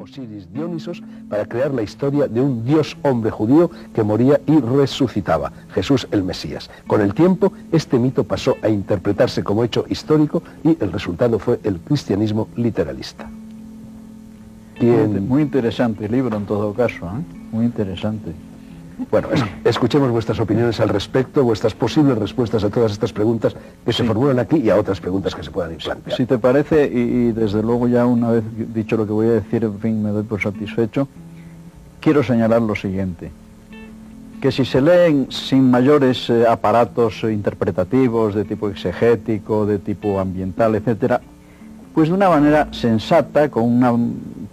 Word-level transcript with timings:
Osiris 0.00 0.52
Dionisos 0.52 1.02
para 1.28 1.44
crear 1.46 1.72
la 1.72 1.82
historia 1.82 2.26
de 2.26 2.40
un 2.40 2.64
dios 2.64 2.96
hombre 3.02 3.30
judío 3.30 3.70
que 3.94 4.02
moría 4.02 4.40
y 4.46 4.58
resucitaba, 4.60 5.52
Jesús 5.74 6.08
el 6.10 6.22
Mesías. 6.22 6.70
Con 6.86 7.00
el 7.00 7.14
tiempo, 7.14 7.52
este 7.72 7.98
mito 7.98 8.24
pasó 8.24 8.56
a 8.62 8.68
interpretarse 8.68 9.44
como 9.44 9.64
hecho 9.64 9.84
histórico 9.88 10.42
y 10.64 10.76
el 10.82 10.92
resultado 10.92 11.38
fue 11.38 11.60
el 11.64 11.78
cristianismo 11.80 12.48
literalista. 12.56 13.30
Muy 14.80 15.42
interesante 15.42 16.08
libro 16.08 16.36
en 16.36 16.46
todo 16.46 16.72
caso, 16.72 17.06
¿eh? 17.06 17.22
muy 17.52 17.66
interesante. 17.66 18.32
Bueno, 19.10 19.28
escuchemos 19.64 20.10
vuestras 20.10 20.38
opiniones 20.40 20.80
al 20.80 20.88
respecto, 20.88 21.42
vuestras 21.44 21.74
posibles 21.74 22.18
respuestas 22.18 22.64
a 22.64 22.70
todas 22.70 22.92
estas 22.92 23.12
preguntas 23.12 23.56
que 23.84 23.92
se 23.92 24.04
formulan 24.04 24.38
aquí 24.38 24.56
y 24.56 24.70
a 24.70 24.76
otras 24.76 25.00
preguntas 25.00 25.34
que 25.34 25.42
se 25.42 25.50
puedan 25.50 25.72
implantar. 25.72 26.14
Si 26.14 26.26
te 26.26 26.38
parece, 26.38 26.86
y, 26.86 27.32
desde 27.32 27.62
luego 27.62 27.88
ya 27.88 28.04
una 28.04 28.30
vez 28.30 28.44
dicho 28.74 28.96
lo 28.96 29.06
que 29.06 29.12
voy 29.12 29.28
a 29.28 29.32
decir, 29.32 29.64
en 29.64 29.78
fin, 29.78 30.02
me 30.02 30.10
doy 30.10 30.24
por 30.24 30.42
satisfecho, 30.42 31.08
quiero 32.00 32.22
señalar 32.22 32.60
lo 32.62 32.74
siguiente, 32.74 33.30
que 34.40 34.52
si 34.52 34.64
se 34.64 34.80
leen 34.80 35.26
sin 35.30 35.70
mayores 35.70 36.28
eh, 36.30 36.46
aparatos 36.48 37.22
interpretativos 37.24 38.34
de 38.34 38.44
tipo 38.44 38.68
exegético, 38.68 39.66
de 39.66 39.78
tipo 39.78 40.18
ambiental, 40.18 40.74
etcétera, 40.74 41.20
pues 41.94 42.08
de 42.08 42.14
una 42.14 42.28
manera 42.28 42.68
sensata, 42.72 43.50
con 43.50 43.64
una 43.64 43.92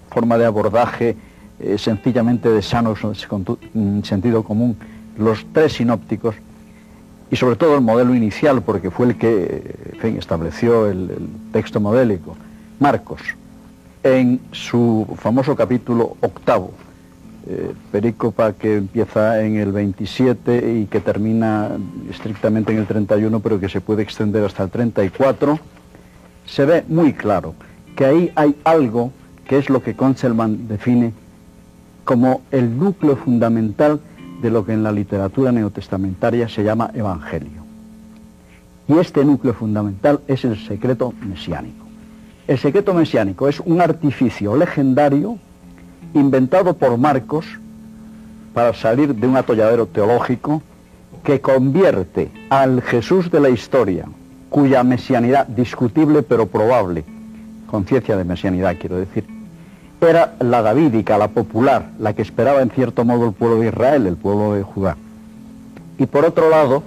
forma 0.10 0.38
de 0.38 0.46
abordaje 0.46 1.16
eh, 1.60 1.78
sencillamente 1.78 2.50
de 2.50 2.62
sano 2.62 2.94
mm, 3.74 4.02
sentido 4.04 4.44
común, 4.44 4.78
los 5.18 5.46
tres 5.52 5.74
sinópticos 5.74 6.36
y 7.32 7.36
sobre 7.36 7.56
todo 7.56 7.76
el 7.76 7.82
modelo 7.82 8.14
inicial, 8.14 8.62
porque 8.62 8.92
fue 8.92 9.08
el 9.08 9.18
que 9.18 9.76
estableció 10.18 10.88
el, 10.88 11.10
texto 11.52 11.80
modélico, 11.80 12.38
Marcos, 12.80 13.22
en 14.04 14.40
su 14.52 15.08
famoso 15.20 15.56
capítulo 15.56 16.16
octavo, 16.22 16.72
eh, 17.48 17.74
que 18.60 18.76
empieza 18.76 19.42
en 19.42 19.58
el 19.58 19.72
27 19.72 20.80
y 20.80 20.86
que 20.86 21.00
termina 21.00 21.72
estrictamente 22.10 22.72
en 22.72 22.80
el 22.80 22.86
31, 22.86 23.40
pero 23.40 23.60
que 23.60 23.68
se 23.68 23.82
puede 23.82 24.04
extender 24.04 24.44
hasta 24.44 24.64
el 24.64 24.70
34, 24.70 25.60
se 26.46 26.66
ve 26.66 26.84
muy 26.88 27.14
claro 27.14 27.56
que 27.96 28.06
ahí 28.06 28.32
hay 28.36 28.56
algo 28.64 29.12
que 29.48 29.58
es 29.58 29.70
lo 29.70 29.82
que 29.82 29.96
Conselman 29.96 30.68
define 30.68 31.14
como 32.08 32.40
el 32.52 32.80
núcleo 32.80 33.18
fundamental 33.18 34.00
de 34.42 34.50
lo 34.50 34.66
que 34.66 34.72
en 34.72 34.82
la 34.82 34.94
literatura 34.94 35.52
neotestamentaria 35.52 36.48
se 36.48 36.64
llama 36.64 36.90
evangelio. 36.94 37.66
Y 38.88 38.98
este 38.98 39.26
núcleo 39.26 39.54
fundamental 39.54 40.22
es 40.26 40.46
el 40.46 40.58
secreto 40.58 41.14
mesiánico. 41.20 41.86
El 42.48 42.58
secreto 42.60 42.94
mesiánico 42.94 43.50
es 43.50 43.60
un 43.60 43.82
artificio 43.82 44.56
legendario 44.56 45.38
inventado 46.14 46.78
por 46.78 46.98
Marcos 46.98 47.46
para 48.54 48.74
salir 48.74 49.14
de 49.14 49.28
un 49.28 49.36
atolladero 49.36 49.86
teológico 49.88 50.62
que 51.26 51.42
convierte 51.42 52.32
al 52.50 52.82
Jesús 52.84 53.30
de 53.30 53.42
la 53.42 53.50
historia, 53.50 54.06
cuya 54.50 54.82
mesianidad 54.82 55.46
discutible 55.46 56.24
pero 56.24 56.48
probable, 56.48 57.04
conciencia 57.70 58.16
de 58.16 58.24
mesianidad 58.24 58.78
quiero 58.80 58.96
decir, 58.96 59.37
era 60.02 60.36
la 60.40 60.62
davídica, 60.62 61.18
la 61.18 61.30
popular, 61.30 61.90
la 62.00 62.14
que 62.14 62.22
esperaba 62.22 62.62
en 62.62 62.70
cierto 62.70 63.04
modo 63.04 63.26
el 63.26 63.34
pueblo 63.34 63.60
de 63.60 63.68
Israel, 63.68 64.06
el 64.06 64.16
pueblo 64.16 64.54
de 64.54 64.64
Judá. 64.64 64.96
Y 65.98 66.06
por 66.06 66.26
otro 66.26 66.50
lado, 66.50 66.84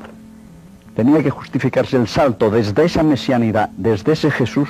tenía 0.95 1.23
que 1.23 1.31
justificarse 1.31 1.97
el 1.97 2.07
salto 2.07 2.51
desde 2.51 2.85
esa 2.85 3.03
mesianidad, 3.03 3.71
desde 3.77 4.13
ese 4.13 4.31
Jesús, 4.31 4.69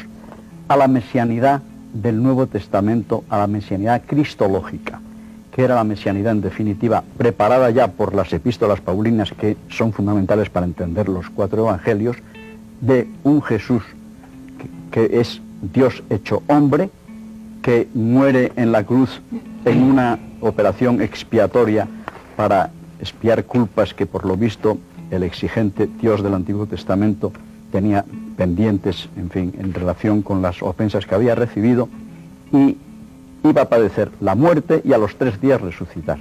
a 0.68 0.76
la 0.76 0.88
mesianidad 0.88 1.62
del 1.92 2.22
Nuevo 2.22 2.46
Testamento, 2.46 3.24
a 3.28 3.38
la 3.38 3.46
mesianidad 3.46 4.02
cristológica, 4.06 5.00
que 5.52 5.62
era 5.62 5.74
la 5.74 5.84
mesianidad 5.84 6.32
en 6.32 6.40
definitiva 6.40 7.02
preparada 7.18 7.70
ya 7.70 7.88
por 7.88 8.14
las 8.14 8.32
epístolas 8.32 8.80
paulinas 8.80 9.32
que 9.32 9.56
son 9.68 9.92
fundamentales 9.92 10.48
para 10.48 10.66
entender 10.66 11.08
los 11.08 11.28
cuatro 11.28 11.62
evangelios, 11.62 12.16
de 12.80 13.06
un 13.24 13.42
Jesús 13.42 13.82
que 14.90 15.20
es 15.20 15.42
Dios 15.60 16.02
hecho 16.08 16.42
hombre, 16.46 16.90
que 17.62 17.88
muere 17.94 18.52
en 18.56 18.72
la 18.72 18.84
cruz 18.84 19.20
en 19.64 19.82
una 19.82 20.18
operación 20.40 21.02
expiatoria 21.02 21.86
para 22.36 22.70
expiar 23.00 23.44
culpas 23.44 23.94
que 23.94 24.06
por 24.06 24.24
lo 24.24 24.36
visto 24.36 24.78
el 25.10 25.22
exigente 25.22 25.88
Dios 26.00 26.22
del 26.22 26.34
Antiguo 26.34 26.66
Testamento 26.66 27.32
tenía 27.72 28.04
pendientes, 28.36 29.08
en 29.16 29.30
fin, 29.30 29.54
en 29.58 29.74
relación 29.74 30.22
con 30.22 30.42
las 30.42 30.62
ofensas 30.62 31.06
que 31.06 31.14
había 31.14 31.34
recibido 31.34 31.88
y 32.52 32.76
iba 33.44 33.62
a 33.62 33.68
padecer 33.68 34.10
la 34.20 34.34
muerte 34.34 34.80
y 34.84 34.92
a 34.92 34.98
los 34.98 35.16
tres 35.16 35.40
días 35.40 35.60
resucitar. 35.60 36.18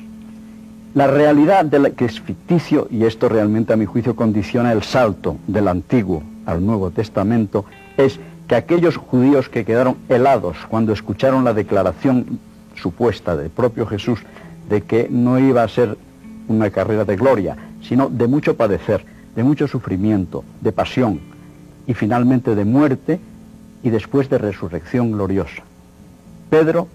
La 0.96 1.08
realidad 1.08 1.66
de 1.66 1.80
la 1.80 1.90
que 1.92 2.06
es 2.06 2.20
ficticio, 2.20 2.88
y 2.90 3.06
esto 3.06 3.30
realmente 3.30 3.74
a 3.74 3.76
mi 3.78 3.86
juicio 3.86 4.16
condiciona 4.16 4.72
el 4.72 4.82
salto 4.82 5.38
del 5.48 5.68
Antiguo 5.68 6.24
al 6.46 6.66
Nuevo 6.66 6.90
Testamento, 6.90 7.66
es 7.96 8.20
que 8.50 8.56
aquellos 8.56 8.98
judíos 8.98 9.48
que 9.48 9.64
quedaron 9.64 9.98
helados 10.10 10.58
cuando 10.70 10.92
escucharon 10.92 11.44
la 11.44 11.54
declaración 11.54 12.40
supuesta 12.74 13.38
del 13.38 13.52
propio 13.52 13.86
Jesús 13.86 14.20
de 14.68 14.82
que 14.82 15.08
no 15.08 15.38
iba 15.38 15.62
a 15.62 15.68
ser 15.68 15.96
una 16.48 16.72
carrera 16.72 17.06
de 17.06 17.16
gloria, 17.16 17.56
sino 17.84 18.10
de 18.10 18.26
mucho 18.26 18.58
padecer, 18.58 19.06
de 19.36 19.44
mucho 19.44 19.68
sufrimiento, 19.68 20.44
de 20.62 20.72
pasión 20.72 21.20
y 21.86 21.94
finalmente 21.94 22.56
de 22.56 22.66
muerte 22.66 23.20
y 23.84 23.92
después 23.92 24.32
de 24.32 24.40
resurrección 24.40 25.12
gloriosa. 25.12 25.62
Pedro 26.50 26.88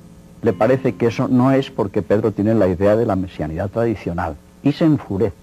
le 0.43 0.55
parece 0.55 0.97
que 0.97 1.07
eso 1.07 1.29
no 1.29 1.53
es 1.53 1.71
porque 1.71 2.03
Pedro 2.03 2.33
tiene 2.33 2.55
la 2.55 2.67
idea 2.67 2.97
de 2.97 3.07
la 3.07 3.15
mesianidad 3.15 3.71
tradicional 3.71 4.35
y 4.65 4.73
se 4.73 4.87
enfurece. 4.87 5.37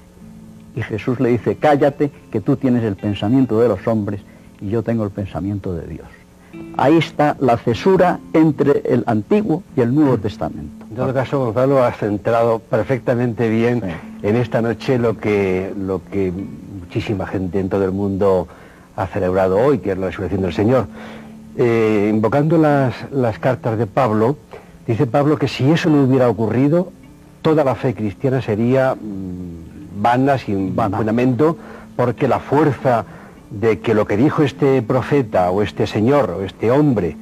Y 0.76 0.82
Jesús 0.82 1.22
le 1.22 1.30
dice, 1.30 1.56
cállate, 1.56 2.12
que 2.32 2.42
tú 2.42 2.58
tienes 2.58 2.84
el 2.84 2.98
pensamiento 2.98 3.62
de 3.62 3.70
los 3.70 3.88
hombres 3.88 4.20
y 4.62 4.70
yo 4.70 4.84
tengo 4.84 5.04
el 5.04 5.10
pensamiento 5.10 5.74
de 5.74 5.88
Dios. 5.88 6.08
Ahí 6.78 6.98
está 6.98 7.36
la 7.40 7.58
cesura 7.58 8.20
entre 8.34 8.82
el 8.86 9.04
Antiguo 9.08 9.64
y 9.76 9.82
el 9.82 9.94
Nuevo 9.94 10.18
Testamento. 10.18 10.86
En 10.90 10.96
todo 10.96 11.14
caso, 11.14 11.40
Gonzalo, 11.40 11.84
ha 11.84 11.92
centrado 11.94 12.60
perfectamente 12.60 13.50
bien 13.50 13.82
en 14.22 14.36
esta 14.36 14.62
noche 14.62 14.98
lo 14.98 15.18
que, 15.18 15.74
lo 15.78 16.02
que 16.12 16.32
muchísima 16.80 17.26
gente 17.26 17.60
en 17.60 17.70
todo 17.70 17.86
el 17.86 17.92
mundo 17.92 18.48
ha 18.96 19.08
celebrado 19.08 19.58
hoy, 19.58 19.80
que 19.80 19.92
es 19.92 19.98
la 19.98 20.08
resurrección 20.08 20.42
del 20.42 20.54
Señor. 20.54 20.88
Eh, 21.58 22.10
invocando 22.14 22.58
las, 22.58 22.94
las 23.12 23.40
cartas 23.40 23.78
de 23.78 23.88
Pablo, 23.88 24.38
dice 24.88 25.08
Pablo 25.08 25.38
que 25.38 25.48
si 25.48 25.70
eso 25.72 25.90
no 25.90 26.04
hubiera 26.04 26.30
ocurrido, 26.30 26.92
toda 27.42 27.64
la 27.64 27.76
fe 27.76 27.94
cristiana 27.94 28.42
sería 28.42 28.96
mm, 28.96 30.02
vana, 30.02 30.38
sin 30.38 30.76
fundamento, 30.76 31.58
porque 31.96 32.28
la 32.28 32.40
fuerza 32.40 33.06
de 33.52 33.80
que 33.80 33.94
lo 33.94 34.06
que 34.08 34.18
dijo 34.18 34.44
este 34.44 34.82
profeta 34.82 35.52
o 35.52 35.62
este 35.62 35.86
señor 35.86 36.32
o 36.32 36.42
este 36.42 36.72
hombre 36.72 37.18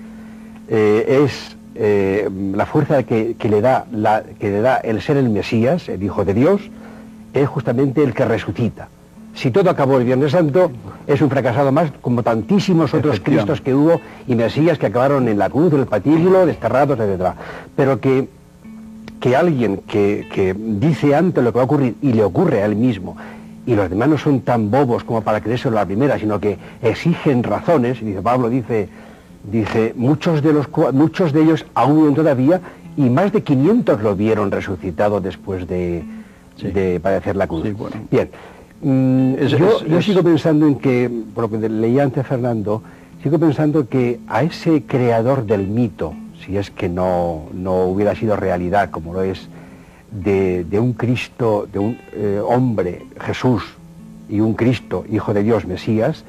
eh, 0.69 1.23
es 1.25 1.57
eh, 1.75 2.29
la 2.53 2.65
fuerza 2.65 3.03
que, 3.03 3.35
le 3.41 3.61
da 3.61 3.85
la, 3.91 4.23
que 4.39 4.49
le 4.49 4.61
da 4.61 4.77
el 4.77 5.01
ser 5.01 5.17
el 5.17 5.29
Mesías, 5.29 5.89
el 5.89 6.03
Hijo 6.03 6.23
de 6.25 6.33
Dios, 6.33 6.61
es 7.33 7.47
justamente 7.47 8.03
el 8.03 8.13
que 8.13 8.25
resucita. 8.25 8.89
Si 9.33 9.51
todo 9.51 9.69
acabó 9.69 9.97
el 9.97 10.05
Viernes 10.05 10.31
Santo, 10.31 10.71
es 11.07 11.21
un 11.21 11.29
fracasado 11.29 11.71
más, 11.71 11.91
como 12.01 12.23
tantísimos 12.23 12.93
otros 12.93 13.19
Cristos 13.21 13.61
que 13.61 13.73
hubo 13.73 14.01
y 14.27 14.35
Mesías 14.35 14.77
que 14.77 14.87
acabaron 14.87 15.27
en 15.27 15.37
la 15.37 15.49
cruz, 15.49 15.73
en 15.73 15.79
el 15.79 15.85
patíbulo, 15.85 16.45
desterrados, 16.45 16.99
etc. 16.99 17.33
Pero 17.75 17.99
que, 17.99 18.27
que 19.19 19.35
alguien 19.35 19.77
que, 19.87 20.27
que 20.33 20.53
dice 20.53 21.15
antes 21.15 21.43
lo 21.43 21.51
que 21.51 21.57
va 21.57 21.61
a 21.63 21.65
ocurrir 21.65 21.95
y 22.01 22.13
le 22.13 22.23
ocurre 22.23 22.61
a 22.61 22.65
él 22.65 22.75
mismo, 22.75 23.15
y 23.65 23.75
los 23.75 23.89
demás 23.89 24.09
no 24.09 24.17
son 24.17 24.41
tan 24.41 24.71
bobos 24.71 25.03
como 25.03 25.21
para 25.21 25.41
creérselo 25.41 25.75
la 25.75 25.85
primera, 25.85 26.17
sino 26.17 26.39
que 26.39 26.57
exigen 26.81 27.43
razones, 27.43 28.01
y 28.01 28.05
dice 28.05 28.21
Pablo, 28.21 28.49
dice, 28.49 28.89
dice 29.43 29.93
muchos, 29.95 30.41
de 30.41 30.53
los, 30.53 30.67
muchos 30.93 31.33
de 31.33 31.43
ellos 31.43 31.65
aún 31.73 31.97
viven 31.97 32.15
todavía, 32.15 32.61
y 32.97 33.09
más 33.09 33.31
de 33.31 33.43
500 33.43 34.01
lo 34.01 34.15
vieron 34.15 34.51
resucitado 34.51 35.21
después 35.21 35.67
de, 35.67 36.03
padecer 37.01 37.35
la 37.35 37.47
cruz. 37.47 37.63
Bien, 38.11 38.29
mm, 38.81 39.35
yo, 39.45 40.01
sigo 40.01 40.23
pensando 40.23 40.67
en 40.67 40.75
que, 40.75 41.09
por 41.33 41.49
lo 41.49 41.59
que 41.59 41.69
leía 41.69 42.03
antes 42.03 42.25
Fernando, 42.25 42.81
sigo 43.23 43.39
pensando 43.39 43.87
que 43.87 44.19
a 44.27 44.43
ese 44.43 44.83
creador 44.83 45.45
del 45.45 45.67
mito, 45.67 46.13
si 46.45 46.57
es 46.57 46.71
que 46.71 46.89
no, 46.89 47.43
no 47.53 47.83
hubiera 47.85 48.15
sido 48.15 48.35
realidad 48.35 48.89
como 48.89 49.13
lo 49.13 49.23
es 49.23 49.47
de, 50.11 50.79
un 50.79 50.93
Cristo, 50.93 51.67
de 51.71 51.79
un 51.79 51.97
eh, 52.13 52.41
hombre, 52.43 53.05
Jesús, 53.21 53.63
y 54.29 54.39
un 54.39 54.53
Cristo, 54.53 55.05
Hijo 55.09 55.33
de 55.33 55.43
Dios, 55.43 55.65
Mesías, 55.65 56.23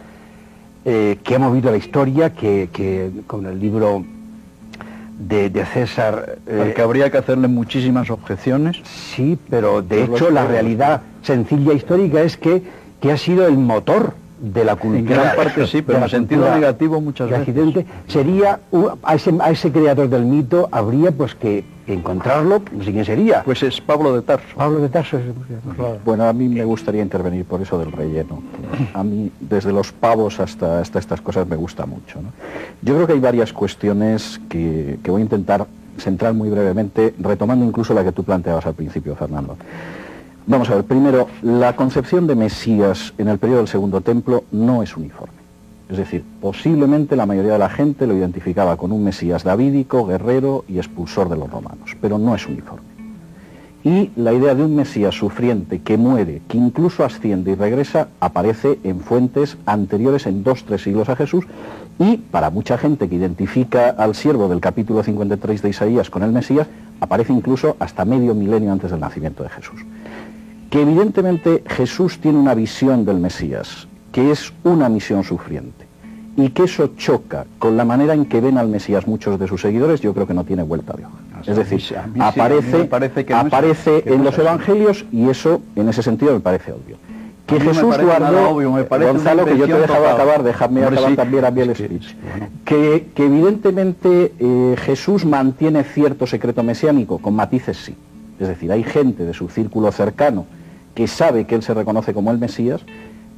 eh, 0.84 1.18
que 1.22 1.34
ha 1.34 1.38
movido 1.38 1.70
la 1.70 1.76
historia, 1.76 2.32
que, 2.32 3.10
con 3.26 3.46
el 3.46 3.60
libro 3.60 4.04
de, 5.18 5.50
César... 5.72 6.38
Eh, 6.46 6.72
que 6.74 6.82
habría 6.82 7.10
que 7.10 7.18
hacerle 7.18 7.48
muchísimas 7.48 8.10
objeciones. 8.10 8.78
Sí, 8.84 9.38
pero 9.50 9.82
de 9.82 10.04
hecho 10.04 10.30
la 10.30 10.46
realidad 10.46 11.02
sencilla 11.22 11.74
histórica 11.74 12.22
es 12.22 12.38
que, 12.38 12.62
que 13.00 13.12
ha 13.12 13.18
sido 13.18 13.46
el 13.46 13.58
motor 13.58 14.14
de 14.40 14.64
la 14.64 14.76
cultura. 14.76 14.98
En 14.98 15.06
gran 15.06 15.36
parte 15.36 15.66
sí, 15.66 15.82
pero 15.82 15.98
en 16.02 16.08
sentido 16.08 16.54
negativo 16.54 17.00
muchas 17.00 17.28
veces. 17.28 17.48
Accidente, 17.48 17.86
sería, 18.06 18.60
a, 19.02 19.14
ese, 19.14 19.34
a 19.40 19.50
ese 19.50 19.70
creador 19.70 20.08
del 20.08 20.24
mito 20.24 20.68
habría 20.72 21.12
pues 21.12 21.34
que 21.34 21.64
encontrarlo, 21.86 22.62
no 22.72 22.84
sé 22.84 22.92
quién 22.92 23.04
sería. 23.04 23.42
Pues 23.44 23.62
es 23.62 23.80
Pablo 23.80 24.14
de 24.14 24.22
Tarso. 24.22 24.46
Pablo 24.56 24.78
de 24.78 24.88
Tarso 24.88 25.18
es... 25.18 25.24
Bueno, 26.04 26.24
a 26.24 26.32
mí 26.32 26.48
me 26.48 26.64
gustaría 26.64 27.02
intervenir 27.02 27.44
por 27.44 27.60
eso 27.60 27.78
del 27.78 27.92
relleno. 27.92 28.42
A 28.94 29.02
mí, 29.02 29.30
desde 29.40 29.72
los 29.72 29.92
pavos 29.92 30.40
hasta, 30.40 30.80
hasta 30.80 30.98
estas 30.98 31.20
cosas, 31.20 31.46
me 31.46 31.56
gusta 31.56 31.86
mucho. 31.86 32.20
Yo 32.82 32.94
creo 32.94 33.06
que 33.06 33.12
hay 33.14 33.20
varias 33.20 33.52
cuestiones 33.52 34.40
que, 34.48 34.98
que 35.02 35.10
voy 35.10 35.20
a 35.20 35.24
intentar 35.24 35.66
centrar 35.98 36.32
muy 36.32 36.48
brevemente, 36.48 37.14
retomando 37.18 37.64
incluso 37.64 37.92
la 37.92 38.04
que 38.04 38.12
tú 38.12 38.24
planteabas 38.24 38.64
al 38.66 38.74
principio, 38.74 39.14
Fernando. 39.16 39.56
Vamos 40.50 40.68
a 40.68 40.74
ver, 40.74 40.84
primero, 40.84 41.28
la 41.42 41.76
concepción 41.76 42.26
de 42.26 42.34
Mesías 42.34 43.14
en 43.18 43.28
el 43.28 43.38
periodo 43.38 43.58
del 43.58 43.68
Segundo 43.68 44.00
Templo 44.00 44.42
no 44.50 44.82
es 44.82 44.96
uniforme. 44.96 45.38
Es 45.88 45.96
decir, 45.96 46.24
posiblemente 46.40 47.14
la 47.14 47.24
mayoría 47.24 47.52
de 47.52 47.60
la 47.60 47.68
gente 47.68 48.04
lo 48.04 48.16
identificaba 48.16 48.76
con 48.76 48.90
un 48.90 49.04
Mesías 49.04 49.44
davídico, 49.44 50.04
guerrero 50.04 50.64
y 50.66 50.78
expulsor 50.78 51.28
de 51.28 51.36
los 51.36 51.48
romanos, 51.48 51.96
pero 52.00 52.18
no 52.18 52.34
es 52.34 52.48
uniforme. 52.48 52.88
Y 53.84 54.10
la 54.16 54.32
idea 54.32 54.56
de 54.56 54.64
un 54.64 54.74
Mesías 54.74 55.14
sufriente 55.14 55.82
que 55.82 55.96
muere, 55.96 56.42
que 56.48 56.58
incluso 56.58 57.04
asciende 57.04 57.52
y 57.52 57.54
regresa, 57.54 58.08
aparece 58.18 58.80
en 58.82 59.02
fuentes 59.02 59.56
anteriores 59.66 60.26
en 60.26 60.42
dos, 60.42 60.64
tres 60.64 60.82
siglos 60.82 61.08
a 61.10 61.14
Jesús 61.14 61.44
y 62.00 62.16
para 62.16 62.50
mucha 62.50 62.76
gente 62.76 63.08
que 63.08 63.14
identifica 63.14 63.90
al 63.90 64.16
siervo 64.16 64.48
del 64.48 64.58
capítulo 64.58 65.04
53 65.04 65.62
de 65.62 65.68
Isaías 65.68 66.10
con 66.10 66.24
el 66.24 66.32
Mesías, 66.32 66.66
aparece 66.98 67.32
incluso 67.32 67.76
hasta 67.78 68.04
medio 68.04 68.34
milenio 68.34 68.72
antes 68.72 68.90
del 68.90 68.98
nacimiento 68.98 69.44
de 69.44 69.50
Jesús 69.50 69.80
que 70.70 70.82
evidentemente 70.82 71.64
Jesús 71.66 72.20
tiene 72.20 72.38
una 72.38 72.54
visión 72.54 73.04
del 73.04 73.18
Mesías, 73.18 73.88
que 74.12 74.30
es 74.30 74.52
una 74.62 74.88
misión 74.88 75.24
sufriente, 75.24 75.84
y 76.36 76.50
que 76.50 76.62
eso 76.62 76.92
choca 76.96 77.44
con 77.58 77.76
la 77.76 77.84
manera 77.84 78.14
en 78.14 78.24
que 78.26 78.40
ven 78.40 78.56
al 78.56 78.68
Mesías 78.68 79.06
muchos 79.08 79.38
de 79.38 79.48
sus 79.48 79.60
seguidores, 79.60 80.00
yo 80.00 80.14
creo 80.14 80.28
que 80.28 80.34
no 80.34 80.44
tiene 80.44 80.62
vuelta 80.62 80.94
de 80.96 81.04
hoja. 81.04 81.18
Es 81.44 81.56
decir, 81.56 81.96
aparece, 82.18 82.88
aparece 83.32 84.02
en 84.06 84.22
los 84.22 84.38
evangelios 84.38 85.04
y 85.10 85.28
eso 85.28 85.60
en 85.74 85.88
ese 85.88 86.02
sentido 86.02 86.32
me 86.34 86.40
parece 86.40 86.72
obvio. 86.72 86.98
Que 87.46 87.58
Jesús 87.58 87.98
guardó, 87.98 88.54
Gonzalo, 88.54 89.44
que 89.44 89.58
yo 89.58 89.66
te 89.66 89.72
he 89.72 89.80
dejado 89.80 90.08
acabar, 90.08 90.44
déjame 90.44 90.84
acabar 90.84 91.16
también 91.16 91.44
a 91.44 91.50
mí 91.50 91.62
el 91.62 91.74
speech. 91.74 92.14
Que, 92.64 93.08
que, 93.12 93.26
evidentemente 93.26 94.34
eh, 94.38 94.76
Jesús 94.78 95.24
mantiene 95.24 95.82
cierto 95.82 96.28
secreto 96.28 96.62
mesiánico, 96.62 97.18
con 97.18 97.34
matices 97.34 97.76
sí. 97.76 97.96
Es 98.38 98.46
decir, 98.46 98.70
hay 98.70 98.84
gente 98.84 99.24
de 99.24 99.34
su 99.34 99.48
círculo 99.48 99.90
cercano 99.90 100.46
que 100.94 101.06
sabe 101.06 101.46
que 101.46 101.54
él 101.54 101.62
se 101.62 101.74
reconoce 101.74 102.14
como 102.14 102.30
el 102.30 102.38
Mesías 102.38 102.82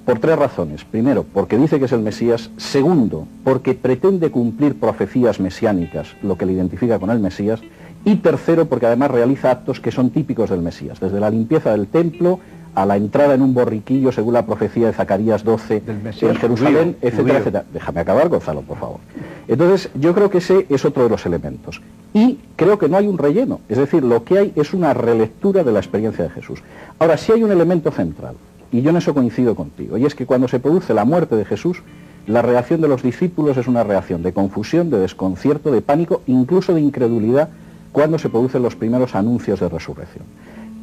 por 0.04 0.18
tres 0.18 0.38
razones. 0.38 0.84
Primero, 0.84 1.24
porque 1.24 1.56
dice 1.58 1.78
que 1.78 1.84
es 1.84 1.92
el 1.92 2.00
Mesías. 2.00 2.50
Segundo, 2.56 3.26
porque 3.44 3.74
pretende 3.74 4.30
cumplir 4.30 4.78
profecías 4.78 5.40
mesiánicas, 5.40 6.16
lo 6.22 6.36
que 6.36 6.46
le 6.46 6.52
identifica 6.52 6.98
con 6.98 7.10
el 7.10 7.20
Mesías. 7.20 7.60
Y 8.04 8.16
tercero, 8.16 8.66
porque 8.66 8.86
además 8.86 9.12
realiza 9.12 9.50
actos 9.50 9.78
que 9.78 9.92
son 9.92 10.10
típicos 10.10 10.50
del 10.50 10.60
Mesías, 10.60 10.98
desde 10.98 11.20
la 11.20 11.30
limpieza 11.30 11.70
del 11.70 11.86
templo 11.86 12.40
a 12.74 12.86
la 12.86 12.96
entrada 12.96 13.34
en 13.34 13.42
un 13.42 13.52
borriquillo, 13.52 14.12
según 14.12 14.34
la 14.34 14.46
profecía 14.46 14.86
de 14.86 14.92
Zacarías 14.92 15.44
12, 15.44 15.82
en 15.86 16.36
Jerusalén, 16.36 16.96
etcétera, 17.02 17.38
etcétera. 17.38 17.64
Déjame 17.72 18.00
acabar, 18.00 18.28
Gonzalo, 18.28 18.62
por 18.62 18.78
favor. 18.78 18.98
Entonces, 19.46 19.90
yo 19.94 20.14
creo 20.14 20.30
que 20.30 20.38
ese 20.38 20.66
es 20.68 20.84
otro 20.84 21.02
de 21.02 21.10
los 21.10 21.26
elementos. 21.26 21.82
Y 22.14 22.38
creo 22.56 22.78
que 22.78 22.88
no 22.88 22.96
hay 22.96 23.06
un 23.06 23.18
relleno, 23.18 23.60
es 23.68 23.78
decir, 23.78 24.02
lo 24.02 24.24
que 24.24 24.38
hay 24.38 24.52
es 24.56 24.72
una 24.72 24.94
relectura 24.94 25.64
de 25.64 25.72
la 25.72 25.80
experiencia 25.80 26.24
de 26.24 26.30
Jesús. 26.30 26.62
Ahora, 26.98 27.16
sí 27.16 27.32
hay 27.32 27.42
un 27.42 27.50
elemento 27.50 27.90
central, 27.90 28.36
y 28.70 28.80
yo 28.80 28.90
en 28.90 28.96
eso 28.96 29.12
coincido 29.14 29.54
contigo, 29.54 29.98
y 29.98 30.06
es 30.06 30.14
que 30.14 30.26
cuando 30.26 30.48
se 30.48 30.60
produce 30.60 30.94
la 30.94 31.04
muerte 31.04 31.36
de 31.36 31.44
Jesús, 31.44 31.82
la 32.26 32.40
reacción 32.40 32.80
de 32.80 32.88
los 32.88 33.02
discípulos 33.02 33.56
es 33.56 33.66
una 33.66 33.82
reacción 33.82 34.22
de 34.22 34.32
confusión, 34.32 34.90
de 34.90 34.98
desconcierto, 34.98 35.72
de 35.72 35.82
pánico, 35.82 36.22
incluso 36.26 36.72
de 36.72 36.80
incredulidad, 36.80 37.48
cuando 37.90 38.18
se 38.18 38.28
producen 38.28 38.62
los 38.62 38.76
primeros 38.76 39.14
anuncios 39.14 39.60
de 39.60 39.68
resurrección. 39.68 40.24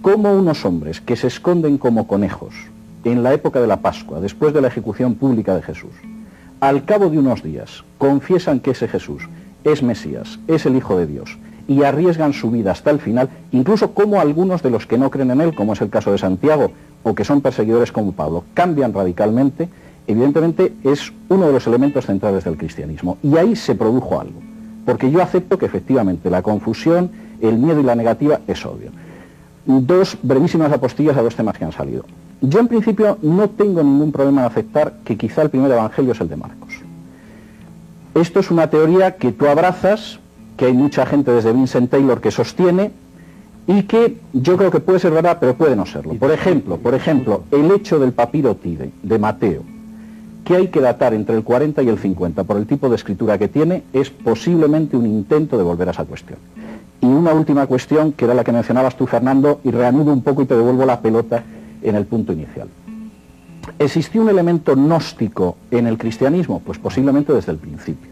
Como 0.01 0.34
unos 0.34 0.63
hombres 0.63 1.01
que 1.01 1.18
se 1.18 1.28
esconden 1.28 1.78
como 1.78 2.07
conejos 2.07 2.54
en 3.04 3.22
la 3.22 3.34
época 3.34 3.60
de 3.60 3.68
la 3.68 3.81
Pascua, 3.81 4.22
después 4.22 4.54
de 4.54 4.62
la 4.62 4.69
ejecución 4.69 5.16
pública 5.16 5.54
de 5.54 5.62
Jesús, 5.62 5.92
al 6.62 6.86
cabo 6.86 7.10
de 7.10 7.19
unos 7.19 7.44
días 7.44 7.84
confiesan 7.98 8.62
que 8.62 8.72
ese 8.72 8.88
Jesús 8.88 9.28
es 9.66 9.84
Mesías, 9.84 10.40
es 10.48 10.66
el 10.66 10.78
Hijo 10.78 10.98
de 10.98 11.06
Dios, 11.06 11.38
y 11.68 11.84
arriesgan 11.84 12.31
su 12.31 12.50
vida 12.50 12.72
hasta 12.72 12.92
el 12.92 13.00
final, 13.00 13.30
incluso 13.51 13.94
como 13.94 14.22
algunos 14.22 14.63
de 14.63 14.69
los 14.69 14.86
que 14.86 14.98
no 14.98 15.12
creen 15.12 15.31
en 15.31 15.42
Él, 15.42 15.54
como 15.54 15.74
es 15.74 15.81
el 15.81 15.90
caso 15.90 16.13
de 16.13 16.18
Santiago, 16.18 16.72
o 17.04 17.13
que 17.13 17.25
son 17.25 17.42
perseguidores 17.42 17.92
como 17.92 18.13
Pablo, 18.13 18.46
cambian 18.54 18.94
radicalmente, 18.94 19.68
evidentemente 20.07 20.74
es 20.86 21.12
uno 21.28 21.48
de 21.48 21.54
los 21.54 21.68
elementos 21.68 22.06
centrales 22.06 22.46
del 22.46 22.57
cristianismo. 22.57 23.18
Y 23.22 23.36
ahí 23.36 23.54
se 23.57 23.75
produjo 23.75 24.22
algo, 24.22 24.40
porque 24.86 25.12
yo 25.12 25.22
acepto 25.22 25.57
que 25.57 25.66
efectivamente 25.66 26.30
la 26.30 26.42
confusión, 26.42 27.12
el 27.42 27.57
miedo 27.57 27.81
y 27.81 27.84
la 27.84 27.96
negativa 27.96 28.40
es 28.48 28.66
obvio. 28.66 28.92
Dos 29.66 30.18
brevísimas 30.22 30.72
apostillas 30.72 31.18
a 31.18 31.22
dos 31.22 31.36
temas 31.36 31.58
que 31.58 31.66
han 31.66 31.72
salido. 31.72 32.06
Yo 32.42 32.60
en 32.60 32.68
principio 32.68 33.18
no 33.22 33.50
tengo 33.50 33.84
ningún 33.84 34.12
problema 34.12 34.42
en 34.42 34.48
aceptar 34.48 35.00
que 35.04 35.18
quizá 35.18 35.42
el 35.42 35.50
primer 35.50 35.72
evangelio 35.72 36.14
es 36.14 36.22
el 36.22 36.30
de 36.30 36.38
Marcos. 36.38 36.74
Esto 38.16 38.40
es 38.40 38.50
una 38.50 38.70
teoría 38.70 39.18
que 39.18 39.32
tú 39.32 39.48
abrazas, 39.48 40.20
que 40.58 40.66
hay 40.66 40.74
mucha 40.74 41.06
gente 41.06 41.32
desde 41.32 41.54
Vincent 41.54 41.90
Taylor 41.90 42.22
que 42.22 42.32
sostiene 42.32 42.92
y 43.68 43.84
que 43.84 44.18
yo 44.34 44.58
creo 44.58 44.72
que 44.72 44.80
puede 44.80 45.00
ser 45.00 45.12
verdad, 45.12 45.38
pero 45.40 45.56
puede 45.56 45.76
no 45.76 45.86
serlo. 45.86 46.16
Por 46.16 46.32
ejemplo, 46.32 46.78
por 46.78 46.96
ejemplo, 46.96 47.44
el 47.52 47.72
hecho 47.72 48.00
del 48.00 48.14
papiro 48.14 48.56
Tide 48.56 48.92
de 49.04 49.20
Mateo, 49.20 49.62
que 50.44 50.56
hay 50.56 50.68
que 50.70 50.80
datar 50.80 51.14
entre 51.14 51.36
el 51.36 51.44
40 51.44 51.84
y 51.84 51.90
el 51.90 52.00
50 52.00 52.44
por 52.46 52.58
el 52.58 52.66
tipo 52.66 52.90
de 52.90 52.96
escritura 52.96 53.38
que 53.38 53.48
tiene, 53.48 53.84
es 53.94 54.10
posiblemente 54.10 54.98
un 54.98 55.06
intento 55.06 55.58
de 55.58 55.64
volver 55.64 55.88
a 55.90 55.92
esa 55.92 56.06
cuestión. 56.06 56.40
Y 57.01 57.06
una 57.06 57.34
última 57.34 57.66
cuestión, 57.68 58.12
que 58.12 58.25
era 58.25 58.34
la 58.34 58.44
que 58.44 58.51
mencionabas 58.51 58.96
tú, 58.96 59.07
Fernando, 59.07 59.62
y 59.63 59.72
reanudo 59.72 60.12
un 60.12 60.22
poco 60.22 60.42
y 60.42 60.46
te 60.46 60.56
devuelvo 60.56 60.86
la 60.86 61.01
pelota 61.01 61.44
en 61.81 61.96
el 61.96 62.06
punto 62.06 62.34
inicial. 62.34 62.68
¿Existió 63.78 64.22
un 64.22 64.30
elemento 64.30 64.75
gnóstico 64.75 65.57
en 65.72 65.88
el 65.88 65.98
cristianismo? 65.98 66.60
Pues 66.60 66.80
posiblemente 66.80 67.34
desde 67.34 67.51
el 67.51 67.57
principio. 67.57 68.10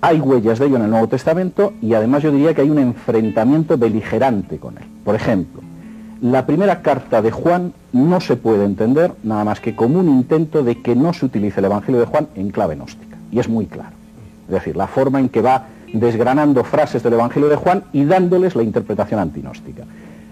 Hay 0.00 0.20
huellas 0.20 0.58
de 0.58 0.66
ello 0.66 0.76
en 0.76 0.82
el 0.82 0.90
Nuevo 0.90 1.08
Testamento 1.08 1.72
y 1.80 1.94
además 1.94 2.22
yo 2.22 2.30
diría 2.30 2.54
que 2.54 2.62
hay 2.62 2.70
un 2.70 2.78
enfrentamiento 2.78 3.76
beligerante 3.76 4.58
con 4.58 4.76
él. 4.78 4.84
Por 5.04 5.14
ejemplo, 5.14 5.62
la 6.20 6.46
primera 6.46 6.82
carta 6.82 7.22
de 7.22 7.30
Juan 7.30 7.72
no 7.92 8.20
se 8.20 8.36
puede 8.36 8.64
entender 8.64 9.12
nada 9.22 9.44
más 9.44 9.60
que 9.60 9.74
como 9.74 9.98
un 9.98 10.08
intento 10.08 10.62
de 10.62 10.82
que 10.82 10.94
no 10.94 11.12
se 11.12 11.26
utilice 11.26 11.60
el 11.60 11.66
Evangelio 11.66 12.00
de 12.00 12.06
Juan 12.06 12.28
en 12.34 12.50
clave 12.50 12.76
gnóstica. 12.76 13.16
Y 13.30 13.38
es 13.38 13.48
muy 13.48 13.66
claro. 13.66 13.96
Es 14.46 14.54
decir, 14.54 14.76
la 14.76 14.86
forma 14.86 15.20
en 15.20 15.28
que 15.28 15.42
va 15.42 15.66
desgranando 15.92 16.64
frases 16.64 17.02
del 17.02 17.14
Evangelio 17.14 17.48
de 17.48 17.56
Juan 17.56 17.84
y 17.92 18.04
dándoles 18.04 18.56
la 18.56 18.62
interpretación 18.62 19.20
antinóstica. 19.20 19.84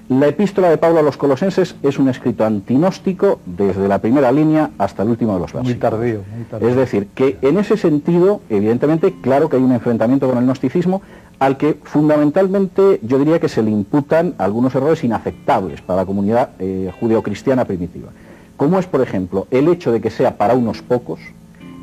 La 0.09 0.29
epístola 0.29 0.71
de 0.71 0.79
Pablo 0.79 1.01
a 1.01 1.03
los 1.03 1.17
colosenses 1.17 1.75
es 1.83 1.99
un 1.99 2.09
escrito 2.09 2.45
antinóstico 2.45 3.41
desde 3.45 3.89
la 3.89 3.99
primera 3.99 4.31
línea 4.31 4.71
hasta 4.79 5.03
el 5.03 5.09
último 5.09 5.35
de 5.35 5.41
los 5.41 5.53
versículos. 5.53 5.75
Muy 5.75 5.81
tardío, 5.81 6.21
muy 6.33 6.45
tardío. 6.45 6.69
Es 6.69 6.77
decir, 6.77 7.09
que 7.13 7.39
en 7.43 7.59
ese 7.59 7.77
sentido, 7.77 8.41
evidentemente, 8.49 9.17
claro 9.21 9.49
que 9.49 9.57
hay 9.57 9.63
un 9.63 9.73
enfrentamiento 9.73 10.29
con 10.29 10.39
el 10.39 10.45
gnosticismo 10.45 11.03
al 11.41 11.57
que 11.57 11.79
fundamentalmente 11.83 13.01
yo 13.03 13.19
diría 13.19 13.41
que 13.41 13.49
se 13.49 13.65
le 13.65 13.71
imputan 13.71 14.35
algunos 14.39 14.77
errores 14.77 15.03
inaceptables 15.03 15.81
para 15.83 16.03
la 16.03 16.07
comunidad 16.07 16.51
eh, 16.61 16.93
judeocristiana 17.01 17.65
primitiva. 17.65 18.11
Como 18.57 18.79
es, 18.79 18.87
por 18.87 19.03
ejemplo, 19.03 19.49
el 19.51 19.67
hecho 19.69 19.91
de 19.91 20.01
que 20.01 20.11
sea 20.11 20.37
para 20.37 20.55
unos 20.55 20.83
pocos, 20.83 21.19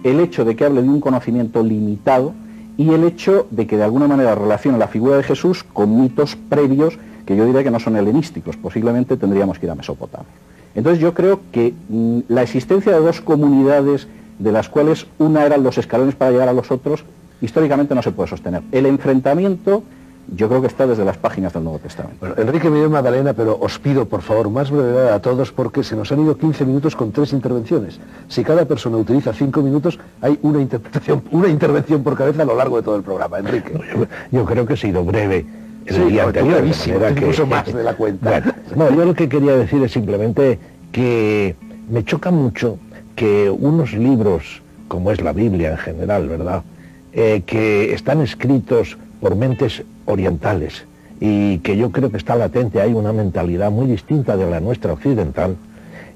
el 0.03 0.22
hecho 0.22 0.46
de 0.46 0.56
que 0.56 0.63
hable 0.63 0.82
de 0.82 0.89
un 0.89 1.01
conocimiento 1.01 1.62
limitado 1.62 2.34
y 2.77 2.89
el 2.92 3.03
hecho 3.03 3.48
de 3.51 3.68
que 3.68 3.77
de 3.77 3.84
alguna 3.84 4.08
manera 4.08 4.36
relacione 4.36 4.77
la 4.77 4.88
figura 4.88 5.18
de 5.18 5.24
Jesús 5.24 5.63
con 5.63 6.01
mitos 6.01 6.36
previos 6.36 6.98
que 7.25 7.36
yo 7.36 7.46
diría 7.46 7.63
que 7.63 7.72
no 7.72 7.80
son 7.80 7.96
helenísticos, 7.96 8.58
posiblemente 8.58 9.15
tendríamos 9.18 9.60
que 9.60 9.68
ir 9.68 9.72
a 9.72 9.75
Mesopotamia. 9.75 10.27
Entonces 10.75 11.00
yo 11.00 11.13
creo 11.13 11.39
que 11.51 11.74
mm, 11.89 12.20
la 12.27 12.42
existencia 12.42 12.92
de 12.92 13.00
dos 13.00 13.22
comunidades 13.22 14.08
de 14.39 14.51
las 14.51 14.70
cuales 14.70 15.06
una 15.20 15.46
eran 15.46 15.63
los 15.63 15.77
escalones 15.77 16.15
para 16.15 16.32
llegar 16.32 16.50
a 16.50 16.53
los 16.53 16.72
otros, 16.72 17.03
históricamente 17.42 17.96
no 17.96 18.01
se 18.01 18.12
puede 18.12 18.30
sostener. 18.30 18.63
El 18.72 18.86
enfrentamiento 18.86 19.84
yo 20.27 20.48
creo 20.48 20.62
que 20.62 20.68
está 20.68 20.88
desde 20.88 21.03
las 21.03 21.18
páginas 21.18 21.53
del 21.53 21.63
Nuevo 21.63 21.80
Testamento. 21.80 22.18
Bueno, 22.20 22.36
Enrique 22.38 22.70
Miguel 22.70 22.89
Magdalena, 22.89 23.34
pero 23.34 23.58
os 23.60 23.77
pido 23.80 24.06
por 24.06 24.22
favor 24.22 24.50
más 24.50 24.72
brevedad 24.72 25.13
a 25.13 25.22
todos 25.22 25.51
porque 25.51 25.84
se 25.84 25.96
nos 25.96 26.12
han 26.12 26.22
ido 26.22 26.38
15 26.38 26.65
minutos 26.65 26.96
con 26.96 27.12
tres 27.12 27.34
intervenciones. 27.34 28.00
Si 28.27 28.44
cada 28.44 28.65
persona 28.65 28.98
utiliza 28.98 29.34
cinco 29.34 29.62
minutos, 29.62 30.00
hay 30.22 30.39
una 30.42 30.62
interpretación, 30.62 31.24
una 31.32 31.48
intervención 31.48 32.03
por 32.03 32.18
cabeza 32.18 32.44
a 32.44 32.46
lo 32.46 32.56
largo 32.56 32.77
de 32.77 32.84
todo 32.84 32.96
el 32.96 33.03
programa. 33.03 33.39
Enrique. 33.39 33.74
yo, 33.94 34.08
yo 34.32 34.46
creo 34.46 34.65
que 34.65 34.74
he 34.74 34.77
sido 34.77 35.03
breve 35.03 35.46
Sí, 35.88 36.94
incluso 37.10 37.46
más 37.46 37.74
de 37.74 37.84
la 37.84 37.94
cuenta. 37.96 38.42
no, 38.75 38.89
yo 38.96 39.06
lo 39.06 39.13
que 39.13 39.27
quería 39.27 39.56
decir 39.56 39.84
es 39.84 39.92
simplemente 39.92 40.60
que 40.92 41.56
me 41.89 42.03
choca 42.03 42.32
mucho 42.32 42.77
que 43.15 43.50
unos 43.50 43.94
libros, 43.94 44.62
como 44.88 45.12
es 45.12 45.22
la 45.22 45.34
Biblia 45.34 45.72
en 45.72 45.77
general, 45.77 46.27
¿verdad?, 46.30 46.63
eh, 47.12 47.44
que 47.46 47.94
están 47.94 48.22
escritos 48.22 48.98
por 49.24 49.38
mentes 49.38 49.84
orientales 50.06 50.84
y 51.22 51.60
que 51.60 51.77
yo 51.77 51.94
creo 51.94 52.12
que 52.12 52.18
está 52.18 52.36
latente, 52.36 52.82
hay 52.82 52.94
una 52.94 53.13
mentalidad 53.13 53.72
muy 53.72 53.88
distinta 53.88 54.36
de 54.36 54.50
la 54.50 54.60
nuestra 54.60 54.92
occidental, 54.92 55.56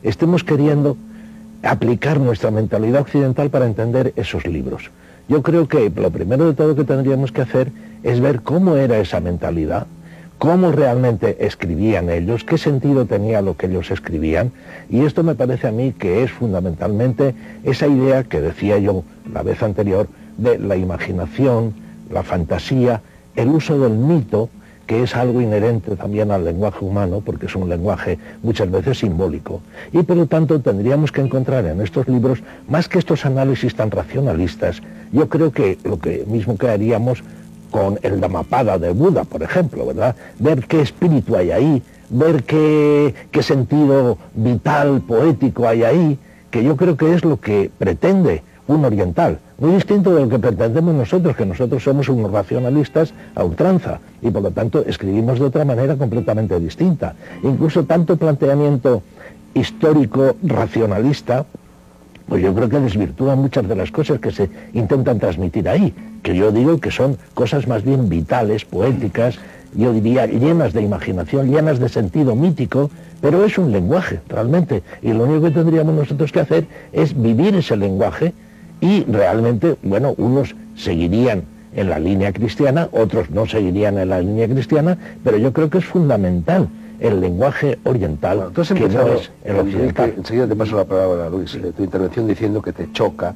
estemos 0.04 0.44
queriendo 0.44 0.98
aplicar 1.64 2.20
nuestra 2.20 2.52
mentalidad 2.52 3.00
occidental 3.00 3.50
para 3.50 3.66
entender 3.66 4.12
esos 4.18 4.46
libros. 4.46 4.92
Yo 5.30 5.42
creo 5.42 5.70
que 5.70 5.90
lo 5.90 6.12
primero 6.12 6.48
de 6.48 6.54
todo 6.54 6.76
que 6.76 6.84
tendríamos 6.84 7.32
que 7.32 7.44
hacer 7.44 7.72
es 8.04 8.20
ver 8.20 8.42
cómo 8.42 8.76
era 8.76 8.98
esa 8.98 9.22
mentalidad, 9.22 9.88
cómo 10.38 10.74
realmente 10.74 11.46
escribían 11.46 12.10
ellos, 12.10 12.44
qué 12.44 12.58
sentido 12.58 13.06
tenía 13.06 13.42
lo 13.42 13.56
que 13.56 13.68
ellos 13.68 13.90
escribían. 13.90 14.52
Y 14.90 15.06
esto 15.06 15.24
me 15.24 15.36
parece 15.36 15.70
a 15.70 15.72
mí 15.72 15.94
que 15.98 16.24
es 16.24 16.32
fundamentalmente 16.32 17.36
esa 17.64 17.88
idea 17.88 18.26
que 18.26 18.42
decía 18.42 18.78
yo 18.80 19.06
la 19.32 19.44
vez 19.44 19.64
anterior 19.64 20.10
de 20.38 20.60
la 20.60 20.76
imaginación, 20.76 21.87
la 22.12 22.24
fantasía, 22.24 23.02
el 23.36 23.50
uso 23.50 23.80
del 23.80 23.94
mito, 23.94 24.50
que 24.88 25.04
es 25.04 25.16
algo 25.16 25.42
inherente 25.42 25.96
también 25.98 26.32
al 26.32 26.46
lenguaje 26.46 26.84
humano, 26.84 27.22
porque 27.24 27.48
es 27.48 27.56
un 27.56 27.68
lenguaje 27.68 28.18
muchas 28.42 28.72
veces 28.72 29.00
simbólico. 29.00 29.62
Y 29.92 30.02
por 30.04 30.16
lo 30.16 30.28
tanto 30.28 30.62
tendríamos 30.62 31.12
que 31.12 31.22
encontrar 31.22 31.66
en 31.66 31.82
estos 31.82 32.08
libros, 32.08 32.42
más 32.70 32.88
que 32.88 32.98
estos 32.98 33.26
análisis 33.26 33.76
tan 33.76 33.92
racionalistas, 33.92 34.82
yo 35.12 35.28
creo 35.28 35.52
que 35.52 35.78
lo 35.84 36.00
que 36.00 36.24
mismo 36.28 36.58
que 36.58 36.70
haríamos 36.70 37.22
con 37.70 38.00
el 38.02 38.22
Dhammapada 38.22 38.80
de 38.80 38.92
Buda, 38.92 39.26
por 39.26 39.44
ejemplo, 39.44 39.86
¿verdad? 39.86 40.16
Ver 40.40 40.66
qué 40.66 40.82
espíritu 40.82 41.36
hay 41.36 41.52
ahí, 41.52 41.84
ver 42.10 42.44
qué, 42.44 43.14
qué 43.30 43.44
sentido 43.44 44.18
vital, 44.36 45.02
poético 45.02 45.68
hay 45.68 45.84
ahí, 45.84 46.18
que 46.50 46.64
yo 46.64 46.78
creo 46.78 46.96
que 46.96 47.14
es 47.14 47.26
lo 47.26 47.42
que 47.42 47.70
pretende 47.78 48.42
un 48.68 48.86
oriental, 48.86 49.40
muy 49.58 49.72
distinto 49.72 50.14
de 50.14 50.22
lo 50.22 50.30
que 50.30 50.40
pretendemos 50.40 50.94
nosotros, 50.94 51.36
que 51.36 51.46
nosotros 51.46 51.84
somos 51.84 52.10
unos 52.10 52.32
racionalistas 52.32 53.14
a 53.36 53.44
ultranza 53.44 54.00
y 54.22 54.30
por 54.30 54.44
lo 54.44 54.52
tanto 54.52 54.84
escribimos 54.86 55.40
de 55.40 55.46
otra 55.46 55.66
manera 55.66 55.96
completamente 55.96 56.60
distinta. 56.60 57.16
Incluso 57.44 57.86
tanto 57.86 58.18
planteamiento 58.18 59.02
histórico 59.54 60.36
racionalista 60.44 61.46
pues 62.28 62.44
yo 62.44 62.54
creo 62.54 62.70
que 62.70 62.80
desvirtúa 62.80 63.36
muchas 63.36 63.68
de 63.68 63.76
las 63.76 63.90
cosas 63.92 64.20
que 64.20 64.32
se 64.32 64.50
intentan 64.74 65.18
transmitir 65.20 65.68
ahí, 65.70 65.94
que 66.22 66.36
yo 66.36 66.52
digo 66.52 66.78
que 66.78 66.92
son 66.92 67.18
cosas 67.34 67.68
más 67.68 67.84
bien 67.84 68.10
vitales, 68.10 68.66
poéticas, 68.66 69.40
yo 69.74 69.94
diría 69.94 70.26
llenas 70.26 70.74
de 70.74 70.82
imaginación, 70.82 71.50
llenas 71.50 71.80
de 71.80 71.88
sentido 71.88 72.36
mítico, 72.36 72.90
pero 73.22 73.46
es 73.46 73.58
un 73.58 73.72
lenguaje 73.72 74.20
realmente, 74.28 74.84
y 75.02 75.14
lo 75.14 75.24
único 75.24 75.44
que 75.44 75.52
tendríamos 75.52 75.96
nosotros 75.96 76.32
que 76.32 76.42
hacer 76.42 76.68
es 76.92 77.20
vivir 77.20 77.56
ese 77.56 77.78
lenguaje 77.78 78.34
y 78.82 79.04
realmente, 79.06 79.76
bueno, 79.84 80.14
unos 80.18 80.56
seguirían 80.76 81.44
en 81.74 81.90
la 81.90 82.00
línea 82.00 82.34
cristiana, 82.34 82.90
otros 82.92 83.30
no 83.30 83.46
seguirían 83.46 83.98
en 83.98 84.10
la 84.10 84.20
línea 84.20 84.48
cristiana, 84.48 84.98
pero 85.24 85.38
yo 85.38 85.54
creo 85.54 85.70
que 85.70 85.80
es 85.80 85.86
fundamental 85.86 86.70
el 87.00 87.22
lenguaje 87.22 87.78
oriental, 87.84 88.46
entonces 88.48 88.78
que 88.78 88.90
no 88.90 89.08
es 89.14 89.32
el 89.44 89.58
occidental. 89.58 90.14
enseguida 90.18 90.48
te 90.48 90.56
paso 90.56 90.78
la 90.78 90.86
palabra, 90.86 91.30
Luis, 91.30 91.62
de 91.62 91.72
tu 91.72 91.84
intervención 91.84 92.28
diciendo 92.28 92.62
que 92.62 92.74
te 92.74 92.92
choca. 92.92 93.36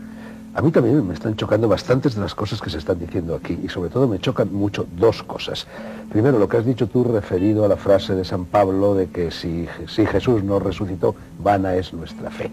A 0.54 0.62
mí 0.62 0.70
también 0.70 1.08
me 1.08 1.14
están 1.14 1.38
chocando 1.38 1.70
bastantes 1.70 2.16
de 2.16 2.22
las 2.22 2.36
cosas 2.36 2.62
que 2.62 2.70
se 2.70 2.78
están 2.78 3.00
diciendo 3.00 3.36
aquí 3.36 3.58
y 3.64 3.70
sobre 3.70 3.90
todo 3.90 4.06
me 4.06 4.20
chocan 4.20 4.54
mucho 4.54 4.86
dos 4.98 5.24
cosas. 5.24 5.66
Primero, 6.12 6.40
lo 6.40 6.50
que 6.50 6.58
has 6.58 6.66
dicho 6.66 6.88
tú 6.88 7.06
referido 7.06 7.64
a 7.64 7.70
la 7.70 7.78
frase 7.78 8.16
de 8.16 8.26
San 8.26 8.44
Pablo 8.44 8.94
de 8.94 9.08
que 9.08 9.32
si, 9.32 9.66
si 9.88 10.06
Jesús 10.06 10.44
no 10.44 10.60
resucitó, 10.60 11.16
vana 11.40 11.76
es 11.76 11.94
nuestra 11.94 12.30
fe. 12.30 12.52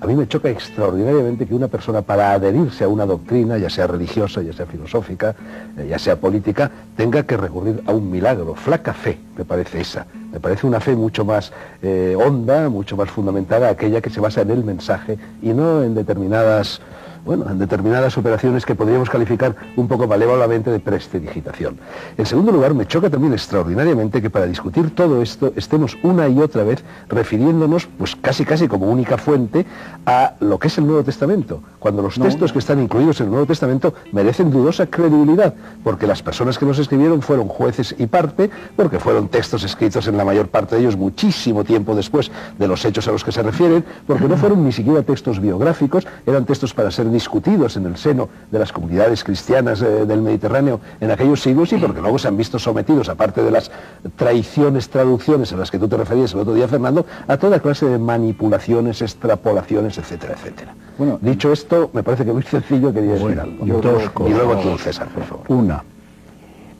A 0.00 0.06
mí 0.06 0.14
me 0.14 0.28
choca 0.28 0.48
extraordinariamente 0.48 1.44
que 1.44 1.52
una 1.52 1.66
persona 1.66 2.02
para 2.02 2.32
adherirse 2.34 2.84
a 2.84 2.88
una 2.88 3.04
doctrina, 3.04 3.58
ya 3.58 3.68
sea 3.68 3.88
religiosa, 3.88 4.42
ya 4.42 4.52
sea 4.52 4.66
filosófica, 4.66 5.34
eh, 5.76 5.88
ya 5.90 5.98
sea 5.98 6.20
política, 6.20 6.70
tenga 6.96 7.24
que 7.24 7.36
recurrir 7.36 7.82
a 7.84 7.90
un 7.90 8.08
milagro. 8.08 8.54
Flaca 8.54 8.94
fe, 8.94 9.18
me 9.36 9.44
parece 9.44 9.80
esa. 9.80 10.06
Me 10.32 10.38
parece 10.38 10.68
una 10.68 10.78
fe 10.78 10.94
mucho 10.94 11.24
más 11.24 11.52
eh, 11.82 12.16
honda, 12.16 12.68
mucho 12.68 12.96
más 12.96 13.10
fundamentada, 13.10 13.70
aquella 13.70 14.00
que 14.00 14.08
se 14.08 14.20
basa 14.20 14.42
en 14.42 14.50
el 14.52 14.62
mensaje 14.62 15.18
y 15.42 15.48
no 15.48 15.82
en 15.82 15.96
determinadas 15.96 16.80
bueno, 17.24 17.48
en 17.50 17.58
determinadas 17.58 18.16
operaciones 18.18 18.64
que 18.64 18.74
podríamos 18.74 19.10
calificar 19.10 19.54
un 19.76 19.88
poco 19.88 20.06
malévolamente 20.06 20.70
de 20.70 20.80
prestidigitación. 20.80 21.78
En 22.16 22.26
segundo 22.26 22.52
lugar, 22.52 22.74
me 22.74 22.86
choca 22.86 23.10
también 23.10 23.32
extraordinariamente 23.32 24.22
que 24.22 24.30
para 24.30 24.46
discutir 24.46 24.94
todo 24.94 25.22
esto 25.22 25.52
estemos 25.56 25.96
una 26.02 26.28
y 26.28 26.38
otra 26.40 26.64
vez 26.64 26.84
refiriéndonos, 27.08 27.86
pues 27.98 28.16
casi 28.16 28.44
casi 28.44 28.68
como 28.68 28.86
única 28.86 29.18
fuente, 29.18 29.66
a 30.06 30.34
lo 30.40 30.58
que 30.58 30.68
es 30.68 30.78
el 30.78 30.86
Nuevo 30.86 31.04
Testamento, 31.04 31.62
cuando 31.78 32.02
los 32.02 32.18
textos 32.18 32.52
que 32.52 32.58
están 32.58 32.80
incluidos 32.80 33.20
en 33.20 33.26
el 33.26 33.30
Nuevo 33.32 33.46
Testamento 33.46 33.94
merecen 34.12 34.50
dudosa 34.50 34.86
credibilidad, 34.86 35.54
porque 35.84 36.06
las 36.06 36.22
personas 36.22 36.58
que 36.58 36.66
los 36.66 36.78
escribieron 36.78 37.22
fueron 37.22 37.48
jueces 37.48 37.94
y 37.98 38.06
parte, 38.06 38.50
porque 38.76 38.98
fueron 38.98 39.28
textos 39.28 39.64
escritos 39.64 40.06
en 40.06 40.16
la 40.16 40.24
mayor 40.24 40.48
parte 40.48 40.76
de 40.76 40.82
ellos 40.82 40.96
muchísimo 40.96 41.64
tiempo 41.64 41.94
después 41.94 42.30
de 42.58 42.68
los 42.68 42.84
hechos 42.84 43.06
a 43.08 43.12
los 43.12 43.24
que 43.24 43.32
se 43.32 43.42
refieren, 43.42 43.84
porque 44.06 44.28
no 44.28 44.36
fueron 44.38 44.64
ni 44.64 44.72
siquiera 44.72 45.02
textos 45.02 45.40
biográficos, 45.40 46.06
eran 46.26 46.44
textos 46.44 46.74
para 46.74 46.90
ser 46.90 47.10
discutidos 47.20 47.76
en 47.76 47.84
el 47.84 47.98
seno 47.98 48.30
de 48.50 48.58
las 48.58 48.72
comunidades 48.72 49.22
cristianas 49.22 49.82
eh, 49.82 50.06
del 50.06 50.22
Mediterráneo 50.22 50.80
en 51.00 51.10
aquellos 51.10 51.42
siglos 51.42 51.70
y 51.74 51.76
porque 51.76 52.00
luego 52.00 52.18
se 52.18 52.28
han 52.28 52.36
visto 52.38 52.58
sometidos, 52.58 53.10
aparte 53.10 53.42
de 53.42 53.50
las 53.50 53.70
traiciones, 54.16 54.88
traducciones 54.88 55.52
a 55.52 55.58
las 55.58 55.70
que 55.70 55.78
tú 55.78 55.86
te 55.86 55.98
referías 55.98 56.32
el 56.32 56.40
otro 56.40 56.54
día, 56.54 56.66
Fernando, 56.66 57.04
a 57.28 57.36
toda 57.36 57.60
clase 57.60 57.84
de 57.84 57.98
manipulaciones, 57.98 59.02
extrapolaciones, 59.02 59.98
etcétera, 59.98 60.32
etcétera. 60.32 60.74
Bueno, 60.96 61.18
dicho 61.20 61.52
esto, 61.52 61.90
me 61.92 62.02
parece 62.02 62.24
que 62.24 62.32
muy 62.32 62.42
sencillo 62.42 62.90
quería 62.90 63.12
decir 63.12 63.38
algo. 63.38 63.66
y 63.66 64.30
luego 64.30 64.56
tú, 64.56 64.78
César, 64.78 65.08
por 65.08 65.24
favor. 65.24 65.44
Una, 65.48 65.84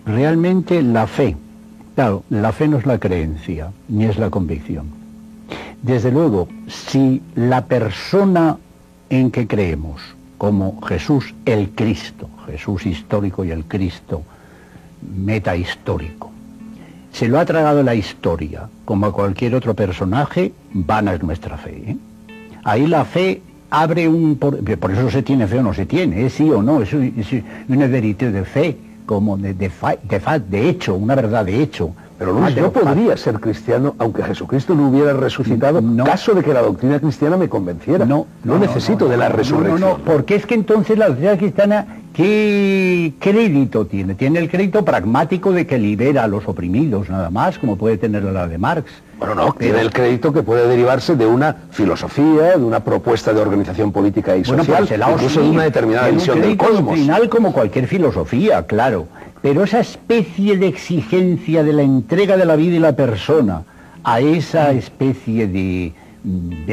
realmente 0.06 0.82
la 0.82 1.06
fe, 1.06 1.36
claro, 1.94 2.22
la 2.30 2.52
fe 2.52 2.66
no 2.66 2.78
es 2.78 2.86
la 2.86 2.98
creencia, 2.98 3.72
ni 3.88 4.06
es 4.06 4.16
la 4.16 4.30
convicción. 4.30 4.86
Desde 5.82 6.10
luego, 6.10 6.48
si 6.66 7.22
la 7.34 7.66
persona 7.66 8.56
en 9.10 9.30
que 9.30 9.46
creemos 9.46 10.00
como 10.40 10.80
Jesús 10.80 11.34
el 11.44 11.68
Cristo, 11.72 12.30
Jesús 12.46 12.86
histórico 12.86 13.44
y 13.44 13.50
el 13.50 13.66
Cristo 13.66 14.22
metahistórico. 15.14 16.32
Se 17.12 17.28
lo 17.28 17.38
ha 17.38 17.44
tragado 17.44 17.82
la 17.82 17.94
historia, 17.94 18.66
como 18.86 19.04
a 19.04 19.12
cualquier 19.12 19.54
otro 19.54 19.74
personaje, 19.74 20.54
vana 20.72 21.12
es 21.12 21.22
nuestra 21.22 21.58
fe. 21.58 21.90
¿eh? 21.90 21.96
Ahí 22.64 22.86
la 22.86 23.04
fe 23.04 23.42
abre 23.68 24.08
un... 24.08 24.36
Por, 24.36 24.56
eso 24.90 25.10
se 25.10 25.22
tiene 25.22 25.46
fe 25.46 25.58
o 25.58 25.62
no 25.62 25.74
se 25.74 25.84
tiene, 25.84 26.24
es 26.24 26.32
sí 26.32 26.48
o 26.48 26.62
no, 26.62 26.80
es, 26.80 26.94
una 27.68 27.86
verité 27.86 28.32
de 28.32 28.46
fe, 28.46 28.78
como 29.04 29.36
de, 29.36 29.52
de 29.52 30.70
hecho, 30.70 30.94
una 30.94 31.16
verdad 31.16 31.44
de 31.44 31.62
hecho. 31.62 31.92
Pero 32.20 32.34
Luis, 32.34 32.54
yo 32.54 32.70
podría 32.70 33.16
ser 33.16 33.40
cristiano 33.40 33.94
aunque 33.98 34.22
Jesucristo 34.22 34.74
no 34.74 34.90
hubiera 34.90 35.14
resucitado, 35.14 35.78
en 35.78 35.96
caso 36.04 36.34
de 36.34 36.42
que 36.42 36.52
la 36.52 36.60
doctrina 36.60 37.00
cristiana 37.00 37.38
me 37.38 37.48
convenciera. 37.48 38.04
No, 38.04 38.26
no, 38.44 38.58
necesito 38.58 39.08
de 39.08 39.16
la 39.16 39.30
resurrección. 39.30 39.80
No, 39.80 39.96
no, 39.96 40.04
porque 40.04 40.34
es 40.34 40.44
que 40.44 40.52
entonces 40.52 40.98
la 40.98 41.08
doctrina 41.08 41.38
cristiana, 41.38 41.86
¿qué 42.12 43.14
crédito 43.18 43.86
tiene? 43.86 44.16
Tiene 44.16 44.38
el 44.38 44.50
crédito 44.50 44.84
pragmático 44.84 45.50
de 45.50 45.66
que 45.66 45.78
libera 45.78 46.24
a 46.24 46.26
los 46.26 46.46
oprimidos, 46.46 47.08
nada 47.08 47.30
más, 47.30 47.58
como 47.58 47.78
puede 47.78 47.96
tener 47.96 48.22
la 48.24 48.46
de 48.46 48.58
Marx. 48.58 48.92
Bueno, 49.18 49.34
no, 49.34 49.54
tiene 49.54 49.80
el 49.80 49.90
crédito 49.90 50.30
que 50.30 50.42
puede 50.42 50.68
derivarse 50.68 51.16
de 51.16 51.24
una 51.24 51.56
filosofía, 51.70 52.58
de 52.58 52.64
una 52.64 52.80
propuesta 52.80 53.32
de 53.32 53.40
organización 53.40 53.92
política 53.92 54.36
y 54.36 54.44
social, 54.44 54.86
pues 54.86 55.00
incluso 55.14 55.40
de 55.40 55.48
una 55.48 55.64
determinada 55.64 56.10
visión 56.10 56.38
del 56.38 56.58
cosmos. 56.58 56.94
final 56.94 57.30
como 57.30 57.52
cualquier 57.54 57.86
filosofía, 57.86 58.66
claro. 58.66 59.06
Pero 59.42 59.64
esa 59.64 59.80
especie 59.80 60.56
de 60.58 60.66
exigencia 60.66 61.64
de 61.64 61.72
la 61.72 61.82
entrega 61.82 62.36
de 62.36 62.44
la 62.44 62.56
vida 62.56 62.76
y 62.76 62.78
la 62.78 62.94
persona 62.94 63.62
a 64.04 64.20
esa 64.20 64.72
especie 64.72 65.46
de, 65.46 65.92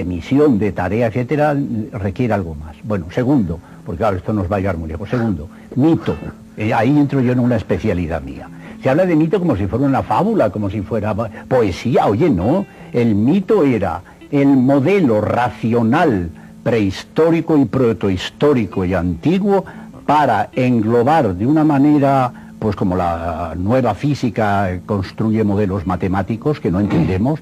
misión, 0.06 0.60
de 0.60 0.72
tarea, 0.74 1.08
etcétera, 1.08 1.56
requiere 1.94 2.34
algo 2.34 2.56
más. 2.56 2.76
Bueno, 2.84 3.06
segundo, 3.12 3.60
porque 3.86 4.00
claro, 4.00 4.18
esto 4.18 4.34
nos 4.34 4.52
va 4.52 4.58
a 4.58 4.60
llegar 4.60 4.78
muy 4.78 4.90
lejos. 4.90 5.10
Segundo, 5.10 5.48
mito. 5.76 6.16
Eh, 6.58 6.74
ahí 6.74 6.90
entro 6.90 7.22
yo 7.22 7.32
en 7.32 7.40
una 7.40 7.56
especialidad 7.56 8.22
mía. 8.22 8.50
Se 8.82 8.90
habla 8.90 9.06
de 9.06 9.16
mito 9.16 9.40
como 9.40 9.56
si 9.56 9.68
fuera 9.68 9.86
una 9.86 10.04
fábula, 10.04 10.50
como 10.50 10.70
si 10.70 10.82
fuera 10.82 11.16
poesía. 11.48 12.08
Oye, 12.08 12.30
no. 12.30 12.66
El 12.92 13.16
mito 13.16 13.64
era 13.64 14.02
el 14.30 14.48
modelo 14.48 15.22
racional 15.22 16.30
prehistórico 16.64 17.58
y 17.58 17.66
protohistórico 17.66 18.84
y 18.84 18.94
antiguo 18.94 19.64
para 20.06 20.50
englobar 20.54 21.36
de 21.36 21.46
una 21.46 21.64
manera 21.64 22.47
pues 22.60 22.76
como 22.76 22.96
la 22.96 23.54
nueva 23.56 23.94
física 23.94 24.80
construye 24.86 25.44
modelos 25.44 25.86
matemáticos 25.86 26.60
que 26.60 26.72
no 26.72 26.80
entendemos, 26.80 27.40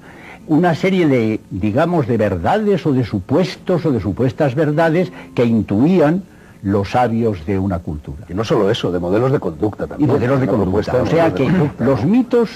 una 0.48 0.76
serie 0.76 1.08
de, 1.08 1.40
digamos, 1.50 2.08
de 2.08 2.18
verdades 2.18 2.86
o 2.86 2.94
de 2.94 3.04
supuestos 3.04 3.86
o 3.86 3.92
de 3.92 4.00
supuestas 4.00 4.56
verdades 4.56 5.12
que 5.34 5.46
intuían 5.46 6.24
los 6.62 6.92
sabios 6.92 7.46
de 7.46 7.58
una 7.60 7.80
cultura. 7.80 8.26
Y 8.30 8.34
no 8.34 8.44
solo 8.44 8.70
eso, 8.70 8.92
de 8.92 9.00
modelos 9.00 9.32
de 9.32 9.40
conducta 9.40 9.88
también. 9.88 10.10
Y 10.10 10.14
modelos 10.14 10.42
de 10.42 10.48
conducta. 10.48 11.02
O 11.02 11.06
sea 11.06 11.34
que 11.34 11.50
los 11.80 12.04
mitos, 12.06 12.50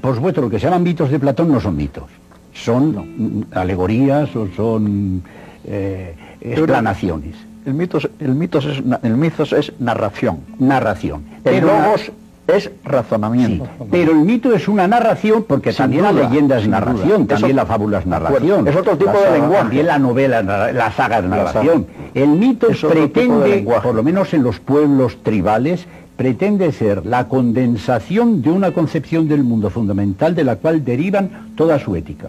por 0.00 0.14
supuesto, 0.14 0.40
lo 0.40 0.50
que 0.50 0.58
se 0.58 0.66
llaman 0.66 0.82
mitos 0.82 1.10
de 1.10 1.18
Platón 1.18 1.50
no 1.50 1.60
son 1.60 1.76
mitos, 1.76 2.04
son 2.52 3.46
alegorías 3.52 4.34
o 4.36 4.48
son 4.54 5.22
eh, 5.64 6.14
explanaciones. 6.40 7.36
El 7.66 7.74
mito, 7.74 7.98
el, 7.98 8.04
es, 8.04 8.82
el 9.02 9.16
mito 9.16 9.42
es 9.42 9.72
narración. 9.80 10.38
Narración. 10.60 11.24
El 11.44 11.66
logos 11.66 12.12
es 12.46 12.70
razonamiento. 12.84 13.66
pero 13.90 14.12
el 14.12 14.18
mito 14.18 14.54
es 14.54 14.68
una 14.68 14.86
narración 14.86 15.44
porque 15.48 15.72
también 15.72 16.04
la 16.04 16.12
leyenda 16.12 16.58
es 16.58 16.68
narración, 16.68 17.26
también 17.26 17.56
la 17.56 17.66
fábula 17.66 17.98
es 17.98 18.06
narración. 18.06 18.68
Es 18.68 18.76
otro 18.76 18.96
tipo 18.96 19.18
de 19.18 19.32
lenguaje. 19.32 19.62
También 19.62 19.86
la 19.86 19.98
novela, 19.98 20.42
la 20.72 20.92
saga 20.92 21.18
es 21.18 21.24
narración. 21.24 21.86
El 22.14 22.28
mito 22.28 22.68
pretende, 22.88 23.66
por 23.82 23.94
lo 23.94 24.02
menos 24.04 24.32
en 24.32 24.44
los 24.44 24.60
pueblos 24.60 25.18
tribales, 25.24 25.86
pretende 26.16 26.70
ser 26.70 27.04
la 27.04 27.28
condensación 27.28 28.42
de 28.42 28.50
una 28.50 28.70
concepción 28.70 29.26
del 29.26 29.42
mundo 29.42 29.70
fundamental 29.70 30.36
de 30.36 30.44
la 30.44 30.56
cual 30.56 30.84
derivan 30.84 31.52
toda 31.56 31.80
su 31.80 31.96
ética 31.96 32.28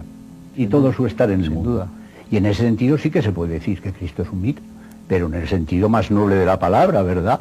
y 0.56 0.65
todo 0.65 0.91
su 0.94 1.06
estar 1.06 1.29
en 1.29 1.44
el 1.44 1.51
mundo. 1.51 1.88
Y 2.32 2.38
en 2.38 2.48
ese 2.48 2.63
sentido 2.63 2.98
sí 2.98 3.12
que 3.12 3.22
se 3.22 3.32
puede 3.32 3.53
decir 3.53 3.82
que 3.82 3.94
Cristo 3.94 4.24
es 4.24 4.29
un 4.29 4.41
mito, 4.41 4.62
pero 5.07 5.27
en 5.27 5.35
el 5.35 5.47
sentido 5.47 5.89
más 5.89 6.11
noble 6.11 6.35
de 6.35 6.45
la 6.45 6.59
palabra, 6.59 7.01
¿verdad? 7.01 7.39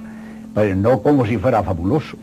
Pero 0.55 0.75
no 0.77 1.03
como 1.03 1.27
si 1.27 1.37
fuera 1.37 1.63
fabuloso. 1.63 2.17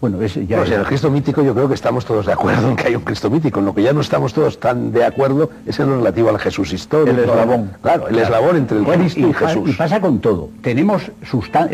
Bueno, 0.00 0.22
ese 0.22 0.46
ya 0.46 0.62
el 0.62 0.84
Cristo 0.84 1.10
mítico 1.10 1.42
yo 1.42 1.52
creo 1.54 1.66
que 1.66 1.74
estamos 1.74 2.04
todos 2.04 2.26
de 2.26 2.32
acuerdo 2.32 2.68
en 2.68 2.76
que 2.76 2.86
hay 2.86 2.94
un 2.94 3.02
Cristo 3.02 3.30
mítico. 3.30 3.58
En 3.58 3.66
lo 3.66 3.74
que 3.74 3.82
ya 3.82 3.92
no 3.92 4.00
estamos 4.00 4.32
todos 4.32 4.60
tan 4.60 4.92
de 4.92 5.04
acuerdo 5.04 5.50
es 5.66 5.78
en 5.80 5.90
lo 5.90 5.96
relativo 5.96 6.28
al 6.28 6.38
Jesús 6.38 6.72
histórico. 6.72 7.16
El 7.16 7.28
eslabón. 7.28 7.70
Claro, 7.82 8.06
el 8.06 8.18
eslabón 8.18 8.56
entre 8.56 8.78
el 8.78 8.84
Cristo 8.84 9.20
y, 9.20 9.32
Jesús. 9.32 9.70
Y 9.70 9.72
pasa 9.72 10.00
con 10.00 10.20
todo. 10.20 10.50
Tenemos, 10.62 11.10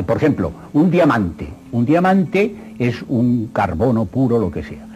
por 0.07 0.17
ejemplo, 0.17 0.53
un 0.73 0.91
diamante. 0.91 1.49
Un 1.73 1.85
diamante 1.85 2.75
es 2.79 3.05
un 3.09 3.51
carbono 3.53 4.07
puro, 4.07 4.39
lo 4.39 4.51
que 4.51 4.63
sea. 4.63 4.87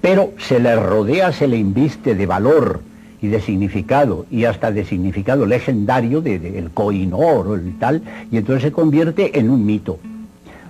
Pero 0.00 0.32
se 0.38 0.58
le 0.58 0.74
rodea, 0.74 1.30
se 1.30 1.46
le 1.46 1.58
inviste 1.58 2.16
de 2.16 2.26
valor 2.26 2.80
y 3.22 3.28
de 3.28 3.40
significado, 3.40 4.26
y 4.30 4.44
hasta 4.44 4.72
de 4.72 4.84
significado 4.84 5.46
legendario 5.46 6.20
del 6.20 6.42
de, 6.42 6.68
coinor 6.74 7.46
o 7.46 7.54
el 7.54 7.78
tal, 7.78 8.02
y 8.30 8.36
entonces 8.36 8.64
se 8.64 8.72
convierte 8.72 9.38
en 9.38 9.48
un 9.48 9.64
mito. 9.64 9.98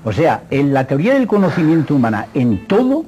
O 0.04 0.12
sea, 0.12 0.42
en 0.50 0.75
la 0.75 0.87
teoría 0.87 1.14
del 1.14 1.26
conocimiento 1.26 1.94
humana, 1.94 2.26
en 2.35 2.66
todo, 2.66 3.04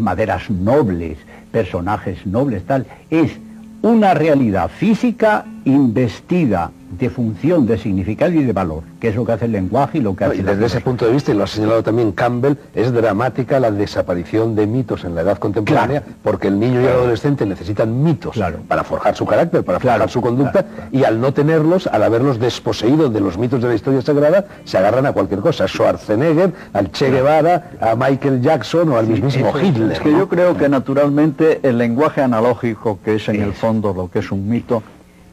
maderas 0.00 0.50
nobles, 0.50 1.16
personajes 1.50 2.26
nobles, 2.26 2.64
tal, 2.64 2.86
es 3.10 3.32
una 3.80 4.14
realidad 4.14 4.68
física 4.68 5.46
investida 5.64 6.70
de 6.98 7.08
función, 7.08 7.66
de 7.66 7.78
significado 7.78 8.32
y 8.32 8.44
de 8.44 8.52
valor, 8.52 8.82
que 9.00 9.08
es 9.08 9.16
lo 9.16 9.24
que 9.24 9.32
hace 9.32 9.46
el 9.46 9.52
lenguaje 9.52 9.98
y 9.98 10.00
lo 10.02 10.14
que 10.14 10.24
hace... 10.24 10.36
y 10.36 10.42
desde 10.42 10.66
ese 10.66 10.80
punto 10.80 11.06
de 11.06 11.12
vista, 11.12 11.32
y 11.32 11.34
lo 11.34 11.44
ha 11.44 11.46
señalado 11.46 11.82
también 11.82 12.12
Campbell, 12.12 12.56
es 12.74 12.92
dramática 12.92 13.58
la 13.60 13.70
desaparición 13.70 14.54
de 14.54 14.66
mitos 14.66 15.04
en 15.04 15.14
la 15.14 15.22
edad 15.22 15.38
contemporánea, 15.38 16.02
porque 16.22 16.48
el 16.48 16.60
niño 16.60 16.82
y 16.82 16.84
el 16.84 16.90
adolescente 16.90 17.46
necesitan 17.46 18.02
mitos 18.02 18.38
para 18.68 18.84
forjar 18.84 19.16
su 19.16 19.24
carácter, 19.24 19.64
para 19.64 19.80
forjar 19.80 20.10
su 20.10 20.20
conducta, 20.20 20.66
y 20.90 21.04
al 21.04 21.18
no 21.18 21.32
tenerlos, 21.32 21.86
al 21.86 22.02
haberlos 22.02 22.38
desposeído 22.38 23.08
de 23.08 23.20
los 23.20 23.38
mitos 23.38 23.62
de 23.62 23.68
la 23.68 23.74
historia 23.74 24.02
sagrada, 24.02 24.44
se 24.64 24.76
agarran 24.76 25.06
a 25.06 25.12
cualquier 25.12 25.40
cosa, 25.40 25.64
a 25.64 25.68
Schwarzenegger, 25.68 26.52
al 26.74 26.92
Che 26.92 27.10
Guevara, 27.10 27.70
a 27.80 27.96
Michael 27.96 28.42
Jackson 28.42 28.90
o 28.90 28.98
al 28.98 29.06
mismísimo 29.06 29.52
Hitler. 29.58 29.92
Es 29.92 30.00
que 30.00 30.12
yo 30.12 30.28
creo 30.28 30.58
que 30.58 30.68
naturalmente 30.68 31.60
el 31.62 31.78
lenguaje 31.78 32.20
analógico, 32.20 32.98
que 33.02 33.14
es 33.14 33.28
en 33.30 33.40
el 33.40 33.54
fondo 33.54 33.94
lo 33.94 34.10
que 34.10 34.18
es 34.18 34.30
un 34.30 34.46
mito, 34.46 34.82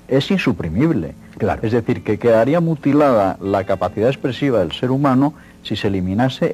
es 0.10 0.32
insuprimible. 0.32 1.16
Claro. 1.38 1.62
Es 1.64 1.72
decir, 1.72 2.04
que 2.04 2.18
quedaría 2.20 2.60
mutilada 2.60 3.38
la 3.42 3.64
capacidad 3.64 4.10
expresiva 4.10 4.60
del 4.60 4.72
ser 4.72 4.92
humano 4.92 5.34
si 5.64 5.76
se 5.76 5.88
eliminase 5.88 6.54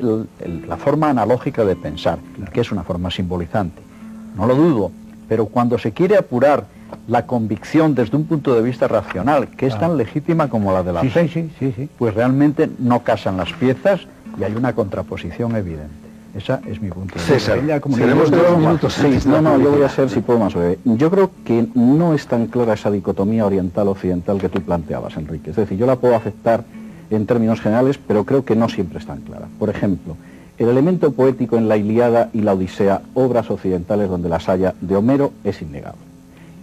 la 0.68 0.78
forma 0.78 1.10
analógica 1.10 1.64
de 1.64 1.76
pensar, 1.76 2.20
que 2.52 2.62
es 2.62 2.72
una 2.72 2.84
forma 2.84 3.12
simbolizante. 3.12 3.82
No 4.36 4.48
lo 4.48 4.56
dudo, 4.56 4.92
pero 5.28 5.46
cuando 5.46 5.78
se 5.78 5.92
quiere 5.92 6.18
apurar 6.18 6.66
la 7.08 7.26
convicción 7.26 7.96
desde 7.96 8.18
un 8.18 8.26
punto 8.26 8.54
de 8.54 8.62
vista 8.62 8.88
racional, 8.88 9.50
que 9.50 9.68
es 9.68 9.78
tan 9.78 9.92
ah. 9.92 9.96
legítima 9.96 10.50
como 10.50 10.72
la 10.72 10.84
de 10.84 10.94
la 10.94 11.04
fe, 11.04 11.28
sí, 11.28 11.52
sí, 11.60 11.90
pues 11.98 12.14
realmente 12.14 12.70
no 12.80 13.04
casan 13.04 13.38
las 13.38 13.52
piezas 13.54 14.02
y 14.40 14.44
hay 14.44 14.56
una 14.56 14.74
contraposición 14.74 15.56
evidente. 15.56 16.05
Esa 16.36 16.60
es 16.68 16.82
mi 16.82 16.90
punto 16.90 17.16
de 17.16 17.22
vista. 17.22 17.34
César, 17.34 17.82
tenemos 17.82 18.30
dos 18.30 18.58
minutos. 18.58 18.94
Sí, 18.94 19.20
no, 19.26 19.42
no, 19.42 19.58
yo 19.58 19.72
voy 19.72 19.84
a 19.84 19.90
ser, 19.90 20.10
si 20.10 20.20
puedo 20.20 20.38
más 20.40 20.54
Yo 20.84 21.10
creo 21.10 21.32
que 21.46 21.68
no 21.74 22.14
es 22.14 22.28
tan 22.28 22.48
clara 22.48 22.74
esa 22.74 22.92
dicotomía 22.92 23.46
oriental-occidental 23.46 24.40
que 24.40 24.50
tú 24.50 24.62
planteabas, 24.62 25.16
Enrique. 25.16 25.52
Es 25.52 25.56
decir, 25.56 25.78
yo 25.78 25.86
la 25.86 25.96
puedo 25.96 26.16
aceptar 26.16 26.66
en 27.10 27.26
términos 27.26 27.62
generales, 27.62 27.98
pero 28.06 28.26
creo 28.26 28.44
que 28.44 28.56
no 28.56 28.68
siempre 28.68 29.00
es 29.00 29.06
tan 29.06 29.22
clara. 29.22 29.48
Por 29.58 29.70
ejemplo, 29.70 30.18
el 30.58 30.68
elemento 30.68 31.12
poético 31.14 31.58
en 31.58 31.70
la 31.70 31.78
Iliada 31.78 32.30
y 32.34 32.42
la 32.42 32.54
Odisea, 32.54 33.02
obras 33.14 33.50
occidentales 33.50 34.10
donde 34.10 34.28
las 34.28 34.50
haya, 34.50 34.74
de 34.82 34.96
Homero, 34.96 35.32
es 35.46 35.62
innegable. 35.62 36.02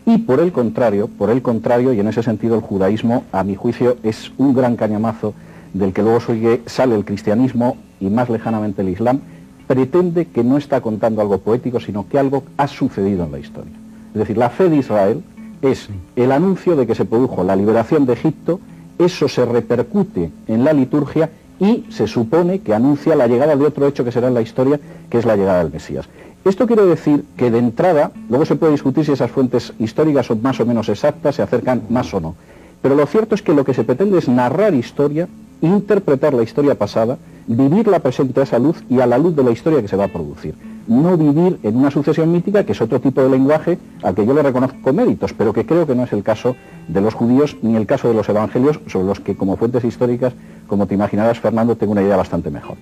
Y 0.05 0.19
por 0.19 0.41
el 0.41 0.53
contrario, 0.53 1.09
por 1.09 1.31
el 1.31 1.41
contrario, 1.41 1.95
y 1.95 2.01
en 2.01 2.09
ese 2.09 2.23
sentido 2.23 2.57
el 2.57 2.61
judaísmo, 2.61 3.25
a 3.33 3.43
mi 3.45 3.55
juicio, 3.55 3.97
es 4.03 4.33
un 4.37 4.53
gran 4.53 4.77
cañamazo 4.77 5.33
del 5.73 5.93
que 5.95 6.03
luego 6.03 6.21
sale 6.67 6.95
el 6.95 7.05
cristianismo 7.05 7.79
y 8.01 8.11
más 8.11 8.29
lejanamente 8.29 8.83
el 8.83 8.91
islam, 8.91 9.21
pretende 9.67 10.27
que 10.27 10.45
no 10.45 10.57
está 10.57 10.81
contando 10.81 11.21
algo 11.21 11.39
poético, 11.39 11.81
sino 11.81 12.09
que 12.09 12.19
algo 12.19 12.45
ha 12.57 12.69
sucedido 12.69 13.25
en 13.25 13.33
la 13.33 13.39
historia. 13.39 13.73
Es 14.13 14.19
decir, 14.19 14.37
la 14.37 14.51
fe 14.51 14.69
de 14.69 14.77
Israel 14.77 15.23
es 15.63 15.89
el 16.17 16.33
anuncio 16.33 16.77
de 16.77 16.87
que 16.87 16.95
se 16.95 17.05
produjo 17.05 17.45
la 17.45 17.57
liberación 17.57 18.05
de 18.07 18.15
Egipto, 18.15 18.61
eso 18.99 19.29
se 19.29 19.45
repercute 19.45 20.31
en 20.49 20.65
la 20.65 20.73
liturgia 20.73 21.31
y 21.59 21.85
se 21.91 22.07
supone 22.07 22.61
que 22.61 22.75
anuncia 22.75 23.15
la 23.15 23.27
llegada 23.27 23.57
de 23.57 23.65
otro 23.65 23.87
hecho 23.87 24.05
que 24.05 24.13
será 24.13 24.29
en 24.29 24.35
la 24.35 24.43
historia, 24.43 24.81
que 25.09 25.19
es 25.19 25.25
la 25.25 25.37
llegada 25.37 25.63
del 25.63 25.73
Mesías. 25.73 26.09
Esto 26.45 26.67
quiere 26.67 26.85
decir 26.85 27.25
que 27.37 27.53
de 27.53 27.59
entrada, 27.59 28.11
luego 28.29 28.45
se 28.45 28.57
puede 28.57 28.73
discutir 28.73 29.05
si 29.05 29.13
esas 29.13 29.31
fuentes 29.31 29.73
históricas 29.79 30.27
son 30.27 30.43
más 30.43 30.59
o 30.59 30.67
menos 30.67 30.89
exactas, 30.89 31.37
se 31.37 31.43
acercan 31.43 31.83
más 31.89 32.13
o 32.15 32.21
no. 32.21 32.35
Pero 32.83 32.97
lo 32.97 33.07
cierto 33.07 33.37
es 33.37 33.43
que 33.43 33.55
lo 33.55 33.65
que 33.65 33.75
se 33.75 33.85
pretende 33.85 34.19
es 34.19 34.29
narrar 34.29 34.75
historia, 34.75 35.29
interpretar 35.63 36.35
la 36.35 36.43
historia 36.43 36.75
pasada, 36.75 37.19
vivir 37.47 37.89
la 37.89 38.01
presente 38.01 38.41
a 38.41 38.43
esa 38.43 38.59
luz 38.59 38.85
y 38.91 39.01
a 39.01 39.07
la 39.07 39.17
luz 39.17 39.35
de 39.35 39.45
la 39.45 39.51
historia 39.51 39.81
que 39.81 39.89
se 39.89 39.97
va 39.97 40.05
a 40.05 40.09
producir. 40.09 40.55
No 40.89 41.17
vivir 41.17 41.61
en 41.63 41.77
una 41.77 41.91
sucesión 41.91 42.31
mítica, 42.33 42.65
que 42.65 42.73
es 42.73 42.81
otro 42.81 43.01
tipo 43.01 43.23
de 43.23 43.31
lenguaje 43.31 43.79
al 44.03 44.15
que 44.15 44.27
yo 44.27 44.35
le 44.35 44.43
reconozco 44.43 44.93
méritos, 44.93 45.33
pero 45.33 45.53
que 45.53 45.65
creo 45.65 45.87
que 45.87 45.95
no 45.95 46.03
es 46.03 46.13
el 46.13 46.25
caso 46.25 46.57
de 46.89 47.01
los 47.01 47.15
judíos 47.15 47.57
ni 47.63 47.77
el 47.77 47.87
caso 47.87 48.09
de 48.09 48.15
los 48.15 48.29
evangelios, 48.29 48.81
sobre 48.89 49.07
los 49.07 49.21
que 49.21 49.37
como 49.37 49.57
fuentes 49.57 49.85
históricas, 49.85 50.35
como 50.67 50.87
te 50.87 50.95
imaginarás, 50.95 51.39
Fernando, 51.39 51.77
tengo 51.77 51.93
una 51.93 52.03
idea 52.03 52.17
bastante 52.17 52.51
mejor. 52.51 52.77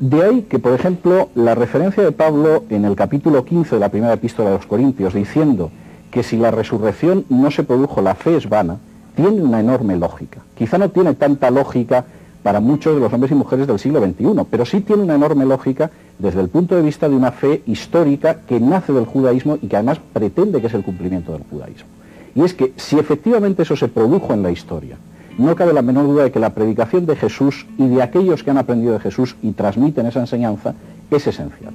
De 0.00 0.22
ahí 0.22 0.42
que, 0.42 0.58
por 0.58 0.72
ejemplo, 0.72 1.28
la 1.34 1.54
referencia 1.54 2.02
de 2.02 2.12
Pablo 2.12 2.64
en 2.70 2.84
el 2.84 2.96
capítulo 2.96 3.44
15 3.44 3.76
de 3.76 3.80
la 3.80 3.90
primera 3.90 4.14
epístola 4.14 4.50
de 4.50 4.56
los 4.56 4.66
Corintios, 4.66 5.14
diciendo 5.14 5.70
que 6.10 6.22
si 6.22 6.36
la 6.36 6.50
resurrección 6.50 7.26
no 7.28 7.50
se 7.50 7.64
produjo, 7.64 8.00
la 8.00 8.14
fe 8.14 8.36
es 8.36 8.48
vana, 8.48 8.78
tiene 9.14 9.42
una 9.42 9.60
enorme 9.60 9.96
lógica. 9.96 10.40
Quizá 10.56 10.78
no 10.78 10.90
tiene 10.90 11.14
tanta 11.14 11.50
lógica 11.50 12.04
para 12.42 12.60
muchos 12.60 12.94
de 12.94 13.00
los 13.00 13.12
hombres 13.12 13.32
y 13.32 13.34
mujeres 13.34 13.66
del 13.66 13.78
siglo 13.78 14.00
XXI, 14.04 14.44
pero 14.50 14.66
sí 14.66 14.80
tiene 14.80 15.02
una 15.02 15.14
enorme 15.14 15.46
lógica 15.46 15.90
desde 16.18 16.40
el 16.40 16.48
punto 16.48 16.76
de 16.76 16.82
vista 16.82 17.08
de 17.08 17.16
una 17.16 17.32
fe 17.32 17.62
histórica 17.66 18.40
que 18.46 18.60
nace 18.60 18.92
del 18.92 19.06
judaísmo 19.06 19.58
y 19.60 19.66
que 19.66 19.76
además 19.76 19.98
pretende 20.12 20.60
que 20.60 20.66
es 20.66 20.74
el 20.74 20.84
cumplimiento 20.84 21.32
del 21.32 21.42
judaísmo. 21.50 21.88
Y 22.34 22.42
es 22.42 22.52
que 22.52 22.72
si 22.76 22.98
efectivamente 22.98 23.62
eso 23.62 23.76
se 23.76 23.88
produjo 23.88 24.34
en 24.34 24.42
la 24.42 24.50
historia, 24.50 24.98
no 25.38 25.56
cabe 25.56 25.72
la 25.72 25.82
menor 25.82 26.06
duda 26.06 26.24
de 26.24 26.32
que 26.32 26.38
la 26.38 26.50
predicación 26.50 27.06
de 27.06 27.16
Jesús 27.16 27.66
y 27.78 27.88
de 27.88 28.02
aquellos 28.02 28.44
que 28.44 28.50
han 28.50 28.58
aprendido 28.58 28.92
de 28.92 29.00
Jesús 29.00 29.36
y 29.42 29.52
transmiten 29.52 30.06
esa 30.06 30.20
enseñanza 30.20 30.74
es 31.10 31.26
esencial. 31.26 31.72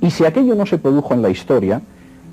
Y 0.00 0.10
si 0.10 0.24
aquello 0.24 0.54
no 0.54 0.66
se 0.66 0.78
produjo 0.78 1.14
en 1.14 1.22
la 1.22 1.30
historia, 1.30 1.82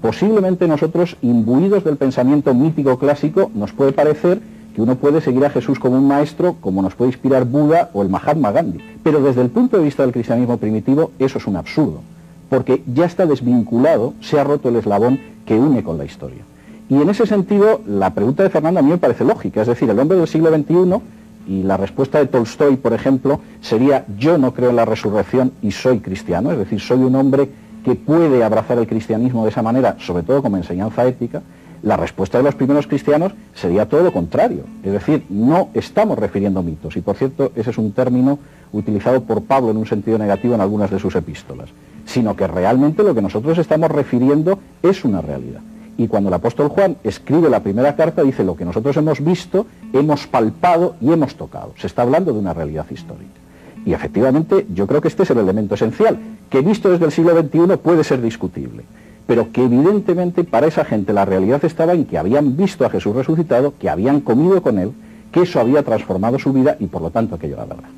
posiblemente 0.01 0.67
nosotros, 0.67 1.17
imbuidos 1.21 1.84
del 1.84 1.97
pensamiento 1.97 2.53
mítico 2.53 2.97
clásico, 2.97 3.51
nos 3.53 3.73
puede 3.73 3.91
parecer 3.91 4.39
que 4.75 4.81
uno 4.81 4.95
puede 4.95 5.21
seguir 5.21 5.45
a 5.45 5.49
Jesús 5.49 5.79
como 5.79 5.97
un 5.97 6.08
maestro, 6.08 6.58
como 6.60 6.81
nos 6.81 6.95
puede 6.95 7.12
inspirar 7.12 7.45
Buda 7.45 7.89
o 7.93 8.01
el 8.01 8.10
Mahatma 8.10 8.51
Gandhi. 8.51 8.79
Pero 9.03 9.21
desde 9.21 9.41
el 9.41 9.49
punto 9.49 9.77
de 9.77 9.84
vista 9.84 10.03
del 10.03 10.12
cristianismo 10.12 10.58
primitivo, 10.58 11.12
eso 11.17 11.38
es 11.38 11.47
un 11.47 11.55
absurdo, 11.55 12.01
porque 12.49 12.84
ya 12.93 13.05
está 13.05 13.25
desvinculado, 13.25 14.13
se 14.19 14.38
ha 14.38 14.43
roto 14.43 14.67
el 14.69 14.75
eslabón 14.75 15.19
que 15.45 15.58
une 15.58 15.84
con 15.84 15.97
la 15.97 16.05
historia. 16.05 16.43
Y 16.89 16.95
en 16.95 17.10
ese 17.10 17.25
sentido, 17.25 17.81
la 17.88 18.13
pregunta 18.13 18.43
de 18.43 18.49
Fernando 18.49 18.81
a 18.81 18.84
mí 18.84 18.89
me 18.89 18.97
parece 18.97 19.23
lógica, 19.23 19.62
es 19.62 19.67
decir, 19.67 19.89
el 19.89 19.97
hombre 19.97 20.17
del 20.17 20.27
siglo 20.27 20.53
XXI 20.53 21.01
y 21.47 21.63
la 21.63 21.77
respuesta 21.77 22.19
de 22.19 22.27
Tolstoy, 22.27 22.75
por 22.75 22.93
ejemplo, 22.93 23.39
sería 23.62 24.05
yo 24.17 24.38
no 24.38 24.53
creo 24.53 24.71
en 24.71 24.75
la 24.75 24.86
resurrección 24.86 25.53
y 25.62 25.71
soy 25.71 25.99
cristiano, 25.99 26.51
es 26.51 26.58
decir, 26.58 26.79
soy 26.79 26.99
un 26.99 27.15
hombre 27.15 27.49
que 27.86 27.95
puede 27.95 28.43
abrazar 28.43 28.80
el 28.80 28.88
cristianismo 28.88 29.43
de 29.43 29.52
esa 29.52 29.62
manera, 29.62 29.95
sobre 30.00 30.24
todo 30.24 30.41
como 30.41 30.58
enseñanza 30.58 31.06
ética, 31.06 31.43
la 31.84 31.98
respuesta 31.98 32.39
de 32.39 32.43
los 32.43 32.56
primeros 32.56 32.88
cristianos 32.88 33.34
sería 33.54 33.88
todo 33.88 34.02
lo 34.02 34.12
contrario. 34.12 34.63
Es 34.84 34.91
decir, 34.91 35.24
no 35.30 35.69
estamos 35.76 36.17
refiriendo 36.17 36.63
mitos. 36.63 36.98
Y 36.98 37.02
por 37.02 37.15
cierto, 37.15 37.52
ese 37.56 37.69
es 37.69 37.78
un 37.78 37.91
término 37.91 38.39
utilizado 38.74 39.21
por 39.21 39.43
Pablo 39.43 39.69
en 39.69 39.78
un 39.78 39.86
sentido 39.86 40.17
negativo 40.17 40.56
en 40.56 40.62
algunas 40.62 40.89
de 40.89 40.98
sus 40.98 41.15
epístolas. 41.15 41.69
Sino 42.06 42.36
que 42.36 42.48
realmente 42.48 43.04
lo 43.04 43.13
que 43.13 43.21
nosotros 43.21 43.60
estamos 43.60 43.91
refiriendo 43.91 44.58
es 44.82 45.06
una 45.06 45.21
realidad. 45.21 45.62
Y 45.95 46.08
cuando 46.08 46.30
el 46.30 46.34
apóstol 46.34 46.69
Juan 46.69 46.98
escribe 47.04 47.52
la 47.52 47.62
primera 47.62 47.95
carta, 47.95 48.24
dice 48.24 48.43
lo 48.43 48.56
que 48.56 48.65
nosotros 48.65 48.98
hemos 48.98 49.24
visto, 49.24 49.67
hemos 49.93 50.26
palpado 50.26 50.95
y 51.00 51.12
hemos 51.12 51.36
tocado. 51.36 51.74
Se 51.78 51.86
está 51.86 52.02
hablando 52.02 52.34
de 52.34 52.39
una 52.39 52.54
realidad 52.54 52.88
histórica. 52.89 53.44
Y 53.86 53.93
efectivamente 53.93 54.65
yo 54.74 54.88
creo 54.88 55.02
que 55.02 55.08
este 55.08 55.24
es 55.24 55.30
el 55.30 55.38
elemento 55.38 55.76
esencial, 55.76 56.17
que 56.50 56.62
visto 56.62 56.89
desde 56.89 57.06
el 57.06 57.12
siglo 57.12 57.39
XXI 57.39 57.78
puede 57.78 58.04
ser 58.04 58.21
discutible 58.21 58.84
pero 59.28 59.52
que 59.52 59.63
evidentemente 59.63 60.43
para 60.43 60.67
esa 60.67 60.86
gente 60.86 61.13
la 61.13 61.26
realidad 61.26 61.63
estaba 61.65 61.93
en 61.93 62.06
que 62.06 62.17
habían 62.17 62.56
visto 62.56 62.86
a 62.86 62.89
Jesús 62.89 63.15
resucitado, 63.15 63.74
que 63.80 63.89
habían 63.89 64.21
comido 64.21 64.62
con 64.62 64.78
él, 64.78 64.91
que 65.32 65.41
eso 65.41 65.60
había 65.60 65.84
transformado 65.84 66.38
su 66.38 66.54
vida 66.54 66.78
y 66.80 66.86
por 66.86 67.02
lo 67.02 67.10
tanto 67.10 67.36
aquello 67.36 67.56
era 67.56 67.65
verdad. 67.65 67.89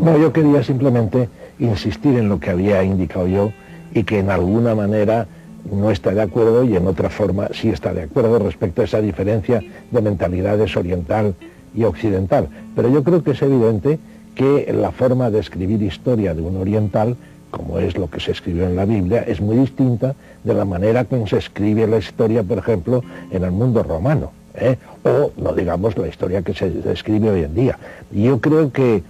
No, 0.00 0.18
yo 0.18 0.32
quería 0.32 0.62
simplemente 0.62 1.28
insistir 1.58 2.18
en 2.18 2.28
lo 2.28 2.40
que 2.40 2.50
había 2.50 2.82
indicado 2.82 3.26
yo 3.26 3.52
y 3.94 4.04
que 4.04 4.18
en 4.18 4.30
alguna 4.30 4.74
manera 4.74 5.26
no 5.70 5.90
está 5.90 6.10
de 6.10 6.22
acuerdo 6.22 6.64
y 6.64 6.76
en 6.76 6.86
otra 6.86 7.08
forma 7.08 7.48
sí 7.52 7.68
está 7.68 7.94
de 7.94 8.02
acuerdo 8.02 8.38
respecto 8.38 8.82
a 8.82 8.84
esa 8.84 9.00
diferencia 9.00 9.62
de 9.90 10.02
mentalidades 10.02 10.76
oriental 10.76 11.34
y 11.74 11.84
occidental. 11.84 12.48
Pero 12.74 12.88
yo 12.88 13.04
creo 13.04 13.22
que 13.22 13.30
es 13.30 13.42
evidente 13.42 13.98
que 14.34 14.72
la 14.72 14.90
forma 14.90 15.30
de 15.30 15.40
escribir 15.40 15.82
historia 15.82 16.34
de 16.34 16.42
un 16.42 16.56
oriental, 16.56 17.16
como 17.50 17.78
es 17.78 17.96
lo 17.96 18.08
que 18.08 18.20
se 18.20 18.32
escribió 18.32 18.64
en 18.64 18.76
la 18.76 18.84
Biblia, 18.84 19.22
es 19.26 19.40
muy 19.40 19.56
distinta 19.56 20.14
de 20.44 20.54
la 20.54 20.64
manera 20.64 21.04
como 21.04 21.26
se 21.26 21.38
escribe 21.38 21.86
la 21.86 21.98
historia, 21.98 22.42
por 22.42 22.58
ejemplo, 22.58 23.02
en 23.30 23.44
el 23.44 23.50
mundo 23.50 23.82
romano, 23.82 24.32
¿eh? 24.54 24.76
o 25.04 25.32
no 25.36 25.52
digamos 25.52 25.96
la 25.96 26.08
historia 26.08 26.42
que 26.42 26.54
se 26.54 26.72
escribe 26.90 27.30
hoy 27.30 27.44
en 27.44 27.54
día. 27.54 27.78
Yo 28.12 28.40
creo 28.40 28.70
que 28.72 29.02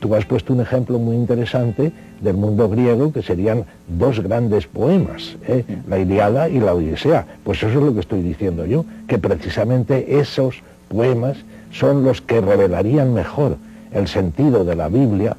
tú 0.00 0.14
has 0.14 0.24
puesto 0.24 0.52
un 0.52 0.60
ejemplo 0.60 0.98
muy 0.98 1.16
interesante 1.16 1.92
del 2.20 2.36
mundo 2.36 2.68
griego, 2.68 3.12
que 3.12 3.22
serían 3.22 3.64
dos 3.86 4.20
grandes 4.20 4.66
poemas, 4.66 5.36
¿eh? 5.46 5.64
la 5.88 5.98
Iliada 5.98 6.48
y 6.48 6.60
la 6.60 6.74
Odisea. 6.74 7.26
Pues 7.44 7.58
eso 7.58 7.78
es 7.78 7.84
lo 7.84 7.94
que 7.94 8.00
estoy 8.00 8.22
diciendo 8.22 8.66
yo, 8.66 8.84
que 9.06 9.18
precisamente 9.18 10.18
esos 10.18 10.62
poemas 10.88 11.36
son 11.72 12.04
los 12.04 12.20
que 12.20 12.40
revelarían 12.40 13.12
mejor 13.12 13.56
el 13.92 14.08
sentido 14.08 14.64
de 14.64 14.76
la 14.76 14.88
Biblia, 14.88 15.36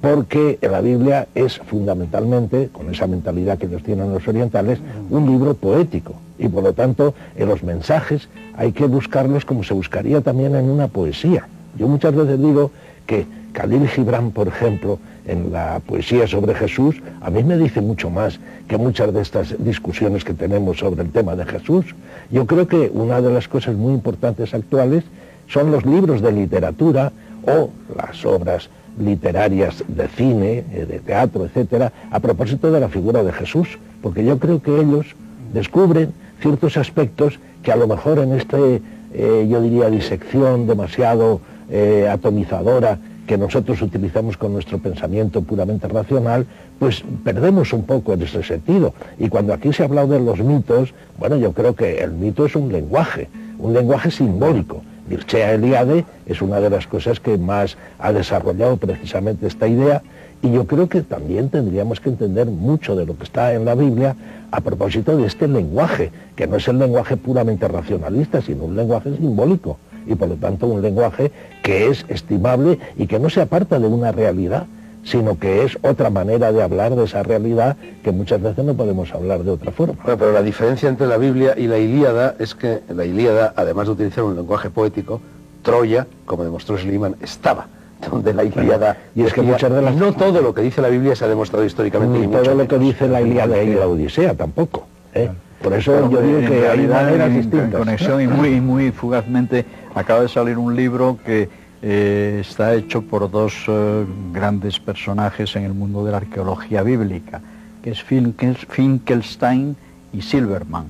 porque 0.00 0.58
la 0.60 0.80
Biblia 0.80 1.28
es 1.34 1.58
fundamentalmente, 1.58 2.68
con 2.72 2.90
esa 2.90 3.06
mentalidad 3.06 3.58
que 3.58 3.68
nos 3.68 3.82
tienen 3.82 4.12
los 4.12 4.28
orientales, 4.28 4.78
un 5.10 5.26
libro 5.26 5.54
poético. 5.54 6.14
Y 6.38 6.48
por 6.48 6.62
lo 6.62 6.72
tanto, 6.72 7.14
en 7.36 7.48
los 7.48 7.62
mensajes 7.62 8.28
hay 8.56 8.72
que 8.72 8.86
buscarlos 8.86 9.44
como 9.44 9.64
se 9.64 9.72
buscaría 9.72 10.20
también 10.20 10.54
en 10.56 10.68
una 10.68 10.88
poesía. 10.88 11.48
Yo 11.78 11.88
muchas 11.88 12.14
veces 12.14 12.38
digo 12.38 12.70
que 13.06 13.26
Khalil 13.52 13.88
Gibran, 13.88 14.32
por 14.32 14.48
ejemplo, 14.48 14.98
en 15.26 15.52
la 15.52 15.80
poesía 15.86 16.26
sobre 16.26 16.54
Jesús, 16.54 16.96
a 17.20 17.30
mí 17.30 17.42
me 17.42 17.56
dice 17.56 17.80
mucho 17.80 18.10
más 18.10 18.38
que 18.68 18.76
muchas 18.76 19.14
de 19.14 19.22
estas 19.22 19.54
discusiones 19.64 20.24
que 20.24 20.34
tenemos 20.34 20.78
sobre 20.78 21.02
el 21.02 21.10
tema 21.10 21.34
de 21.34 21.46
Jesús. 21.46 21.86
Yo 22.30 22.46
creo 22.46 22.68
que 22.68 22.90
una 22.92 23.20
de 23.20 23.32
las 23.32 23.48
cosas 23.48 23.74
muy 23.74 23.94
importantes 23.94 24.52
actuales 24.52 25.04
son 25.48 25.70
los 25.70 25.86
libros 25.86 26.20
de 26.20 26.32
literatura 26.32 27.12
o 27.46 27.70
las 27.96 28.24
obras 28.24 28.68
literarias 28.98 29.82
de 29.88 30.08
cine, 30.08 30.64
eh, 30.72 30.86
de 30.88 31.00
teatro, 31.00 31.44
etcétera, 31.44 31.92
a 32.10 32.20
propósito 32.20 32.70
de 32.70 32.80
la 32.80 32.88
figura 32.88 33.22
de 33.22 33.32
Jesús, 33.32 33.78
porque 34.02 34.24
yo 34.24 34.38
creo 34.38 34.62
que 34.62 34.80
ellos 34.80 35.06
descubren 35.52 36.12
ciertos 36.40 36.76
aspectos 36.76 37.38
que 37.62 37.72
a 37.72 37.76
lo 37.76 37.86
mejor 37.86 38.18
en 38.18 38.34
este, 38.34 38.82
eh, 39.12 39.46
yo 39.48 39.60
diría, 39.60 39.90
disección 39.90 40.66
demasiado 40.66 41.40
eh, 41.70 42.08
atomizadora 42.10 42.98
que 43.26 43.38
nosotros 43.38 43.80
utilizamos 43.80 44.36
con 44.36 44.52
nuestro 44.52 44.78
pensamiento 44.78 45.42
puramente 45.42 45.88
racional, 45.88 46.46
pues 46.78 47.02
perdemos 47.24 47.72
un 47.72 47.84
poco 47.84 48.12
en 48.12 48.22
ese 48.22 48.42
sentido. 48.42 48.92
Y 49.18 49.28
cuando 49.28 49.54
aquí 49.54 49.72
se 49.72 49.82
ha 49.82 49.86
hablado 49.86 50.08
de 50.08 50.20
los 50.20 50.40
mitos, 50.40 50.92
bueno, 51.18 51.36
yo 51.36 51.52
creo 51.52 51.74
que 51.74 52.02
el 52.02 52.12
mito 52.12 52.44
es 52.44 52.54
un 52.54 52.70
lenguaje, 52.70 53.28
un 53.58 53.72
lenguaje 53.72 54.10
simbólico. 54.10 54.82
Mircea 55.08 55.52
Eliade 55.52 56.04
es 56.26 56.40
una 56.40 56.60
de 56.60 56.70
las 56.70 56.86
cosas 56.86 57.20
que 57.20 57.36
más 57.36 57.76
ha 57.98 58.12
desarrollado 58.12 58.76
precisamente 58.76 59.46
esta 59.46 59.68
idea 59.68 60.02
y 60.42 60.52
yo 60.52 60.66
creo 60.66 60.88
que 60.88 61.02
también 61.02 61.48
tendríamos 61.48 62.00
que 62.00 62.10
entender 62.10 62.46
mucho 62.46 62.96
de 62.96 63.06
lo 63.06 63.16
que 63.16 63.24
está 63.24 63.54
en 63.54 63.64
la 63.64 63.74
Biblia 63.74 64.14
a 64.50 64.60
propósito 64.60 65.16
de 65.16 65.26
este 65.26 65.48
lenguaje, 65.48 66.10
que 66.36 66.46
no 66.46 66.56
es 66.56 66.68
el 66.68 66.78
lenguaje 66.78 67.16
puramente 67.16 67.66
racionalista, 67.66 68.42
sino 68.42 68.64
un 68.64 68.76
lenguaje 68.76 69.16
simbólico 69.16 69.78
y 70.06 70.14
por 70.14 70.28
lo 70.28 70.36
tanto 70.36 70.66
un 70.66 70.82
lenguaje 70.82 71.32
que 71.62 71.88
es 71.88 72.04
estimable 72.08 72.78
y 72.96 73.06
que 73.06 73.18
no 73.18 73.30
se 73.30 73.40
aparta 73.40 73.78
de 73.78 73.86
una 73.86 74.12
realidad, 74.12 74.66
sino 75.04 75.38
que 75.38 75.64
es 75.64 75.78
otra 75.82 76.10
manera 76.10 76.50
de 76.52 76.62
hablar 76.62 76.96
de 76.96 77.04
esa 77.04 77.22
realidad 77.22 77.76
que 78.02 78.10
muchas 78.10 78.42
veces 78.42 78.64
no 78.64 78.74
podemos 78.74 79.12
hablar 79.12 79.44
de 79.44 79.50
otra 79.50 79.70
forma. 79.70 79.94
Bueno, 80.02 80.18
pero 80.18 80.32
la 80.32 80.42
diferencia 80.42 80.88
entre 80.88 81.06
la 81.06 81.18
Biblia 81.18 81.54
y 81.56 81.66
la 81.66 81.78
Ilíada 81.78 82.34
es 82.38 82.54
que 82.54 82.80
la 82.88 83.04
Ilíada, 83.04 83.52
además 83.56 83.86
de 83.86 83.92
utilizar 83.92 84.24
un 84.24 84.34
lenguaje 84.34 84.70
poético, 84.70 85.20
Troya, 85.62 86.06
como 86.26 86.44
demostró 86.44 86.76
Schliemann, 86.76 87.16
estaba 87.22 87.68
donde 88.10 88.34
la 88.34 88.44
Ilíada 88.44 88.98
y 89.14 89.22
es 89.22 89.32
que 89.32 89.40
muchas 89.40 89.72
de 89.72 89.80
las 89.80 89.94
no 89.94 90.12
todo 90.12 90.42
lo 90.42 90.54
que 90.54 90.62
dice 90.62 90.82
la 90.82 90.88
Biblia 90.88 91.16
se 91.16 91.24
ha 91.24 91.28
demostrado 91.28 91.64
históricamente 91.64 92.18
ni 92.18 92.26
todo 92.26 92.54
lo 92.54 92.68
que 92.68 92.78
dice 92.78 93.08
la 93.08 93.22
Ilíada 93.22 93.62
y 93.62 93.72
la 93.72 93.86
Odisea 93.86 94.34
tampoco 94.34 94.86
¿eh? 95.14 95.30
por 95.62 95.72
eso 95.72 96.10
yo 96.10 96.20
digo 96.20 96.40
que 96.40 96.68
hay 96.68 96.86
maneras 96.86 97.32
distintas 97.32 97.80
conexión 97.80 98.20
y 98.20 98.26
muy 98.26 98.60
muy 98.60 98.90
fugazmente 98.90 99.64
acaba 99.94 100.20
de 100.20 100.28
salir 100.28 100.58
un 100.58 100.76
libro 100.76 101.18
que 101.24 101.48
eh, 101.86 102.38
está 102.40 102.72
hecho 102.72 103.02
por 103.02 103.30
dos 103.30 103.66
eh, 103.68 104.06
grandes 104.32 104.80
personajes 104.80 105.54
en 105.54 105.64
el 105.64 105.74
mundo 105.74 106.02
de 106.02 106.12
la 106.12 106.16
arqueología 106.16 106.82
bíblica, 106.82 107.42
que 107.82 107.90
es 107.90 108.02
Finkelstein 108.02 109.76
y 110.10 110.22
Silverman, 110.22 110.86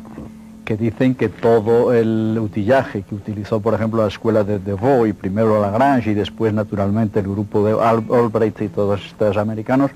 que 0.64 0.76
dicen 0.76 1.16
que 1.16 1.28
todo 1.28 1.92
el 1.92 2.38
utillaje 2.40 3.02
que 3.02 3.16
utilizó, 3.16 3.59
por 3.59 3.74
ejemplo, 3.74 4.02
la 4.02 4.09
escuela 4.09 4.44
de 4.44 4.61
y 5.09 5.12
primero 5.12 5.61
Lagrange 5.61 6.12
y 6.12 6.14
después, 6.14 6.54
naturalmente, 6.54 7.18
el 7.18 7.26
grupo 7.26 7.66
de 7.66 7.72
Albright 7.72 8.61
y 8.61 8.68
todos 8.68 9.04
estos 9.04 9.37
americanos, 9.37 9.90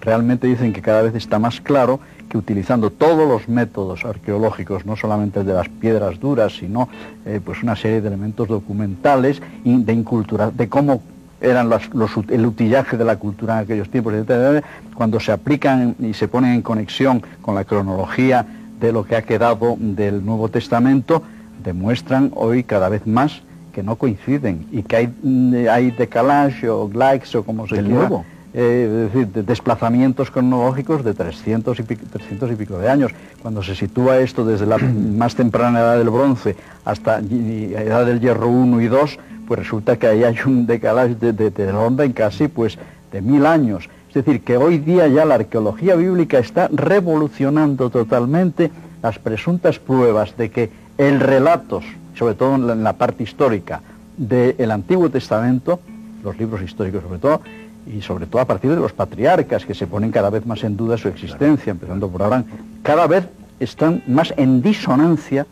realmente 0.00 0.48
dicen 0.48 0.72
que 0.72 0.82
cada 0.82 1.02
vez 1.02 1.14
está 1.14 1.38
más 1.38 1.60
claro 1.60 2.00
que 2.32 2.38
utilizando 2.38 2.88
todos 2.88 3.28
los 3.28 3.46
métodos 3.46 4.06
arqueológicos, 4.06 4.86
no 4.86 4.96
solamente 4.96 5.40
el 5.40 5.46
de 5.46 5.52
las 5.52 5.68
piedras 5.68 6.18
duras, 6.18 6.56
sino 6.56 6.88
eh, 7.26 7.40
pues 7.44 7.62
una 7.62 7.76
serie 7.76 8.00
de 8.00 8.08
elementos 8.08 8.48
documentales 8.48 9.42
y 9.64 9.76
de 9.82 9.92
incultura, 9.92 10.50
de 10.50 10.66
cómo 10.66 11.02
eran 11.42 11.68
los, 11.68 11.90
el 12.30 12.46
utillaje 12.46 12.96
de 12.96 13.04
la 13.04 13.16
cultura 13.16 13.58
en 13.58 13.64
aquellos 13.64 13.90
tiempos, 13.90 14.14
etc., 14.14 14.64
cuando 14.94 15.20
se 15.20 15.30
aplican 15.30 15.94
y 15.98 16.14
se 16.14 16.26
ponen 16.26 16.52
en 16.54 16.62
conexión 16.62 17.22
con 17.42 17.54
la 17.54 17.64
cronología 17.64 18.46
de 18.80 18.92
lo 18.92 19.04
que 19.04 19.16
ha 19.16 19.22
quedado 19.22 19.76
del 19.78 20.24
Nuevo 20.24 20.48
Testamento, 20.48 21.22
demuestran 21.62 22.32
hoy 22.34 22.64
cada 22.64 22.88
vez 22.88 23.06
más 23.06 23.42
que 23.74 23.82
no 23.82 23.96
coinciden 23.96 24.66
y 24.72 24.84
que 24.84 24.96
hay, 24.96 25.14
mm, 25.22 25.68
hay 25.70 25.90
decalage 25.90 26.66
o 26.70 26.90
likes 26.94 27.36
o 27.36 27.44
como 27.44 27.68
se 27.68 27.82
llama. 27.82 28.24
Eh, 28.54 29.06
es 29.06 29.12
decir, 29.12 29.32
de 29.32 29.42
desplazamientos 29.42 30.30
cronológicos 30.30 31.04
de 31.04 31.14
300 31.14 31.78
y, 31.78 31.82
pico, 31.82 32.02
300 32.12 32.52
y 32.52 32.56
pico 32.56 32.78
de 32.78 32.90
años. 32.90 33.12
Cuando 33.40 33.62
se 33.62 33.74
sitúa 33.74 34.18
esto 34.18 34.44
desde 34.44 34.66
la 34.66 34.78
más 35.16 35.34
temprana 35.34 35.80
edad 35.80 35.98
del 35.98 36.10
bronce 36.10 36.56
hasta 36.84 37.20
la 37.20 37.82
edad 37.82 38.06
del 38.06 38.20
hierro 38.20 38.48
1 38.48 38.80
y 38.80 38.88
2, 38.88 39.18
pues 39.46 39.58
resulta 39.58 39.96
que 39.96 40.06
ahí 40.06 40.24
hay 40.24 40.36
un 40.46 40.66
decalaje 40.66 41.14
de, 41.14 41.32
de, 41.32 41.50
de 41.50 41.72
orden 41.72 42.12
casi 42.12 42.48
pues 42.48 42.78
de 43.10 43.22
mil 43.22 43.46
años. 43.46 43.88
Es 44.08 44.14
decir, 44.14 44.42
que 44.42 44.58
hoy 44.58 44.78
día 44.78 45.08
ya 45.08 45.24
la 45.24 45.36
arqueología 45.36 45.94
bíblica 45.94 46.38
está 46.38 46.68
revolucionando 46.68 47.88
totalmente 47.88 48.70
las 49.02 49.18
presuntas 49.18 49.78
pruebas 49.78 50.36
de 50.36 50.50
que 50.50 50.70
el 50.98 51.20
relatos, 51.20 51.84
sobre 52.14 52.34
todo 52.34 52.54
en 52.56 52.66
la, 52.66 52.72
en 52.74 52.84
la 52.84 52.92
parte 52.92 53.22
histórica, 53.22 53.80
del 54.16 54.70
Antiguo 54.70 55.08
Testamento, 55.10 55.80
los 56.22 56.38
libros 56.38 56.62
históricos 56.62 57.02
sobre 57.02 57.18
todo, 57.18 57.40
y 57.86 58.00
sobre 58.00 58.26
todo 58.26 58.42
a 58.42 58.44
partir 58.44 58.70
de 58.70 58.76
los 58.76 58.92
patriarcas 58.92 59.64
que 59.64 59.74
se 59.74 59.86
ponen 59.86 60.10
cada 60.10 60.30
vez 60.30 60.46
más 60.46 60.62
en 60.64 60.76
duda 60.76 60.96
su 60.96 61.08
existencia, 61.08 61.70
empezando 61.70 62.08
por 62.08 62.22
Abraham, 62.22 62.44
cada 62.82 63.06
vez 63.06 63.28
están 63.60 64.02
más 64.06 64.32
en 64.36 64.62
disonancia 64.62 65.46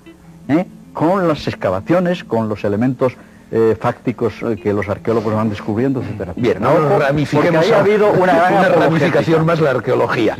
¿eh? 0.48 0.66
con 0.92 1.26
las 1.28 1.46
excavaciones, 1.46 2.24
con 2.24 2.48
los 2.48 2.64
elementos 2.64 3.14
eh, 3.52 3.76
fácticos 3.78 4.34
eh, 4.42 4.56
que 4.56 4.72
los 4.72 4.88
arqueólogos 4.88 5.34
van 5.34 5.50
descubriendo, 5.50 6.02
etc. 6.02 6.30
Bien, 6.36 6.64
ahora 6.64 6.98
ramifiquemos 6.98 7.64
porque 7.64 7.74
ha 7.74 7.80
habido 7.80 8.12
una, 8.12 8.68
ramificación 8.68 9.44
más 9.44 9.60
la 9.60 9.70
arqueología. 9.70 10.36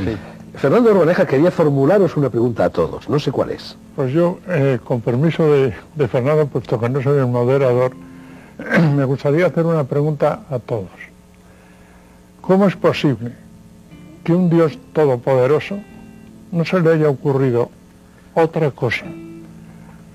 Fernando 0.55 0.91
Urbaneja 0.91 1.27
quería 1.27 1.51
formularos 1.51 2.17
una 2.17 2.29
pregunta 2.29 2.65
a 2.65 2.71
todos, 2.71 3.09
no 3.09 3.19
sé 3.19 3.31
cuál 3.33 3.51
es. 3.51 3.77
Pues 3.97 4.13
yo, 4.13 4.39
con 4.85 5.01
permiso 5.01 5.51
de, 5.51 5.73
de 5.95 6.09
Fernando, 6.09 6.47
puesto 6.47 6.79
que 6.79 6.89
no 6.89 7.01
soy 7.01 7.19
el 7.19 7.27
moderador, 7.29 7.93
me 8.97 9.05
gustaría 9.05 9.47
hacer 9.47 9.65
una 9.65 9.85
pregunta 9.85 10.41
a 10.51 10.59
todos. 10.59 11.10
¿Cómo 12.41 12.67
es 12.67 12.77
posible 12.77 13.33
que 14.25 14.33
un 14.33 14.51
Dios 14.51 14.79
todopoderoso 14.93 15.79
no 16.53 16.65
se 16.65 16.81
le 16.81 16.93
haya 16.93 17.09
ocurrido 17.09 17.71
otra 18.35 18.71
cosa 18.71 19.07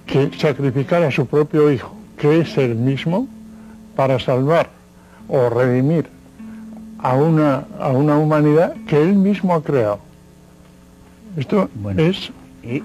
que 0.06 0.32
sacrificar 0.38 1.04
a 1.04 1.12
su 1.12 1.26
propio 1.26 1.72
Hijo, 1.72 1.96
que 2.18 2.42
es 2.42 2.58
el 2.58 2.76
mismo, 2.76 3.28
para 3.96 4.20
salvar 4.20 4.70
o 5.28 5.50
redimir 5.50 6.08
a 7.00 7.16
una, 7.16 7.66
a 7.80 7.90
una 7.90 8.18
humanidad 8.18 8.76
que 8.88 9.02
él 9.02 9.16
mismo 9.16 9.56
ha 9.56 9.64
creado? 9.64 10.00
Esto 11.38 11.70
es 11.98 12.32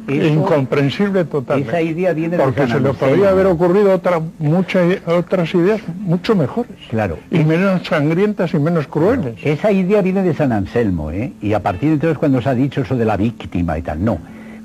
incomprensible 0.08 1.24
totalmente. 1.24 1.70
Esa 1.70 1.82
idea 1.82 2.12
viene 2.12 2.36
Porque 2.36 2.66
se 2.66 2.80
le 2.80 2.92
podría 2.92 3.30
haber 3.30 3.46
ocurrido 3.46 3.94
otra, 3.94 4.20
muchas 4.38 4.98
otras 5.06 5.54
ideas 5.54 5.80
mucho 5.98 6.34
mejores. 6.34 6.72
Claro. 6.90 7.18
Y 7.30 7.38
menos 7.38 7.86
sangrientas 7.86 8.52
y 8.54 8.58
menos 8.58 8.86
crueles. 8.86 9.34
Esa 9.42 9.72
idea 9.72 10.02
viene 10.02 10.22
de 10.22 10.34
San 10.34 10.52
Anselmo, 10.52 11.10
¿eh? 11.10 11.32
Y 11.40 11.52
a 11.52 11.60
partir 11.60 11.88
de 11.88 11.94
entonces 11.94 12.18
cuando 12.18 12.40
se 12.42 12.48
ha 12.48 12.54
dicho 12.54 12.82
eso 12.82 12.96
de 12.96 13.04
la 13.04 13.16
víctima 13.16 13.78
y 13.78 13.82
tal, 13.82 14.04
no. 14.04 14.18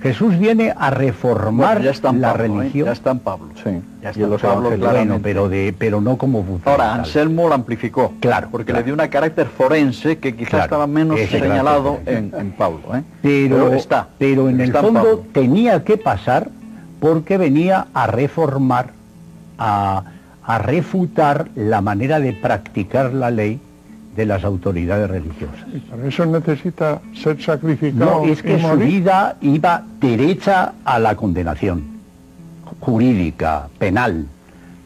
Jesús 0.06 0.38
viene 0.38 0.72
a 0.78 0.91
reformar 0.91 1.76
Bueno, 1.78 1.86
ya 1.86 1.89
está 1.91 2.10
en 2.10 2.22
la 2.22 2.34
Pablo, 2.34 2.44
¿eh? 2.44 2.48
religión. 2.60 2.86
Ya 2.86 2.91
está 2.91 3.10
en 3.10 3.20
Pablo. 3.20 3.48
Sí, 3.56 3.82
Ya 4.04 4.10
está 4.12 4.22
y 4.22 4.26
los 4.28 4.39
Pablo. 4.39 4.78
Bueno, 4.78 5.20
pero, 5.24 5.50
de, 5.50 5.74
pero 5.76 6.00
no 6.00 6.15
como 6.18 6.44
fundamental. 6.44 6.72
Ahora, 6.74 6.94
Anselmo 6.94 7.48
lo 7.48 7.56
amplificó. 7.56 8.13
Claro, 8.20 8.50
Porque 8.52 8.65
claro. 8.72 8.86
le 8.86 8.94
dio 8.94 9.04
un 9.04 9.10
carácter 9.10 9.48
forense 9.48 10.20
que 10.20 10.36
quizás 10.36 10.50
Claro, 10.52 10.63
estaba 10.65 10.86
menos 10.86 11.20
señalado 11.22 12.00
en, 12.06 12.32
en 12.38 12.52
Pablo. 12.52 12.82
¿eh? 12.94 13.02
pero, 13.24 13.74
está. 13.74 14.08
pero 14.20 14.48
en 14.48 14.62
el 14.62 14.72
fondo 14.72 15.02
Pablo. 15.02 15.24
tenía 15.34 15.84
que 15.84 15.98
pasar 15.98 16.50
porque 17.00 17.38
venía 17.39 17.88
a 17.96 18.06
reformar, 18.06 18.91
a, 19.58 20.04
a 20.44 20.58
refutar 20.60 21.48
la 21.56 21.82
manera 21.82 22.20
de 22.20 22.34
practicar 22.34 23.12
la 23.12 23.32
ley 23.32 23.60
de 24.15 24.25
las 24.25 24.43
autoridades 24.43 25.10
religiosas. 25.10 25.65
Y 25.73 25.80
para 25.80 26.08
eso 26.08 26.25
necesita 26.25 27.01
ser 27.13 27.41
sacrificado 27.41 28.21
No, 28.21 28.25
es 28.25 28.41
que 28.41 28.54
y 28.56 28.62
su 28.62 28.67
morir. 28.67 28.86
vida 28.88 29.36
iba 29.41 29.84
derecha 29.99 30.73
a 30.86 30.99
la 30.99 31.15
condenación 31.15 31.84
jurídica, 32.80 33.67
penal, 33.78 34.25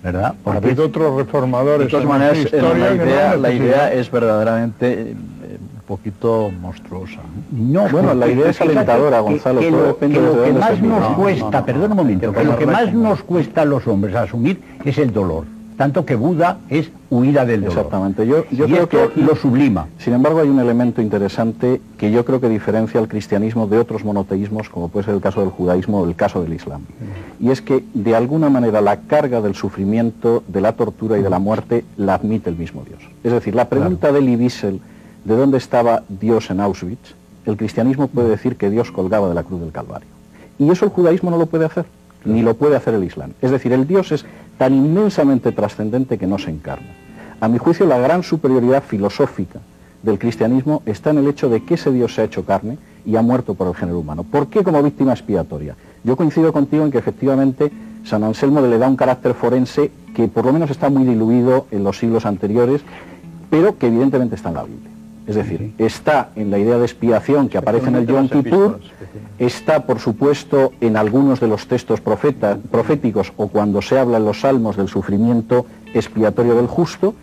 ¿verdad? 0.04 0.34
Habido 0.46 0.86
otros 0.86 1.16
reformadores. 1.18 1.88
De 1.88 1.92
todas 1.92 2.06
maneras, 2.06 2.38
la, 2.52 2.94
idea, 2.96 3.36
la 3.36 3.52
idea 3.52 3.94
es 3.94 4.10
verdaderamente 4.10 5.12
eh, 5.12 5.14
un 5.14 5.82
poquito 5.88 6.52
monstruosa. 6.62 7.20
¿no? 7.52 7.84
No, 7.84 7.90
Bueno, 7.90 8.14
la 8.14 8.28
idea 8.28 8.50
es 8.50 8.62
alentadora, 8.62 9.20
Gonzalo, 9.20 9.60
Que, 9.60 9.72
lo, 9.72 9.98
que 9.98 10.08
lo 10.08 10.44
que 10.44 10.54
más 10.54 10.82
nos 10.82 11.02
No, 11.12 11.16
cuesta, 11.16 11.46
no, 11.52 11.60
no. 11.60 11.66
perdón 11.66 11.92
un 11.92 11.98
momento, 11.98 12.34
que 12.34 12.44
lo 12.44 12.58
que 12.58 12.66
más 12.66 12.94
nos 12.94 13.22
cuesta 13.24 13.62
a 13.62 13.66
los 13.66 13.86
hombres 13.88 14.16
asumir 14.16 14.62
es 14.86 14.98
el 14.98 15.12
dolor. 15.14 15.46
Tanto 15.80 16.06
que 16.06 16.16
Buda 16.18 16.58
es 16.68 16.92
huida 17.10 17.46
del 17.46 17.62
dolor. 17.62 17.78
Exactamente. 17.78 18.28
Yo, 18.28 18.44
yo 18.52 18.66
y 18.66 18.72
creo 18.72 18.84
esto 18.84 18.90
que 18.90 19.02
aquí- 19.02 19.22
lo 19.22 19.34
sublima. 19.38 19.88
Sin 19.98 20.12
embargo, 20.12 20.42
hay 20.42 20.50
un 20.50 20.60
elemento 20.60 21.02
interesante 21.02 21.80
que 21.98 22.12
yo 22.12 22.26
creo 22.26 22.42
que 22.42 22.50
diferencia 22.50 23.00
al 23.00 23.08
cristianismo 23.08 23.66
de 23.66 23.78
otros 23.78 24.04
monoteísmos, 24.04 24.68
como 24.68 24.90
puede 24.90 25.06
ser 25.06 25.14
el 25.16 25.22
caso 25.22 25.40
del 25.40 25.52
judaísmo 25.52 26.02
o 26.02 26.06
el 26.06 26.18
caso 26.18 26.44
del 26.44 26.52
islam. 26.52 26.82
Y 27.40 27.50
es 27.52 27.62
que, 27.62 27.86
de 27.94 28.14
alguna 28.14 28.50
manera, 28.50 28.82
la 28.82 28.98
carga 28.98 29.40
del 29.40 29.56
sufrimiento, 29.56 30.44
de 30.50 30.60
la 30.60 30.74
tortura 30.74 31.18
y 31.18 31.22
de 31.22 31.30
la 31.30 31.40
muerte 31.40 31.86
la 31.96 32.16
admite 32.16 32.50
el 32.50 32.58
mismo 32.58 32.84
Dios. 32.86 33.00
Es 33.24 33.32
decir, 33.32 33.56
la 33.56 33.70
pregunta 33.70 34.12
de 34.12 34.20
Elie 34.20 34.36
Wiesel, 34.36 34.82
¿de 35.24 35.36
dónde 35.38 35.60
estaba 35.60 36.04
Dios 36.10 36.50
en 36.52 36.60
Auschwitz? 36.60 37.16
El 37.46 37.56
cristianismo 37.56 38.10
puede 38.10 38.28
decir 38.28 38.58
que 38.58 38.70
Dios 38.70 38.92
colgaba 38.92 39.30
de 39.30 39.34
la 39.34 39.44
cruz 39.44 39.62
del 39.62 39.72
Calvario. 39.72 40.10
Y 40.58 40.70
eso 40.72 40.84
el 40.84 40.92
judaísmo 40.92 41.32
no 41.32 41.38
lo 41.38 41.46
puede 41.46 41.64
hacer, 41.64 41.86
ni 42.26 42.42
lo 42.42 42.56
puede 42.56 42.76
hacer 42.76 42.94
el 42.94 43.04
Islam. 43.04 43.32
Es 43.42 43.52
decir, 43.52 43.74
el 43.74 43.88
Dios 43.88 44.12
es 44.12 44.26
tan 44.58 44.74
inmensamente 44.74 45.52
trascendente 45.52 46.18
que 46.18 46.28
no 46.28 46.38
se 46.38 46.50
encarna. 46.50 46.90
A 47.40 47.48
mi 47.48 47.58
juicio, 47.58 47.86
la 47.86 47.98
gran 47.98 48.24
superioridad 48.24 48.84
filosófica 48.84 49.60
del 50.04 50.20
cristianismo 50.20 50.82
está 50.86 51.12
en 51.12 51.20
el 51.20 51.28
hecho 51.28 51.50
de 51.50 51.64
que 51.64 51.76
ese 51.76 51.92
Dios 51.92 52.14
se 52.14 52.22
ha 52.22 52.26
hecho 52.26 52.46
carne 52.46 52.78
y 53.06 53.16
ha 53.16 53.22
muerto 53.22 53.54
por 53.54 53.68
el 53.68 53.76
género 53.76 54.00
humano. 54.00 54.24
¿Por 54.24 54.48
qué 54.48 54.64
como 54.64 54.84
víctima 54.84 55.14
expiatoria? 55.14 55.76
Yo 56.04 56.16
coincido 56.16 56.52
contigo 56.52 56.84
en 56.86 56.92
que 56.92 56.98
efectivamente 56.98 57.72
San 58.04 58.24
Anselmo 58.24 58.62
le 58.62 58.78
da 58.78 58.88
un 58.88 58.96
carácter 58.96 59.34
forense 59.34 59.92
que 60.16 60.28
por 60.28 60.46
lo 60.46 60.54
menos 60.54 60.70
está 60.70 60.90
muy 60.90 61.06
diluido 61.06 61.68
en 61.72 61.84
los 61.84 61.98
siglos 61.98 62.26
anteriores, 62.26 62.82
pero 63.50 63.78
que 63.78 63.88
evidentemente 63.88 64.36
está 64.36 64.50
en 64.50 64.56
la 64.56 64.64
Biblia. 64.64 64.92
Es 65.30 65.36
decir, 65.36 65.74
está 65.78 66.32
en 66.36 66.50
la 66.50 66.58
idea 66.58 66.78
de 66.80 66.86
expiación 66.86 67.50
que 67.50 67.60
aparece 67.60 67.90
en 67.90 67.96
el 67.96 68.08
Yom 68.08 68.28
Kippur, 68.30 68.80
está 69.38 69.86
por 69.86 70.00
supuesto 70.00 70.74
en 70.82 70.98
algunos 70.98 71.40
de 71.40 71.48
los 71.48 71.68
textos 71.68 72.02
profeta- 72.02 72.58
proféticos 72.72 73.32
o 73.38 73.48
cuando 73.48 73.82
se 73.84 74.00
habla 74.00 74.18
en 74.18 74.26
los 74.26 74.42
salmos 74.42 74.76
del 74.76 74.88
sufrimiento 74.88 75.68
expiatorio 75.94 76.56
del 76.56 76.66
justo, 76.66 77.14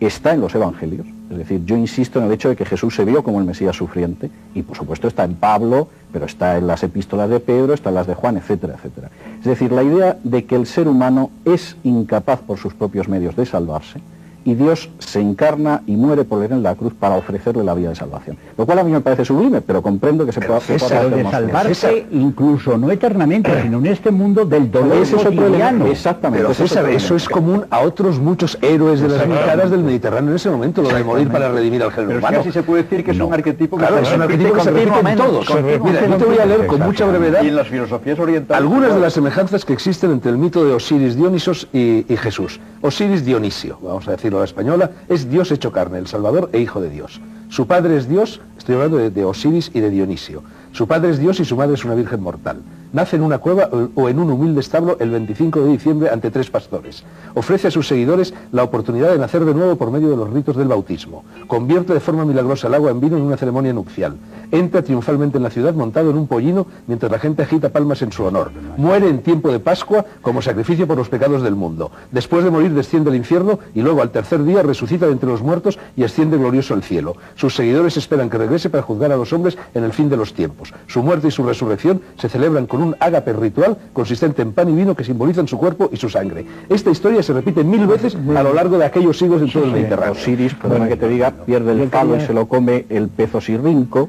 está 0.00 0.34
en 0.34 0.40
los 0.40 0.52
evangelios. 0.56 1.06
Es 1.30 1.38
decir, 1.38 1.64
yo 1.64 1.76
insisto 1.76 2.18
en 2.18 2.26
el 2.26 2.32
hecho 2.32 2.48
de 2.48 2.56
que 2.56 2.64
Jesús 2.64 2.96
se 2.96 3.04
vio 3.04 3.22
como 3.22 3.38
el 3.38 3.46
Mesías 3.46 3.76
sufriente 3.76 4.28
y 4.54 4.62
por 4.62 4.76
supuesto 4.76 5.06
está 5.06 5.22
en 5.22 5.34
Pablo, 5.34 5.86
pero 6.12 6.26
está 6.26 6.58
en 6.58 6.66
las 6.66 6.82
epístolas 6.82 7.30
de 7.30 7.38
Pedro, 7.38 7.74
está 7.74 7.90
en 7.90 7.94
las 7.94 8.08
de 8.08 8.14
Juan, 8.14 8.36
etcétera, 8.36 8.74
etcétera. 8.74 9.10
Es 9.38 9.44
decir, 9.44 9.70
la 9.70 9.84
idea 9.84 10.18
de 10.24 10.44
que 10.46 10.56
el 10.56 10.66
ser 10.66 10.88
humano 10.88 11.30
es 11.44 11.76
incapaz 11.84 12.40
por 12.40 12.58
sus 12.58 12.74
propios 12.74 13.08
medios 13.08 13.36
de 13.36 13.46
salvarse 13.46 14.00
y 14.44 14.54
Dios 14.54 14.90
se 14.98 15.20
encarna 15.20 15.82
y 15.86 15.96
muere 15.96 16.24
por 16.24 16.42
él 16.44 16.52
en 16.52 16.62
la 16.62 16.74
cruz 16.74 16.92
para 16.98 17.16
ofrecerle 17.16 17.64
la 17.64 17.74
vía 17.74 17.90
de 17.90 17.94
salvación. 17.94 18.36
Lo 18.56 18.66
cual 18.66 18.78
a 18.80 18.84
mí 18.84 18.90
me 18.90 19.00
parece 19.00 19.24
sublime, 19.24 19.60
pero 19.60 19.82
comprendo 19.82 20.26
que 20.26 20.32
se 20.32 20.40
pueda, 20.40 20.60
pueda 20.60 20.78
Pero 20.78 20.98
hacer 20.98 21.14
de 21.14 21.22
más 21.24 21.32
salvarse 21.32 22.06
incluso 22.10 22.78
no 22.78 22.90
eternamente, 22.90 23.50
sino 23.62 23.78
en 23.78 23.86
este 23.86 24.10
mundo 24.10 24.44
del 24.44 24.70
dolor 24.70 24.96
Ese 24.98 25.16
es 25.16 25.22
cotidiano. 25.22 25.86
Exactamente. 25.86 26.42
Pero 26.44 26.54
César, 26.54 26.88
eso 26.88 27.16
es 27.16 27.28
común 27.28 27.64
a 27.70 27.80
otros 27.80 28.18
muchos 28.18 28.58
héroes 28.62 29.00
de 29.00 29.08
las 29.08 29.26
guitarras 29.26 29.70
del 29.70 29.82
Mediterráneo 29.82 30.30
en 30.30 30.36
ese 30.36 30.50
momento, 30.50 30.82
lo 30.82 30.88
de 30.88 31.04
morir 31.04 31.28
para 31.28 31.50
redimir 31.50 31.82
al 31.82 31.90
género 31.90 32.08
Pero 32.08 32.18
es 32.18 32.24
que 32.24 32.28
humano. 32.28 32.40
así 32.40 32.52
se 32.52 32.62
puede 32.62 32.82
decir 32.82 33.04
que 33.04 33.10
es 33.12 33.20
un 33.20 33.32
arquetipo 33.32 33.76
que 33.76 33.86
Claro, 33.86 33.98
es 33.98 34.12
un 34.12 34.20
repite 34.20 34.46
arquetipo 34.46 34.54
que 34.54 34.62
se 34.62 34.70
repite 34.70 35.10
en 35.10 35.16
todos. 35.16 35.46
Mira, 35.84 36.06
yo 36.06 36.16
te 36.16 36.24
voy 36.24 36.38
a 36.38 36.46
leer 36.46 36.66
con 36.66 36.80
mucha 36.80 37.06
brevedad 37.06 37.42
Y 37.42 37.48
en 37.48 37.56
las 37.56 37.68
filosofías 37.68 38.18
orientales... 38.18 38.62
algunas 38.62 38.94
de 38.94 39.00
las 39.00 39.12
semejanzas 39.12 39.64
que 39.64 39.72
existen 39.72 40.10
entre 40.12 40.30
el 40.30 40.38
mito 40.38 40.64
de 40.64 40.72
Osiris 40.72 41.16
Dionisos 41.16 41.68
y, 41.72 42.04
y 42.12 42.16
Jesús. 42.16 42.60
Osiris 42.80 43.24
Dionisio, 43.24 43.78
vamos 43.80 44.06
a 44.08 44.12
decirlo 44.12 44.31
la 44.38 44.44
española, 44.44 44.90
es 45.08 45.30
Dios 45.30 45.50
hecho 45.52 45.72
carne, 45.72 45.98
el 45.98 46.06
Salvador 46.06 46.50
e 46.52 46.60
Hijo 46.60 46.80
de 46.80 46.90
Dios. 46.90 47.20
Su 47.48 47.66
padre 47.66 47.96
es 47.96 48.08
Dios, 48.08 48.40
estoy 48.56 48.76
hablando 48.76 48.96
de 48.98 49.24
Osiris 49.24 49.70
y 49.74 49.80
de 49.80 49.90
Dionisio. 49.90 50.42
Su 50.72 50.86
padre 50.86 51.10
es 51.10 51.18
Dios 51.18 51.38
y 51.40 51.44
su 51.44 51.56
madre 51.56 51.74
es 51.74 51.84
una 51.84 51.94
virgen 51.94 52.22
mortal. 52.22 52.62
Nace 52.92 53.16
en 53.16 53.22
una 53.22 53.38
cueva 53.38 53.70
o- 53.72 53.88
o 54.02 54.08
en 54.10 54.18
un 54.18 54.30
humilde 54.30 54.60
establo 54.60 54.98
el 55.00 55.10
25 55.10 55.62
de 55.62 55.70
diciembre 55.72 56.10
ante 56.10 56.30
tres 56.30 56.50
pastores. 56.50 57.04
Ofrece 57.34 57.68
a 57.68 57.70
sus 57.70 57.88
seguidores 57.88 58.34
la 58.52 58.62
oportunidad 58.64 59.10
de 59.12 59.18
nacer 59.18 59.46
de 59.46 59.54
nuevo 59.54 59.76
por 59.76 59.90
medio 59.90 60.10
de 60.10 60.16
los 60.16 60.28
ritos 60.30 60.56
del 60.56 60.68
bautismo. 60.68 61.24
Convierte 61.46 61.94
de 61.94 62.00
forma 62.00 62.26
milagrosa 62.26 62.66
el 62.68 62.74
agua 62.74 62.90
en 62.90 63.00
vino 63.00 63.16
en 63.16 63.22
una 63.22 63.38
ceremonia 63.38 63.72
nupcial. 63.72 64.16
Entra 64.50 64.82
triunfalmente 64.82 65.38
en 65.38 65.42
la 65.42 65.48
ciudad 65.48 65.72
montado 65.72 66.10
en 66.10 66.18
un 66.18 66.26
pollino 66.26 66.66
mientras 66.86 67.10
la 67.10 67.18
gente 67.18 67.42
agita 67.42 67.70
palmas 67.70 68.02
en 68.02 68.12
su 68.12 68.24
honor. 68.24 68.50
Muere 68.76 69.08
en 69.08 69.22
tiempo 69.22 69.50
de 69.50 69.58
Pascua 69.58 70.04
como 70.20 70.42
sacrificio 70.42 70.86
por 70.86 70.98
los 70.98 71.08
pecados 71.08 71.42
del 71.42 71.54
mundo. 71.54 71.90
Después 72.10 72.44
de 72.44 72.50
morir 72.50 72.72
desciende 72.74 73.08
al 73.08 73.16
infierno 73.16 73.58
y 73.74 73.80
luego 73.80 74.02
al 74.02 74.10
tercer 74.10 74.44
día 74.44 74.62
resucita 74.62 75.06
de 75.06 75.12
entre 75.12 75.30
los 75.30 75.40
muertos 75.40 75.78
y 75.96 76.04
asciende 76.04 76.36
glorioso 76.36 76.74
al 76.74 76.82
cielo. 76.82 77.16
Sus 77.36 77.54
seguidores 77.54 77.96
esperan 77.96 78.28
que 78.28 78.36
regrese 78.36 78.68
para 78.68 78.82
juzgar 78.82 79.12
a 79.12 79.16
los 79.16 79.32
hombres 79.32 79.56
en 79.74 79.84
el 79.84 79.94
fin 79.94 80.10
de 80.10 80.18
los 80.18 80.34
tiempos. 80.34 80.74
Su 80.88 81.02
muerte 81.02 81.28
y 81.28 81.30
su 81.30 81.42
resurrección 81.42 82.02
se 82.18 82.28
celebran 82.28 82.66
con 82.66 82.81
un 82.82 82.96
ágape 82.98 83.32
ritual 83.32 83.76
consistente 83.92 84.42
en 84.42 84.52
pan 84.52 84.68
y 84.68 84.72
vino 84.72 84.94
que 84.94 85.04
simbolizan 85.04 85.48
su 85.48 85.58
cuerpo 85.58 85.88
y 85.92 85.96
su 85.96 86.08
sangre. 86.08 86.44
Esta 86.68 86.90
historia 86.90 87.22
se 87.22 87.32
repite 87.32 87.64
mil 87.64 87.86
veces 87.86 88.16
a 88.16 88.42
lo 88.42 88.52
largo 88.52 88.78
de 88.78 88.84
aquellos 88.84 89.18
siglos 89.18 89.42
en 89.42 89.52
todo 89.52 89.64
el 89.64 89.72
Mediterráneo. 89.72 90.12
Osiris, 90.12 90.54
perdona 90.54 90.88
que 90.88 90.96
te 90.96 91.08
diga, 91.08 91.30
pierde 91.30 91.72
el 91.72 91.88
palo 91.88 92.16
y 92.16 92.20
se 92.20 92.32
lo 92.32 92.46
come 92.46 92.86
el 92.88 93.08
pez 93.08 93.34
osirrinco, 93.34 94.08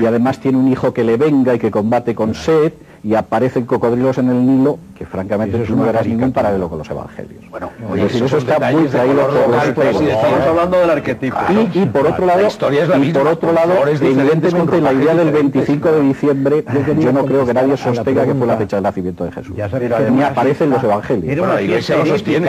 y 0.00 0.06
además 0.06 0.38
tiene 0.38 0.58
un 0.58 0.68
hijo 0.68 0.92
que 0.92 1.04
le 1.04 1.16
venga 1.16 1.54
y 1.54 1.58
que 1.58 1.70
combate 1.70 2.14
con 2.14 2.34
sed, 2.34 2.72
y 3.02 3.14
aparecen 3.14 3.64
cocodrilos 3.64 4.18
en 4.18 4.28
el 4.28 4.44
Nilo, 4.46 4.78
que 4.96 5.06
francamente 5.06 5.56
Eso 5.56 5.62
es 5.64 5.68
tú 5.70 5.76
no 5.76 5.84
verás 5.84 6.06
ningún 6.06 6.32
paralelo 6.32 6.68
con 6.68 6.78
los 6.78 6.90
evangelios. 6.90 7.42
Bueno, 7.50 7.70
Es 7.86 7.90
oye, 7.90 8.02
decir, 8.02 8.16
esos 8.24 8.42
eso 8.42 8.52
está 8.52 8.70
muy 8.72 8.84
traído 8.88 9.22
por 9.26 9.32
los 9.34 9.46
local, 9.48 9.74
pues, 9.74 10.00
y 10.02 10.06
Estamos 10.10 10.40
hablando 10.46 10.78
del 10.80 10.90
arquetipo. 10.90 11.36
Y, 11.48 11.78
y 11.78 11.86
por 11.86 12.06
otro 12.06 12.26
lado, 12.26 12.42
La 12.42 12.48
historia 12.48 12.82
es 12.82 12.88
la 12.90 12.96
y 12.96 13.00
misma, 13.00 13.20
por 13.22 13.32
otro 13.32 13.52
lado, 13.52 13.72
evidentemente 13.88 14.80
la 14.82 14.92
idea 14.92 15.14
del 15.14 15.28
ropajes 15.28 15.52
25 15.52 15.92
de 15.92 16.00
diciembre, 16.02 16.64
yo 16.98 17.12
no 17.12 17.24
creo 17.24 17.46
que 17.46 17.54
nadie 17.54 17.76
sostenga 17.78 18.24
que 18.26 18.34
fue 18.34 18.46
la 18.46 18.56
fecha 18.58 18.76
del 18.76 18.82
nacimiento 18.84 19.24
de 19.24 19.32
Jesús. 19.32 19.54
Ni 19.56 19.62
además 19.62 20.30
aparece 20.32 20.64
en 20.64 20.70
los 20.70 20.76
está- 20.82 20.92
evangelios. 20.92 21.32
Era 21.32 21.42
una 21.42 21.54
la 21.54 21.62
iglesia 21.62 21.94
fiesta 21.96 22.04
lo 22.04 22.18
sostiene. 22.18 22.46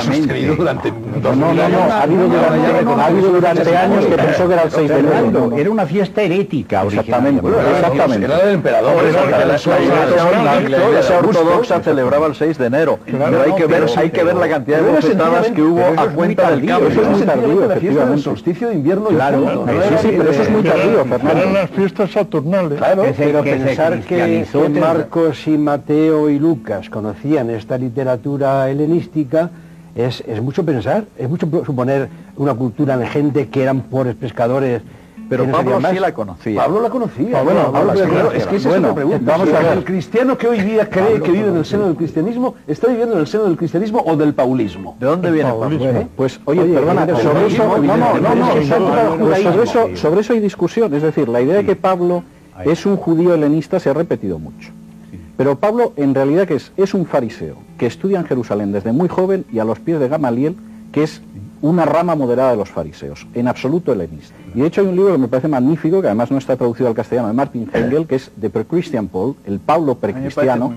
sostenido 0.00 0.56
durante 0.56 0.90
No, 0.90 1.34
no, 1.36 1.54
no, 1.54 1.78
ha 1.92 2.02
habido 2.02 2.28
No, 2.28 2.96
no, 2.96 3.28
durante, 3.32 3.76
años 3.76 4.06
que 4.06 4.16
pensó 4.16 4.48
que 4.48 4.52
era 4.54 4.62
el 4.64 4.70
6 4.72 4.88
de 4.88 4.98
enero. 4.98 5.56
era 5.56 5.70
una 5.70 5.86
fiesta 5.86 6.22
herética 6.22 6.82
Exactamente. 6.82 7.40
originariamente. 7.46 7.78
Exactamente. 7.78 8.24
Era 8.26 8.38
del 8.38 8.54
emperador. 8.54 9.04
La, 9.80 10.60
iglesia, 10.60 11.18
ortodoxa 11.18 11.80
celebraba 11.80 12.26
el 12.26 12.34
6 12.34 12.58
de 12.58 12.66
enero, 12.66 12.98
pero 13.04 13.24
hay 13.42 13.50
no, 13.50 13.56
que 13.56 13.66
ver, 13.66 13.84
pero- 13.86 14.00
hay 14.00 14.10
que 14.10 14.24
ver 14.24 14.34
la 14.36 14.48
cantidad 14.48 14.80
de 14.80 14.90
bofetadas 14.92 15.48
que 15.48 15.62
hubo 15.62 15.80
a 15.84 16.06
cuenta 16.08 16.50
del 16.50 16.66
cambio. 16.66 16.88
eso 16.88 17.02
es 17.02 17.08
muy 17.08 17.20
tardío, 17.22 17.46
sencillamente 17.46 17.68
la 17.68 17.74
fiesta 17.76 17.76
del 17.76 17.78
efectivamente. 17.78 18.22
solsticio 18.22 18.68
de 18.68 18.74
invierno 18.74 19.06
y 19.10 19.14
Claro, 19.14 19.64
sí, 19.66 19.94
sí, 20.02 20.14
pero 20.16 20.30
eso 20.30 20.42
es 20.42 20.50
muy 20.50 20.62
tardío, 20.62 20.90
Eran 20.92 21.08
Fernando. 21.08 21.52
las 21.52 21.70
fiestas 21.70 22.10
saturnales. 22.10 22.78
Claro, 22.78 23.04
pero 23.16 23.42
pensar 23.42 24.00
que, 24.00 24.46
Marcos 24.80 25.46
y 25.46 25.58
Mateo 25.58 26.28
y 26.30 26.38
Lucas 26.38 26.88
conocían 26.90 27.50
esta 27.50 27.76
literatura 27.78 28.68
helenística 28.70 29.50
es, 29.94 30.22
es 30.26 30.42
mucho 30.42 30.64
pensar, 30.64 31.04
es 31.18 31.28
mucho 31.28 31.48
suponer 31.64 32.08
una 32.36 32.54
cultura 32.54 32.96
de 32.96 33.06
gente 33.06 33.48
que 33.48 33.62
eran 33.62 33.80
pobres 33.82 34.14
pescadores. 34.14 34.82
Pero 35.28 35.50
Pablo 35.50 35.80
sí 35.90 35.98
la 35.98 36.12
conocía. 36.14 36.62
Pablo 36.62 36.80
la 36.82 36.90
conocía. 36.90 37.32
Pablo, 37.32 37.52
bueno, 37.52 37.72
Pablo 37.72 37.92
claro, 37.92 38.32
es 38.32 38.46
que 38.46 38.56
esa 38.56 38.68
conocía. 38.68 38.88
es 38.88 38.94
pregunta. 38.94 39.18
Bueno, 39.18 39.44
vamos 39.44 39.54
a 39.54 39.68
ver. 39.68 39.78
El 39.78 39.84
cristiano 39.84 40.38
que 40.38 40.46
hoy 40.48 40.60
día 40.60 40.88
cree 40.88 41.20
que 41.20 41.32
vive 41.32 41.48
en 41.48 41.56
el 41.56 41.64
seno 41.64 41.86
del 41.86 41.96
cristianismo, 41.96 42.54
¿está 42.66 42.88
viviendo 42.88 43.14
en 43.14 43.20
el 43.20 43.26
seno 43.26 43.44
del 43.44 43.56
cristianismo 43.56 44.02
o 44.06 44.16
del 44.16 44.34
paulismo? 44.34 44.96
¿De 45.00 45.06
dónde 45.06 45.30
viene 45.30 45.50
Paulismo. 45.50 45.78
Pablo? 45.78 45.92
Bueno, 45.92 46.08
pues 46.16 46.40
oye, 46.44 46.60
Oye, 46.62 46.74
perdona, 46.74 47.06
sobre 47.18 47.46
eso, 47.46 47.64
no, 47.64 47.96
no, 47.96 48.20
no, 48.20 48.34
no, 48.34 49.62
eso, 49.62 49.96
sobre 49.96 50.20
eso 50.20 50.32
hay 50.32 50.40
discusión, 50.40 50.94
es 50.94 51.02
decir, 51.02 51.28
la 51.28 51.40
idea 51.40 51.56
de 51.56 51.66
que 51.66 51.76
Pablo 51.76 52.22
es 52.64 52.86
un 52.86 52.96
judío 52.96 53.34
helenista 53.34 53.80
se 53.80 53.90
ha 53.90 53.94
repetido 53.94 54.38
mucho. 54.38 54.70
Pero 55.36 55.58
Pablo 55.58 55.92
en 55.96 56.14
realidad 56.14 56.46
que 56.46 56.54
es, 56.54 56.72
es 56.76 56.94
un 56.94 57.04
fariseo 57.04 57.56
que 57.78 57.86
estudia 57.86 58.18
en 58.18 58.26
Jerusalén 58.26 58.72
desde 58.72 58.92
muy 58.92 59.08
joven 59.08 59.44
y 59.52 59.58
a 59.58 59.64
los 59.64 59.78
pies 59.80 60.00
de 60.00 60.08
Gamaliel, 60.08 60.56
que 60.92 61.02
es 61.02 61.20
una 61.62 61.84
rama 61.84 62.14
moderada 62.14 62.50
de 62.50 62.56
los 62.58 62.68
fariseos, 62.70 63.26
en 63.34 63.48
absoluto 63.48 63.92
helenista. 63.92 64.34
Y 64.54 64.60
de 64.60 64.66
hecho 64.66 64.80
hay 64.82 64.86
un 64.88 64.96
libro 64.96 65.12
que 65.12 65.18
me 65.18 65.28
parece 65.28 65.48
magnífico, 65.48 66.00
que 66.00 66.06
además 66.08 66.30
no 66.30 66.38
está 66.38 66.56
traducido 66.56 66.88
al 66.88 66.94
castellano, 66.94 67.28
de 67.28 67.34
Martin 67.34 67.68
Hengel, 67.72 68.06
que 68.06 68.16
es 68.16 68.30
The 68.40 68.50
Pre-Christian 68.50 69.08
Paul, 69.08 69.34
el 69.46 69.58
Pablo 69.58 69.94
precristiano. 69.96 70.72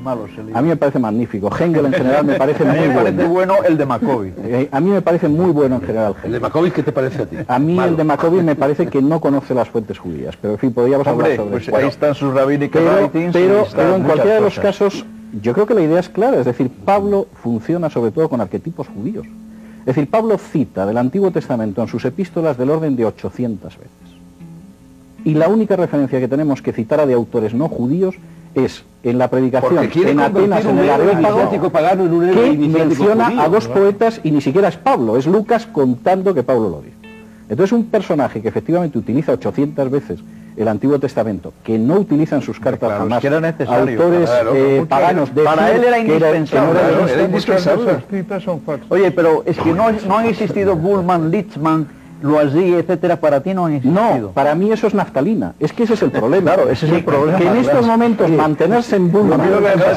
A 0.54 0.62
mí 0.62 0.70
me 0.70 0.76
parece 0.78 1.00
magnífico. 1.00 1.50
Hengel 1.58 1.86
en 1.88 1.94
general 1.94 2.26
me 2.26 2.36
parece 2.36 2.64
muy 2.66 2.80
me 2.88 2.94
parece 2.96 3.12
bueno. 3.28 3.30
bueno 3.30 3.54
el 3.68 3.78
de 3.78 3.86
Maccabi. 3.86 4.34
Eh, 4.44 4.70
a 4.72 4.80
mí 4.80 4.90
me 4.90 5.02
parece 5.02 5.28
muy 5.28 5.52
bueno 5.52 5.76
en 5.76 5.82
general 5.82 6.14
¿El 6.16 6.22
de 6.22 6.28
Hengel. 6.28 6.42
Maccabi 6.42 6.72
qué 6.72 6.84
te 6.84 6.92
parece 6.92 7.22
a 7.24 7.26
ti? 7.26 7.38
A 7.48 7.60
mí 7.60 7.74
Malo. 7.76 7.92
el 7.92 7.98
de 7.98 8.04
Maccabi 8.04 8.42
me 8.42 8.56
parece 8.56 8.88
que 8.88 9.02
no 9.02 9.20
conoce 9.22 9.54
las 9.54 9.70
fuentes 9.70 9.98
judías, 10.00 10.36
pero 10.42 10.54
en 10.54 10.60
fin, 10.60 10.74
podríamos 10.74 11.06
Hombre, 11.08 11.34
hablar 11.34 11.38
sobre 11.38 11.52
pues 11.52 11.68
eso. 11.68 11.76
ahí 11.78 11.88
están 11.88 12.16
sus 12.16 12.34
rabbinic 12.34 12.72
Pero, 12.72 12.96
writings. 13.02 13.34
pero, 13.34 13.60
y 13.60 13.64
están 13.64 13.76
pero 13.76 13.96
en 13.96 14.04
cualquiera 14.04 14.36
de 14.36 14.42
los 14.42 14.56
cosas. 14.56 14.64
casos, 14.78 15.06
yo 15.42 15.54
creo 15.54 15.66
que 15.68 15.74
la 15.76 15.82
idea 15.82 16.00
es 16.00 16.10
clara, 16.10 16.40
es 16.40 16.46
decir, 16.46 16.70
Pablo 16.86 17.28
funciona 17.44 17.90
sobre 17.90 18.12
todo 18.12 18.28
con 18.30 18.42
arquetipos 18.42 18.88
judíos. 18.88 19.28
Es 19.80 19.86
decir, 19.86 20.10
Pablo 20.10 20.38
cita 20.38 20.86
del 20.86 20.98
Antiguo 20.98 21.32
Testamento 21.32 21.82
en 21.82 21.88
sus 21.88 22.06
epístolas 22.06 22.58
del 22.58 22.70
orden 22.70 22.96
de 22.96 23.06
800 23.06 23.78
veces. 23.78 23.92
Y 25.26 25.34
la 25.34 25.48
única 25.48 25.76
referencia 25.76 26.20
que 26.20 26.28
tenemos 26.28 26.62
que 26.62 26.74
citara 26.74 27.06
de 27.06 27.14
autores 27.14 27.54
no 27.54 27.68
judíos 27.68 28.16
es 28.56 28.84
en 29.04 29.18
la 29.18 29.30
predicación 29.30 29.90
en 29.94 30.20
Atenas, 30.20 30.66
en 30.66 30.78
el 30.80 30.90
Areópago, 30.90 31.70
pagano 31.70 32.06
en 32.06 32.14
un 32.14 32.30
héroe 32.30 32.58
que 32.58 32.68
menciona 32.68 33.26
judío, 33.26 33.42
a 33.42 33.50
dos 33.50 33.68
poetas 33.68 34.22
y 34.24 34.32
ni 34.32 34.42
siquiera 34.42 34.68
es 34.68 34.78
Pablo, 34.78 35.18
es 35.18 35.28
Lucas 35.28 35.66
contando 35.66 36.34
que 36.34 36.44
Pablo 36.44 36.70
lo 36.70 36.82
dice. 36.82 36.96
Entonces 37.50 37.72
un 37.72 37.86
personaje 37.86 38.42
que 38.42 38.48
efectivamente 38.48 38.98
utiliza 38.98 39.34
800 39.34 39.90
veces 39.90 40.20
el 40.58 40.68
Antiguo 40.68 41.00
Testamento, 41.00 41.54
que 41.64 41.78
no 41.78 41.96
utiliza 41.96 42.36
en 42.36 42.42
sus 42.42 42.60
cartas 42.60 42.90
Claro, 42.90 43.04
jamás 43.04 43.22
que 43.22 43.28
era 43.28 43.40
necesario, 43.40 44.02
autores 44.02 44.30
claro, 44.30 44.52
eh, 44.56 44.86
paganos 44.88 45.34
de 45.34 45.44
para 45.44 45.72
él 45.72 45.84
era 45.84 45.98
que 45.98 46.06
que 46.06 46.20
no 46.20 46.28
indispensable, 46.36 46.80
era 46.80 46.90
claro, 46.90 46.90
helenista. 46.90 46.90
era 46.90 47.00
Muchas 47.02 47.18
de 47.18 47.24
indispensable. 47.24 47.92
esas 47.92 48.04
citas 48.10 48.44
son 48.44 48.62
falsas. 48.62 48.88
Oye, 48.92 49.12
pero 49.12 49.44
es 49.46 49.58
que 49.58 49.72
no 49.74 50.18
han 50.18 50.26
existido 50.26 50.76
Bullman, 50.76 51.32
Litzman, 51.32 51.88
Loisy, 52.22 52.74
etcétera, 52.76 53.16
para 53.18 53.40
ti 53.42 53.54
no 53.54 53.66
han 53.66 53.74
existido. 53.76 54.02
No, 54.20 54.28
para 54.32 54.54
mí 54.56 54.72
eso 54.72 54.88
es 54.88 54.94
naftalina. 54.94 55.54
Es 55.60 55.72
que 55.74 55.84
ese 55.84 55.94
es 55.94 56.02
el 56.02 56.12
problema. 56.12 56.54
Claro, 56.54 56.70
ese 56.70 56.86
es 56.86 56.92
el 56.92 56.98
Que- 57.00 57.04
problema, 57.06 57.38
Que 57.38 57.48
en 57.48 57.56
estos 57.58 57.86
momentos 57.88 58.30
mantenerse 58.30 58.96
en 58.98 59.10
acabas 59.10 59.38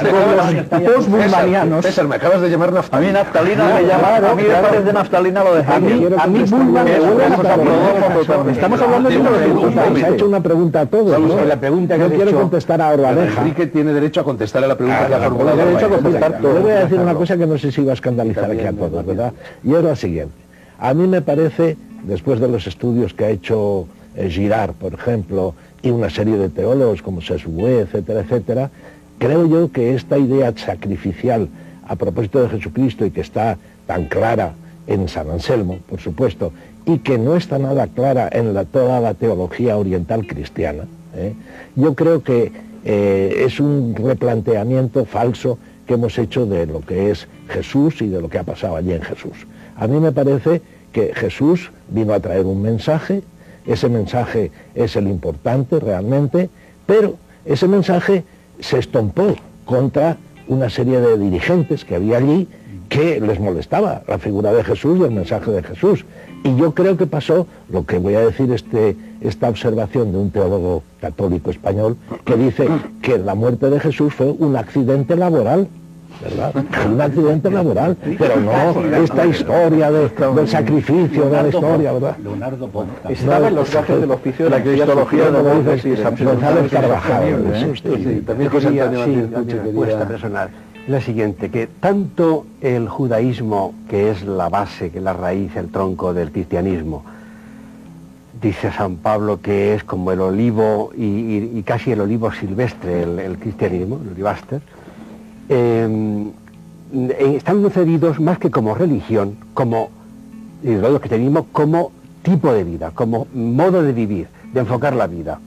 de 0.03 0.11
con 0.11 1.21
llamar- 1.21 1.67
los 1.69 1.85
César, 1.85 2.07
me 2.09 2.17
acabas 2.17 2.41
de 2.41 2.51
llamar 2.51 2.69
A 2.69 2.73
mí 2.73 2.77
naftalina. 2.77 3.13
naftalina 3.13 3.65
me 3.75 3.83
llama, 3.87 4.17
a 4.17 4.35
mí 4.35 4.43
claro. 4.45 4.63
después 4.63 4.85
de 4.85 4.93
naftalina 4.93 5.45
lo 5.45 5.55
de 5.55 5.61
a 5.63 5.79
mí, 5.81 6.07
a 6.19 6.27
mí 6.27 6.45
Bullman 6.45 6.85
me 6.85 7.29
naftalina. 7.29 8.51
Estamos 8.53 8.81
hablando 8.83 9.09
de 9.09 9.17
Un 9.17 9.27
uno 9.27 9.31
de 9.33 9.39
momento, 9.39 9.61
un 9.61 9.67
los 9.67 9.75
momento. 9.75 9.93
países. 9.93 10.05
ha 10.05 10.15
hecho 10.15 10.27
una 10.27 10.41
pregunta 10.41 10.81
a 10.81 10.87
todos. 10.87 11.21
¿no? 11.21 11.45
la 11.45 11.57
pregunta 11.57 11.99
que 11.99 12.09
quiero 12.15 12.33
contestar 12.33 12.81
ahora 12.81 13.09
a 13.09 13.11
Pero 13.11 13.21
Oreja. 13.23 13.41
Enrique 13.43 13.67
tiene 13.67 13.93
derecho 13.93 14.21
a 14.21 14.25
contestar 14.25 14.65
a 14.65 14.67
la 14.69 14.77
pregunta 14.77 15.07
que 15.07 15.15
ha 15.15 15.19
formulado. 15.19 15.57
tiene 15.57 15.71
derecho 15.71 15.87
a 15.87 15.89
contestar 15.91 16.39
todo. 16.41 16.55
Yo 16.55 16.61
voy 16.63 16.71
a 16.71 16.81
decir 16.85 16.99
una 17.01 17.15
cosa 17.15 17.37
que 17.37 17.47
no 17.47 17.59
sé 17.59 17.73
si 17.73 17.85
va 17.85 17.91
a 17.91 17.95
escandalizar 17.95 18.51
aquí 18.51 18.65
a 18.67 18.73
todos, 18.73 19.05
¿verdad? 19.07 19.33
Y 19.65 19.75
es 19.75 19.83
la 19.83 19.97
siguiente. 19.97 20.35
A 20.79 20.95
mí 20.95 21.07
me 21.07 21.23
parece, 21.23 21.77
después 22.05 22.41
de 22.41 22.49
los 22.49 22.67
estudios 22.67 23.15
que 23.15 23.25
ha 23.25 23.31
hecho 23.31 23.87
eh, 24.17 24.29
Girard, 24.29 24.73
por 24.73 24.95
ejemplo, 24.95 25.55
y 25.83 25.91
una 25.91 26.11
serie 26.11 26.37
de 26.37 26.49
teólogos 26.49 27.03
como 27.03 27.21
Sesbue, 27.21 27.81
etcétera, 27.81 28.21
etcétera, 28.21 28.71
creo 29.19 29.47
yo 29.47 29.73
que 29.73 29.95
esta 29.95 30.19
idea 30.19 30.53
sacrificial 30.57 31.49
a 31.87 31.97
propósito 31.97 32.43
de 32.43 32.49
Jesucristo 32.49 33.05
y 33.05 33.11
que 33.11 33.21
está 33.21 33.59
tan 33.87 34.07
clara 34.07 34.53
en 34.87 35.09
San 35.09 35.31
Anselmo, 35.31 35.79
por 35.89 36.01
supuesto, 36.01 36.53
y 36.87 36.99
que 36.99 37.19
no 37.19 37.37
está 37.37 37.59
nada 37.59 37.87
clara 37.87 38.29
en 38.33 38.55
toda 38.67 39.01
la 39.01 39.15
teología 39.15 39.77
oriental 39.77 40.27
cristiana, 40.27 40.85
¿eh? 41.15 41.35
yo 41.77 41.95
creo 41.95 42.23
que 42.23 42.53
eh, 42.85 43.45
es 43.47 43.61
un 43.61 43.95
replanteamiento 43.95 45.05
falso 45.05 45.59
que 45.87 45.95
hemos 45.95 46.19
hecho 46.19 46.47
de 46.47 46.67
lo 46.67 46.81
que 46.81 47.11
es 47.11 47.29
Jesús 47.49 48.03
y 48.03 48.09
de 48.09 48.21
lo 48.21 48.29
que 48.29 48.39
ha 48.39 48.45
pasado 48.45 48.77
allí 48.77 48.93
en 48.93 49.03
Jesús. 49.03 49.47
A 49.77 49.87
mí 49.87 50.01
me 50.01 50.13
parece 50.13 50.63
que 50.93 51.15
Jesús 51.15 51.71
vino 51.89 52.13
a 52.15 52.21
traer 52.21 52.45
un 52.45 52.63
mensaje, 52.63 53.23
ese 53.67 53.89
mensaje 53.89 54.51
es 54.75 54.97
el 54.97 55.09
importante 55.09 55.81
realmente, 55.81 56.51
pero 56.87 57.17
ese 57.45 57.69
mensaje 57.69 58.25
se 58.61 58.79
estompó 58.79 59.35
contra 59.65 60.17
una 60.49 60.69
serie 60.71 61.01
de 61.01 61.19
dirigentes 61.19 61.85
que 61.85 61.97
había 61.97 62.19
allí 62.19 62.49
que 62.89 63.21
les 63.21 63.41
molestaba 63.41 64.03
la 64.07 64.19
figura 64.19 64.53
de 64.53 64.63
Jesús 64.63 65.01
y 65.01 65.05
el 65.05 65.13
mensaje 65.13 65.51
de 65.51 65.63
Jesús. 65.63 66.05
Y 66.45 66.55
yo 66.57 66.75
creo 66.75 66.97
que 66.99 67.07
pasó 67.07 67.47
lo 67.71 67.87
que 67.87 67.99
voy 67.99 68.17
a 68.17 68.21
decir 68.21 68.53
este, 68.53 68.97
esta 69.23 69.49
observación 69.49 70.13
de 70.13 70.19
un 70.19 70.31
teólogo 70.31 70.83
católico 71.01 71.51
español 71.51 71.97
que 72.25 72.37
dice 72.37 72.69
que 73.01 73.17
la 73.17 73.35
muerte 73.35 73.71
de 73.71 73.81
Jesús 73.81 74.13
fue 74.13 74.27
un 74.27 74.57
accidente 74.57 75.17
laboral. 75.17 75.69
¿Verdad? 76.21 76.53
Un 76.93 77.01
accidente 77.01 77.51
laboral, 77.51 77.97
pero 78.19 78.37
no 78.41 78.97
esta 79.03 79.27
historia 79.27 79.91
de- 79.91 80.09
del 80.35 80.49
sacrificio 80.49 81.25
de 81.31 81.43
la 81.43 81.49
historia, 81.49 81.93
¿verdad? 81.93 82.17
Leonardo 82.23 82.69
Ponta. 82.69 83.11
Estaba 83.11 83.49
en 83.49 83.55
los 83.55 83.73
gajes 83.73 84.01
del 84.01 84.11
oficio 84.11 84.45
de 84.47 84.51
la 84.51 84.63
cristología 84.63 85.25
de 85.27 85.31
la 85.33 85.39
Borges, 85.43 85.83
sí, 85.83 85.91
es 85.93 86.03
González 86.25 86.71
Carvajal. 86.71 88.23
También 88.27 88.51
José 88.51 88.81
Antonio 88.81 90.09
personal. 90.09 90.51
La 90.89 91.01
siguiente, 91.01 91.49
que 91.49 91.69
tanto 91.69 92.45
el 92.61 92.89
judaísmo, 92.89 93.73
que 93.89 94.11
es 94.11 94.25
la 94.25 94.49
base, 94.49 94.91
que 94.91 94.99
es 94.99 95.05
la 95.05 95.13
raíz, 95.13 95.55
el 95.57 95.69
tronco 95.69 96.13
del 96.13 96.33
cristianismo, 96.33 97.05
dice 98.41 98.73
San 98.73 98.97
Pablo 98.97 99.41
que 99.41 99.75
es 99.75 99.85
como 99.85 100.11
el 100.11 100.21
olivo 100.21 100.91
y, 100.97 101.05
y- 101.05 101.53
y 101.59 101.63
casi 101.63 101.93
el 101.93 102.01
olivo 102.01 102.33
silvestre, 102.33 103.05
el, 103.05 103.19
el 103.21 103.39
cristianismo, 103.39 104.01
el 104.05 104.11
olivaster, 104.13 104.61
eh, 105.49 106.31
están 107.19 107.63
concebidos 107.63 108.21
más 108.21 108.39
que 108.39 108.51
como 108.51 108.75
religión, 108.75 109.37
como 109.55 109.91
el 110.63 110.83
cristianismo 111.01 111.47
como 111.53 111.91
tipo 112.23 112.53
de 112.53 112.65
vida, 112.65 112.93
como 112.95 113.27
modo 113.35 113.83
de 113.83 113.93
vivir, 113.93 114.29
de 114.53 114.61
enfocar 114.61 114.95
la 114.95 115.07
vida. 115.07 115.41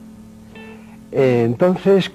Eh, 1.12 1.44
entonces, 1.46 2.10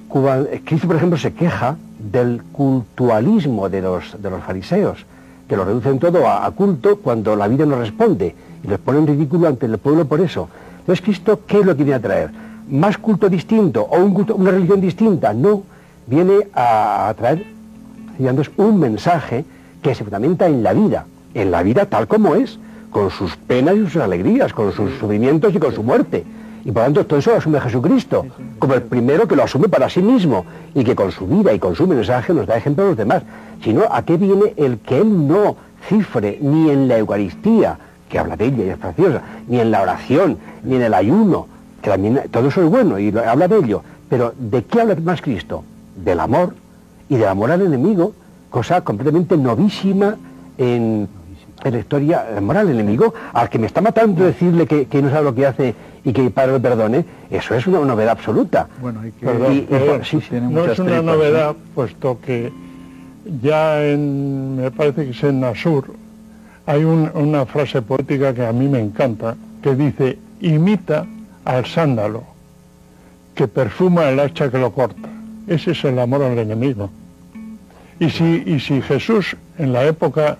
Cristo, 0.65 0.87
por 0.87 0.95
ejemplo, 0.95 1.17
se 1.17 1.33
queja 1.33 1.77
del 1.99 2.41
cultualismo 2.51 3.69
de 3.69 3.81
los, 3.81 4.21
de 4.21 4.29
los 4.29 4.43
fariseos, 4.43 5.05
que 5.47 5.55
lo 5.55 5.65
reducen 5.65 5.99
todo 5.99 6.27
a, 6.27 6.49
culto 6.51 6.97
cuando 6.97 7.35
la 7.35 7.47
vida 7.47 7.65
no 7.65 7.77
responde 7.77 8.35
y 8.63 8.67
los 8.67 8.79
pone 8.79 8.99
en 8.99 9.07
ridículo 9.07 9.47
ante 9.47 9.65
el 9.65 9.77
pueblo 9.77 10.05
por 10.05 10.21
eso. 10.21 10.49
Entonces, 10.79 11.03
Cristo, 11.03 11.41
¿qué 11.47 11.63
lo 11.63 11.75
que 11.75 11.83
viene 11.83 11.95
a 11.95 12.01
traer? 12.01 12.31
¿Más 12.69 12.97
culto 12.97 13.29
distinto 13.29 13.81
o 13.81 13.97
una 14.35 14.51
religión 14.51 14.81
distinta? 14.81 15.33
No, 15.33 15.63
viene 16.07 16.47
a, 16.53 17.09
a 17.09 17.13
traer 17.13 17.45
digamos, 18.17 18.51
un 18.57 18.79
mensaje 18.79 19.45
que 19.81 19.95
se 19.95 20.03
fundamenta 20.03 20.47
en 20.47 20.63
la 20.63 20.73
vida, 20.73 21.05
en 21.33 21.51
la 21.51 21.63
vida 21.63 21.85
tal 21.85 22.07
como 22.07 22.35
es, 22.35 22.59
con 22.91 23.09
sus 23.09 23.35
penas 23.37 23.75
y 23.75 23.87
sus 23.87 24.01
alegrías, 24.01 24.53
con 24.53 24.71
sus 24.73 24.91
sufrimientos 24.99 25.53
y 25.55 25.59
con 25.59 25.73
su 25.73 25.81
muerte. 25.83 26.23
Y 26.63 26.71
por 26.71 26.83
tanto 26.83 27.05
todo 27.05 27.17
eso 27.19 27.31
lo 27.31 27.37
asume 27.37 27.59
Jesucristo, 27.61 28.25
como 28.59 28.73
el 28.75 28.83
primero 28.83 29.27
que 29.27 29.35
lo 29.35 29.43
asume 29.43 29.67
para 29.69 29.89
sí 29.89 30.01
mismo 30.01 30.45
y 30.75 30.83
que 30.83 30.95
con 30.95 31.11
su 31.11 31.25
vida 31.25 31.53
y 31.53 31.59
con 31.59 31.75
su 31.75 31.87
mensaje 31.87 32.33
nos 32.33 32.45
da 32.45 32.57
ejemplo 32.57 32.83
a 32.83 32.87
los 32.89 32.97
demás. 32.97 33.23
Sino, 33.63 33.83
¿a 33.89 34.03
qué 34.03 34.17
viene 34.17 34.53
el 34.57 34.77
que 34.79 34.99
él 34.99 35.27
no 35.27 35.55
cifre 35.89 36.37
ni 36.41 36.69
en 36.69 36.87
la 36.87 36.97
Eucaristía, 36.99 37.77
que 38.09 38.19
habla 38.19 38.35
de 38.35 38.45
ella 38.45 38.63
y 38.65 38.69
es 38.69 38.77
preciosa, 38.77 39.21
ni 39.47 39.59
en 39.59 39.71
la 39.71 39.81
oración, 39.81 40.37
ni 40.63 40.75
en 40.75 40.83
el 40.83 40.93
ayuno, 40.93 41.47
que 41.81 41.89
también 41.89 42.21
todo 42.29 42.49
eso 42.49 42.61
es 42.61 42.69
bueno 42.69 42.99
y 42.99 43.11
lo- 43.11 43.27
habla 43.27 43.47
de 43.47 43.57
ello, 43.57 43.81
pero 44.09 44.33
¿de 44.37 44.63
qué 44.63 44.81
habla 44.81 44.95
más 45.03 45.21
Cristo? 45.21 45.63
Del 45.95 46.19
amor 46.19 46.53
y 47.11 47.17
del 47.17 47.27
amor 47.27 47.51
al 47.51 47.61
enemigo, 47.61 48.13
cosa 48.49 48.79
completamente 48.81 49.35
novísima 49.35 50.15
en, 50.57 51.09
en 51.65 51.73
la 51.73 51.77
historia, 51.79 52.25
el 52.31 52.37
amor 52.37 52.55
al 52.55 52.69
enemigo, 52.69 53.13
al 53.33 53.49
que 53.49 53.59
me 53.59 53.67
está 53.67 53.81
matando 53.81 54.23
decirle 54.23 54.65
que, 54.65 54.85
que 54.87 55.01
no 55.01 55.09
sabe 55.09 55.25
lo 55.25 55.35
que 55.35 55.45
hace 55.45 55.75
y 56.05 56.13
que 56.13 56.29
Padre 56.31 56.53
lo 56.53 56.61
perdone, 56.61 57.03
eso 57.29 57.53
es 57.53 57.67
una 57.67 57.81
novedad 57.81 58.11
absoluta. 58.11 58.69
Bueno, 58.81 59.01
hay 59.01 59.11
que... 59.11 59.25
Perdón, 59.25 59.53
Y, 59.53 60.05
sí, 60.05 60.19
tiene 60.29 60.47
no 60.49 60.63
es 60.65 60.79
una 60.79 60.87
tripas, 60.99 61.03
novedad, 61.03 61.55
puesto 61.75 62.17
que 62.25 62.53
ya 63.41 63.83
en, 63.85 64.55
me 64.55 64.71
parece 64.71 65.03
que 65.03 65.11
es 65.11 65.23
en 65.23 65.41
Nasur, 65.41 65.93
hay 66.65 66.85
un- 66.85 67.11
una 67.13 67.45
frase 67.45 67.81
poética 67.81 68.33
que 68.33 68.45
a 68.45 68.53
mí 68.53 68.69
me 68.69 68.79
encanta, 68.79 69.35
que 69.61 69.75
dice, 69.75 70.17
imita 70.39 71.05
al 71.43 71.65
sándalo, 71.65 72.23
que 73.35 73.49
perfuma 73.49 74.07
el 74.09 74.19
hacha 74.21 74.49
que 74.49 74.57
lo 74.57 74.71
corta. 74.71 75.09
Ese 75.47 75.71
es 75.71 75.83
el 75.83 75.99
amor 75.99 76.23
al 76.23 76.37
enemigo. 76.37 76.89
Y 78.01 78.09
si, 78.09 78.43
y 78.47 78.59
si 78.59 78.81
Jesús, 78.81 79.35
en 79.59 79.73
la 79.73 79.83
época 79.85 80.37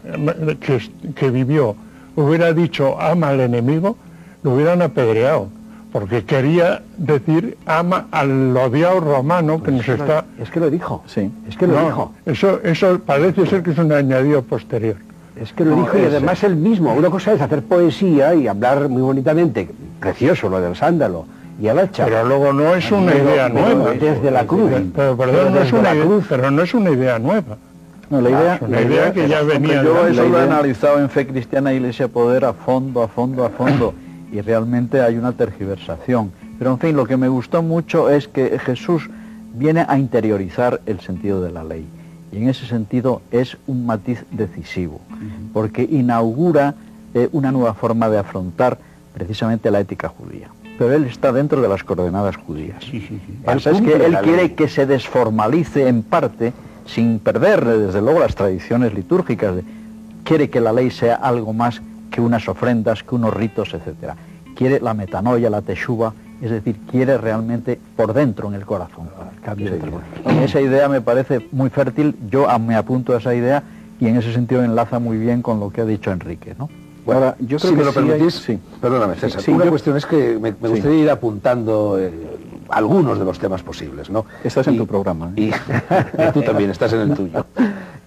que, 0.60 0.82
que 1.14 1.30
vivió, 1.30 1.76
hubiera 2.16 2.54
dicho 2.54 3.00
ama 3.00 3.28
al 3.30 3.40
enemigo, 3.40 3.96
lo 4.42 4.56
hubieran 4.56 4.82
apedreado, 4.82 5.48
porque 5.94 6.24
quería 6.26 6.82
decir 6.98 7.58
ama 7.68 8.08
al 8.10 8.58
odiado 8.58 9.00
romano 9.00 9.62
que 9.62 9.70
nos 9.72 9.88
está... 9.88 10.26
es 10.42 10.50
que 10.50 10.60
lo 10.60 10.72
dijo, 10.72 11.04
Sí. 11.06 11.30
es 11.48 11.56
que 11.56 11.68
lo 11.68 11.76
No, 11.80 11.86
dijo. 11.86 12.14
Eso, 12.26 12.60
eso 12.64 13.00
parece 13.06 13.46
ser 13.46 13.62
que 13.62 13.70
es 13.72 13.78
un 13.78 13.92
añadido 13.92 14.42
posterior. 14.42 14.96
Es 15.40 15.54
que 15.54 15.64
lo 15.64 15.76
dijo 15.76 16.00
y 16.00 16.06
además 16.06 16.44
él 16.44 16.56
mismo. 16.56 16.94
Una 16.96 17.12
cosa 17.12 17.34
es 17.34 17.42
hacer 17.42 17.62
poesía 17.62 18.34
y 18.34 18.48
hablar 18.48 18.90
muy 18.90 19.04
bonitamente, 19.04 19.70
precioso 20.00 20.50
lo 20.50 20.60
del 20.60 20.76
sándalo 20.76 21.26
y 21.62 21.68
el 21.68 21.80
hacha. 21.80 22.06
Pero 22.06 22.26
luego 22.26 22.52
no 22.54 22.74
es 22.76 22.92
una 22.92 23.14
idea 23.16 23.48
nueva. 23.50 23.92
desde 23.92 24.32
la 24.32 24.46
cruz. 24.46 24.72
Pero, 24.96 25.16
perdón, 25.18 25.54
no 25.54 25.62
es 25.62 25.72
una 25.72 25.94
idea, 25.94 26.04
cruz. 26.06 26.26
pero 26.28 26.52
no 26.52 26.62
es 26.64 26.74
una 26.74 26.90
idea 26.92 27.20
nueva. 27.20 27.58
No, 28.10 28.20
la 28.20 28.30
idea, 28.30 28.60
Ah, 28.62 28.82
idea 28.82 29.14
que 29.14 29.28
ya 29.30 29.42
venía 29.42 29.84
Yo 29.84 30.06
eso 30.08 30.28
lo 30.28 30.38
he 30.38 30.42
analizado 30.42 31.00
en 31.00 31.10
Fe 31.10 31.26
Cristiana 31.28 31.72
Iglesia 31.74 32.08
Poder 32.10 32.44
a 32.44 32.52
fondo, 32.54 33.02
a 33.04 33.08
fondo, 33.08 33.46
a 33.46 33.50
fondo. 33.50 33.94
y 34.34 34.42
realmente 34.42 35.02
hay 35.02 35.18
una 35.18 35.32
tergiversación. 35.34 36.32
Pero 36.60 36.72
en 36.72 36.80
fin, 36.80 36.96
lo 36.96 37.06
que 37.06 37.16
me 37.18 37.28
gustó 37.30 37.62
mucho 37.62 38.10
es 38.10 38.28
que 38.28 38.58
Jesús 38.60 39.10
viene 39.54 39.86
a 39.88 39.98
interiorizar 39.98 40.82
el 40.86 41.00
sentido 41.00 41.42
de 41.42 41.52
la 41.52 41.64
ley. 41.64 41.86
Y 42.32 42.38
en 42.38 42.50
ese 42.50 42.66
sentido 42.66 43.22
es 43.32 43.58
un 43.68 43.86
matiz 43.86 44.24
decisivo, 44.32 45.02
porque 45.54 45.84
inaugura 45.84 46.76
eh, 47.14 47.28
una 47.34 47.52
nueva 47.52 47.74
forma 47.74 48.10
de 48.10 48.18
afrontar 48.20 48.78
precisamente 49.14 49.70
la 49.72 49.80
ética 49.82 50.08
judía. 50.08 50.48
Pero 50.82 50.96
él 50.96 51.06
está 51.06 51.32
dentro 51.32 51.62
de 51.62 51.70
las 51.70 51.84
coordenadas 51.84 52.38
judías. 52.38 52.84
Pasa 53.46 53.70
es 53.70 53.82
que 53.82 54.04
él 54.04 54.18
quiere 54.24 54.54
que 54.54 54.68
se 54.68 54.88
desformalice 54.88 55.88
en 55.88 56.02
parte, 56.02 56.54
sin 56.88 57.20
perder 57.20 57.64
desde 57.64 58.02
luego 58.02 58.20
las 58.20 58.34
tradiciones 58.34 58.92
litúrgicas. 58.92 59.54
quiere 60.24 60.50
que 60.50 60.60
la 60.60 60.74
ley 60.74 60.90
sea 60.90 61.18
algo 61.18 61.54
más 61.54 61.84
que 62.10 62.20
unas 62.20 62.50
ofrendas, 62.50 63.04
que 63.04 63.14
unos 63.14 63.32
ritos, 63.32 63.76
etcétera. 63.76 64.16
Quiere 64.56 64.80
la 64.80 64.96
metanoia, 64.96 65.52
la 65.52 65.62
teshuva, 65.62 66.14
es 66.42 66.50
decir, 66.50 66.78
quiere 66.90 67.16
realmente 67.20 67.80
por 67.96 68.16
dentro 68.16 68.48
en 68.48 68.56
el 68.56 68.66
corazón. 68.66 69.08
cambio 69.46 69.70
de 69.70 69.78
vida. 69.78 70.02
Y 70.34 70.46
esa 70.46 70.62
idea 70.62 70.90
me 70.90 71.02
parece 71.02 71.48
muy 71.52 71.70
fértil, 71.70 72.16
yo 72.28 72.48
me 72.58 72.74
apunto 72.74 73.14
a 73.14 73.20
esa 73.20 73.36
idea 73.36 73.62
y 74.00 74.08
en 74.08 74.16
ese 74.16 74.34
sentido 74.34 74.64
enlaza 74.64 74.98
muy 74.98 75.20
bien 75.20 75.44
con 75.44 75.60
lo 75.60 75.70
que 75.70 75.82
ha 75.82 75.86
dicho 75.86 76.12
Enrique, 76.12 76.56
¿no? 76.58 76.72
Bueno, 77.04 77.22
Ahora, 77.22 77.36
yo 77.40 77.58
creo 77.58 77.60
si 77.60 77.70
que 77.70 77.76
me 77.78 77.84
lo 77.84 77.94
permitís, 77.94 78.34
sí. 78.36 78.60
perdóname 78.80 79.16
César, 79.16 79.42
Sí, 79.42 79.52
una 79.52 79.66
yo- 79.66 79.72
cuestión 79.72 79.98
es 79.98 80.06
que 80.06 80.38
me, 80.40 80.52
me 80.52 80.56
Sí. 80.62 80.68
gustaría 80.68 81.00
ir 81.00 81.10
apuntando 81.10 81.98
eh, 82.00 82.12
algunos 82.70 83.18
de 83.18 83.26
los 83.26 83.40
temas 83.40 83.64
posibles, 83.64 84.10
¿no? 84.12 84.26
Estás 84.44 84.68
en 84.68 84.78
tu 84.78 84.86
programa, 84.86 85.34
¿eh? 85.36 85.42
Y, 85.42 85.46
y 85.50 85.52
tú 86.34 86.42
también 86.44 86.70
estás 86.70 86.94
en 86.94 87.02
el 87.02 87.14
tuyo. 87.16 87.46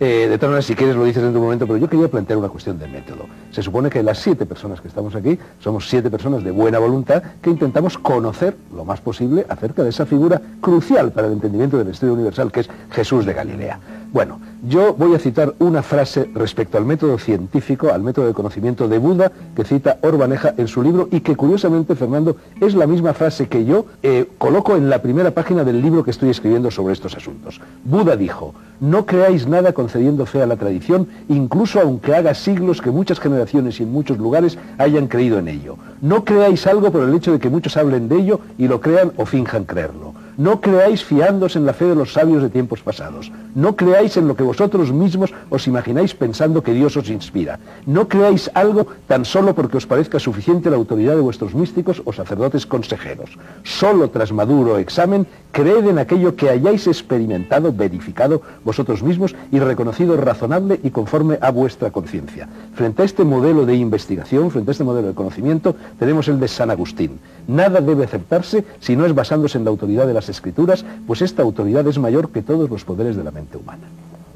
Eh, 0.06 0.28
de 0.28 0.36
todas 0.36 0.50
maneras, 0.50 0.66
si 0.66 0.74
quieres 0.74 0.96
lo 0.96 1.04
dices 1.04 1.22
en 1.22 1.32
tu 1.32 1.40
momento, 1.40 1.66
pero 1.66 1.78
yo 1.78 1.88
quería 1.88 2.08
plantear 2.08 2.38
una 2.38 2.50
cuestión 2.50 2.78
de 2.78 2.86
método. 2.86 3.24
Se 3.50 3.62
supone 3.62 3.88
que 3.88 4.02
las 4.02 4.18
siete 4.18 4.44
personas 4.44 4.82
que 4.82 4.88
estamos 4.88 5.14
aquí 5.14 5.38
somos 5.60 5.88
siete 5.88 6.10
personas 6.10 6.44
de 6.44 6.50
buena 6.50 6.78
voluntad 6.78 7.22
que 7.40 7.48
intentamos 7.48 7.96
conocer 7.96 8.54
lo 8.76 8.84
más 8.84 9.00
posible 9.00 9.46
acerca 9.48 9.82
de 9.82 9.88
esa 9.88 10.04
figura 10.04 10.42
crucial 10.60 11.10
para 11.10 11.28
el 11.28 11.32
entendimiento 11.32 11.78
del 11.78 11.88
estudio 11.88 12.12
universal, 12.12 12.52
que 12.52 12.60
es 12.60 12.68
Jesús 12.90 13.24
de 13.24 13.32
Galilea. 13.32 13.80
Bueno, 14.12 14.40
yo 14.68 14.94
voy 14.94 15.14
a 15.14 15.18
citar 15.18 15.54
una 15.58 15.82
frase 15.82 16.30
respecto 16.34 16.78
al 16.78 16.84
método 16.84 17.18
científico, 17.18 17.90
al 17.90 18.02
método 18.02 18.26
de 18.26 18.34
conocimiento 18.34 18.86
de 18.86 18.98
Buda, 18.98 19.32
que 19.56 19.64
cita 19.64 19.98
Orbaneja 20.02 20.54
en 20.56 20.68
su 20.68 20.82
libro 20.82 21.08
y 21.10 21.20
que 21.20 21.34
curiosamente, 21.34 21.96
Fernando, 21.96 22.36
es 22.60 22.76
la 22.76 22.86
misma 22.86 23.12
frase 23.12 23.48
que 23.48 23.64
yo 23.64 23.86
eh, 24.02 24.28
coloco 24.38 24.76
en 24.76 24.88
la 24.88 25.02
primera 25.02 25.32
página 25.32 25.64
del 25.64 25.82
libro 25.82 26.04
que 26.04 26.12
estoy 26.12 26.28
escribiendo 26.28 26.70
sobre 26.70 26.92
estos 26.92 27.16
asuntos. 27.16 27.60
Buda 27.84 28.16
dijo, 28.16 28.54
no 28.80 29.06
creáis 29.06 29.46
nada 29.46 29.72
concediendo 29.72 30.26
fe 30.26 30.42
a 30.42 30.46
la 30.46 30.56
tradición, 30.56 31.08
incluso 31.28 31.80
aunque 31.80 32.14
haga 32.14 32.34
siglos 32.34 32.80
que 32.80 32.90
muchas 32.90 33.20
generaciones 33.20 33.78
y 33.80 33.82
en 33.82 33.92
muchos 33.92 34.18
lugares 34.18 34.58
hayan 34.78 35.06
creído 35.06 35.38
en 35.38 35.48
ello. 35.48 35.76
No 36.00 36.24
creáis 36.24 36.66
algo 36.66 36.90
por 36.90 37.02
el 37.02 37.14
hecho 37.14 37.32
de 37.32 37.38
que 37.38 37.50
muchos 37.50 37.76
hablen 37.76 38.08
de 38.08 38.16
ello 38.16 38.40
y 38.58 38.68
lo 38.68 38.80
crean 38.80 39.12
o 39.16 39.26
finjan 39.26 39.64
creerlo. 39.64 40.13
No 40.36 40.60
creáis 40.60 41.04
fiándose 41.04 41.58
en 41.58 41.66
la 41.66 41.74
fe 41.74 41.84
de 41.84 41.94
los 41.94 42.12
sabios 42.12 42.42
de 42.42 42.50
tiempos 42.50 42.80
pasados. 42.80 43.30
No 43.54 43.76
creáis 43.76 44.16
en 44.16 44.26
lo 44.26 44.34
que 44.34 44.42
vosotros 44.42 44.92
mismos 44.92 45.32
os 45.48 45.66
imagináis 45.66 46.14
pensando 46.14 46.62
que 46.62 46.72
Dios 46.72 46.96
os 46.96 47.08
inspira. 47.08 47.60
No 47.86 48.08
creáis 48.08 48.50
algo 48.54 48.86
tan 49.06 49.24
solo 49.24 49.54
porque 49.54 49.76
os 49.76 49.86
parezca 49.86 50.18
suficiente 50.18 50.70
la 50.70 50.76
autoridad 50.76 51.14
de 51.14 51.20
vuestros 51.20 51.54
místicos 51.54 52.02
o 52.04 52.12
sacerdotes 52.12 52.66
consejeros. 52.66 53.38
Solo 53.62 54.10
tras 54.10 54.32
maduro 54.32 54.78
examen, 54.78 55.26
creed 55.52 55.86
en 55.86 55.98
aquello 55.98 56.34
que 56.34 56.50
hayáis 56.50 56.86
experimentado, 56.88 57.72
verificado 57.72 58.42
vosotros 58.64 59.02
mismos 59.02 59.36
y 59.52 59.60
reconocido 59.60 60.16
razonable 60.16 60.80
y 60.82 60.90
conforme 60.90 61.38
a 61.40 61.50
vuestra 61.50 61.92
conciencia. 61.92 62.48
Frente 62.74 63.02
a 63.02 63.04
este 63.04 63.22
modelo 63.22 63.66
de 63.66 63.76
investigación, 63.76 64.50
frente 64.50 64.70
a 64.70 64.72
este 64.72 64.84
modelo 64.84 65.08
de 65.08 65.14
conocimiento, 65.14 65.76
tenemos 65.98 66.26
el 66.26 66.40
de 66.40 66.48
San 66.48 66.70
Agustín. 66.70 67.20
Nada 67.46 67.80
debe 67.80 68.04
aceptarse 68.04 68.64
si 68.80 68.96
no 68.96 69.06
es 69.06 69.14
basándose 69.14 69.58
en 69.58 69.64
la 69.64 69.70
autoridad 69.70 70.06
de 70.06 70.14
las 70.14 70.23
escrituras, 70.28 70.84
pues 71.06 71.22
esta 71.22 71.42
autoridad 71.42 71.86
es 71.86 71.98
mayor 71.98 72.30
que 72.30 72.42
todos 72.42 72.68
los 72.70 72.84
poderes 72.84 73.16
de 73.16 73.24
la 73.24 73.30
mente 73.30 73.56
humana. 73.56 73.84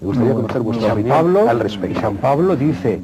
Me 0.01 0.07
gustaría 0.07 0.35
conocer 0.35 0.63
vuestra 0.63 0.89
San 0.89 0.99
opinión 0.99 1.17
Pablo, 1.17 1.49
al 1.49 1.61
respecto. 1.61 2.01
San 2.01 2.17
Pablo 2.17 2.57
dice, 2.57 3.01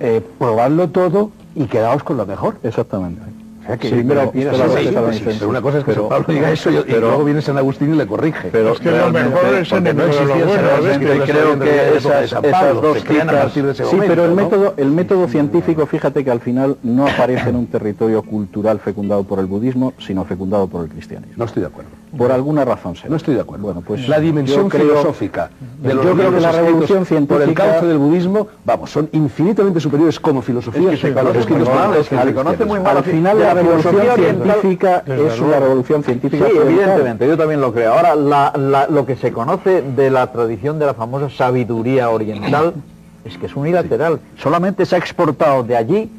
eh, 0.00 0.22
probadlo 0.38 0.88
todo 0.88 1.30
y 1.54 1.64
quedaos 1.64 2.02
con 2.02 2.16
lo 2.16 2.26
mejor. 2.26 2.56
Exactamente. 2.62 3.22
Sea 3.66 3.76
que 3.76 3.88
Sí, 3.88 4.04
pero- 4.06 4.30
pero 4.32 4.54
sí, 5.12 5.24
Pero 5.38 5.48
una 5.48 5.60
cosa 5.60 5.78
es 5.78 5.84
que 5.84 5.94
San 5.94 6.08
Pablo 6.08 6.24
diga 6.28 6.50
eso 6.52 6.70
y, 6.70 6.76
y 6.76 7.00
luego 7.00 7.24
viene 7.24 7.42
San 7.42 7.58
Agustín 7.58 7.92
y 7.94 7.96
le 7.96 8.06
corrige. 8.06 8.48
Pero 8.52 8.72
Es 8.72 8.78
que 8.80 8.90
lo 8.90 9.10
mejor 9.10 9.54
es 9.60 9.72
enemigo 9.72 10.06
no 10.06 10.12
existía 10.12 10.34
bueno, 10.44 10.52
San 10.52 10.62
¿ves? 10.64 10.72
Agustín, 10.72 11.00
que 11.08 11.32
creo 11.32 11.58
que 11.58 11.64
de 11.64 11.96
esas, 11.96 12.30
San 12.30 12.44
esas 12.44 12.60
Pablo, 12.60 12.80
dos 12.80 12.98
se 12.98 13.04
crean 13.04 13.28
a 13.30 13.32
partir 13.32 13.64
de 13.66 13.72
ese 13.72 13.84
sí, 13.86 13.96
pero 14.06 14.24
el 14.24 14.30
¿no? 14.30 14.36
método, 14.36 14.74
el 14.76 14.90
método 14.90 15.26
científico, 15.28 15.86
fíjate 15.86 16.24
que 16.24 16.30
al 16.30 16.40
final 16.40 16.76
no 16.82 17.06
aparece 17.06 17.48
en 17.50 17.56
un 17.56 17.66
territorio 17.66 18.22
cultural 18.22 18.78
fecundado 18.78 19.24
por 19.24 19.38
el 19.40 19.46
budismo, 19.46 19.92
sino 19.98 20.24
fecundado 20.24 20.66
por 20.68 20.84
el 20.84 20.90
cristianismo. 20.90 21.34
No 21.36 21.44
estoy 21.44 21.62
de 21.62 21.68
acuerdo. 21.68 21.90
Por 22.16 22.30
alguna 22.32 22.64
razón 22.64 22.96
será. 22.96 23.10
No 23.10 23.16
estoy 23.16 23.34
de 23.34 23.40
acuerdo. 23.40 23.64
Bueno, 23.64 23.82
pues 23.86 24.08
la 24.08 24.20
dimensión 24.20 24.68
creo- 24.68 24.82
filosófica 24.88 25.50
de 25.82 25.92
los 25.94 26.04
yo 26.04 26.14
creo 26.14 26.32
que 26.32 26.40
la 26.40 26.52
revolución 26.52 27.04
por 27.04 27.16
el 27.18 27.26
científica- 27.48 27.64
cauce 27.72 27.86
del 27.86 27.98
budismo, 27.98 28.46
vamos, 28.64 28.90
son 28.90 29.08
infinitamente 29.12 29.80
superiores 29.80 30.18
como 30.20 30.40
filosofía 30.40 30.90
que 30.90 30.96
se 30.96 31.12
conoce 31.12 31.46
muy 32.64 32.78
mal, 32.80 32.96
el. 32.96 32.96
Al 32.96 33.04
final 33.04 33.38
revolución 33.62 33.96
científica 34.16 35.02
es 35.06 35.40
una 35.40 35.58
revolución 35.60 36.02
científica. 36.04 36.46
Sí, 36.50 36.56
evidentemente, 36.56 37.26
yo 37.26 37.36
también 37.36 37.60
lo 37.60 37.72
creo. 37.72 37.92
Ahora, 37.94 38.14
la- 38.14 38.52
la- 38.56 38.86
lo 38.88 39.04
que 39.06 39.16
se 39.16 39.32
conoce 39.32 39.82
de 39.82 40.10
la 40.10 40.30
tradición 40.32 40.78
de 40.78 40.86
la 40.86 40.94
famosa 40.94 41.28
sabiduría 41.30 42.10
oriental 42.10 42.74
es 43.24 43.36
que 43.38 43.46
es 43.46 43.56
unilateral. 43.56 44.20
Solamente 44.38 44.86
se 44.86 44.94
ha 44.94 44.98
exportado 44.98 45.62
de 45.64 45.76
allí 45.76 46.10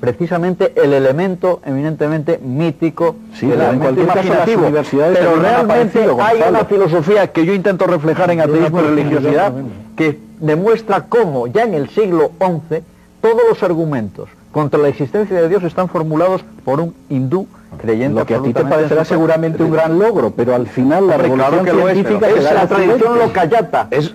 precisamente 0.00 0.72
el 0.76 0.92
elemento 0.92 1.60
eminentemente 1.64 2.38
mítico, 2.38 3.16
Sí, 3.34 3.46
el 3.50 3.60
elemento 3.60 4.02
imaginativo. 4.02 4.62
universidades 4.62 5.16
pero 5.18 5.36
realmente 5.36 6.06
hay 6.20 6.40
una 6.48 6.64
filosofía 6.66 7.28
que 7.32 7.46
yo 7.46 7.54
intento 7.54 7.86
reflejar 7.86 8.30
en 8.30 8.40
ateísmo 8.40 8.80
y 8.80 8.84
religiosidad 8.84 9.52
que 9.96 10.18
demuestra 10.40 11.04
cómo 11.08 11.46
ya 11.46 11.62
en 11.62 11.72
el 11.74 11.88
siglo 11.88 12.30
XI 12.38 12.82
todos 13.22 13.40
los 13.48 13.62
argumentos 13.62 14.28
contra 14.56 14.80
la 14.80 14.88
existencia 14.88 15.38
de 15.38 15.50
Dios 15.50 15.62
están 15.64 15.86
formulados 15.86 16.42
por 16.64 16.80
un 16.80 16.94
hindú 17.10 17.46
creyente 17.76 18.20
Lo 18.20 18.24
que 18.24 18.36
a 18.36 18.40
ti 18.40 18.54
te 18.54 18.64
parecerá 18.64 19.04
seguramente 19.04 19.62
un 19.62 19.70
gran 19.70 19.98
logro, 19.98 20.32
pero 20.34 20.54
al 20.54 20.66
final 20.66 21.08
la 21.08 21.18
revolución 21.18 21.62
claro 21.62 21.62
que 21.62 21.72
lo 21.74 21.88
es, 21.90 21.92
científica 21.92 22.30
es 22.30 22.42
da 22.42 22.54
la 22.54 22.66
tradición 22.66 23.18
locayata. 23.18 23.88
Es, 23.90 24.14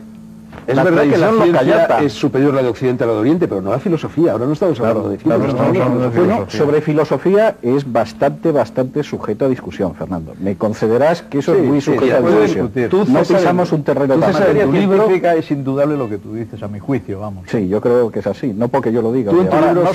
es 0.72 0.76
La 0.76 0.84
verdad 0.84 1.04
que 1.04 1.18
la 1.18 1.32
ciencia 1.32 2.00
es 2.02 2.14
superior 2.14 2.54
la 2.54 2.64
de 2.64 2.70
Occidente 2.70 3.04
a 3.04 3.08
la 3.08 3.14
de 3.14 3.20
Oriente, 3.20 3.48
pero 3.48 3.62
no 3.62 3.72
la 3.72 3.80
filosofía. 3.80 4.32
Ahora 4.34 4.46
no 4.46 4.54
estamos 4.54 4.80
hablando 4.80 5.10
de 5.10 5.18
Claro, 5.18 5.42
filosofía. 5.42 5.68
hablando 5.84 6.00
de 6.00 6.10
Bueno, 6.20 6.36
Bueno, 6.36 6.50
sobre 6.50 6.82
filosofía 6.82 7.56
es 7.62 7.92
bastante, 7.92 8.52
bastante 8.52 9.04
sujeto 9.04 9.46
a 9.46 9.50
discusión, 9.50 9.94
Fernando. 9.96 10.34
Me 10.40 10.56
concederás 10.56 11.22
que 11.22 11.40
eso 11.40 11.54
Sí, 11.54 11.62
es 11.62 11.68
muy 11.68 11.82
sujeto 11.82 12.16
a 12.16 12.22
discusión. 12.22 12.72
Tú, 12.90 13.06
no 13.08 13.20
pisamos 13.22 13.72
un 13.72 13.84
terreno 13.84 14.16
tan 14.18 14.36
amplio. 14.36 14.66
tu 14.66 14.72
libro- 14.74 15.10
es 15.10 15.52
indudable 15.52 15.98
lo 15.98 16.10
que 16.10 16.18
tú 16.18 16.34
dices, 16.34 16.62
a 16.64 16.68
mi 16.68 16.80
juicio, 16.80 17.20
vamos. 17.20 17.46
Sí, 17.50 17.68
yo 17.68 17.80
creo 17.82 18.12
que 18.12 18.20
es 18.20 18.28
así, 18.28 18.54
no 18.54 18.68
porque 18.68 18.92
yo 18.92 19.02
lo 19.02 19.12
diga. 19.12 19.32
Tú 19.32 19.42
en 19.42 19.50
tu 19.50 19.56
libro, 19.56 19.84
no 19.84 19.94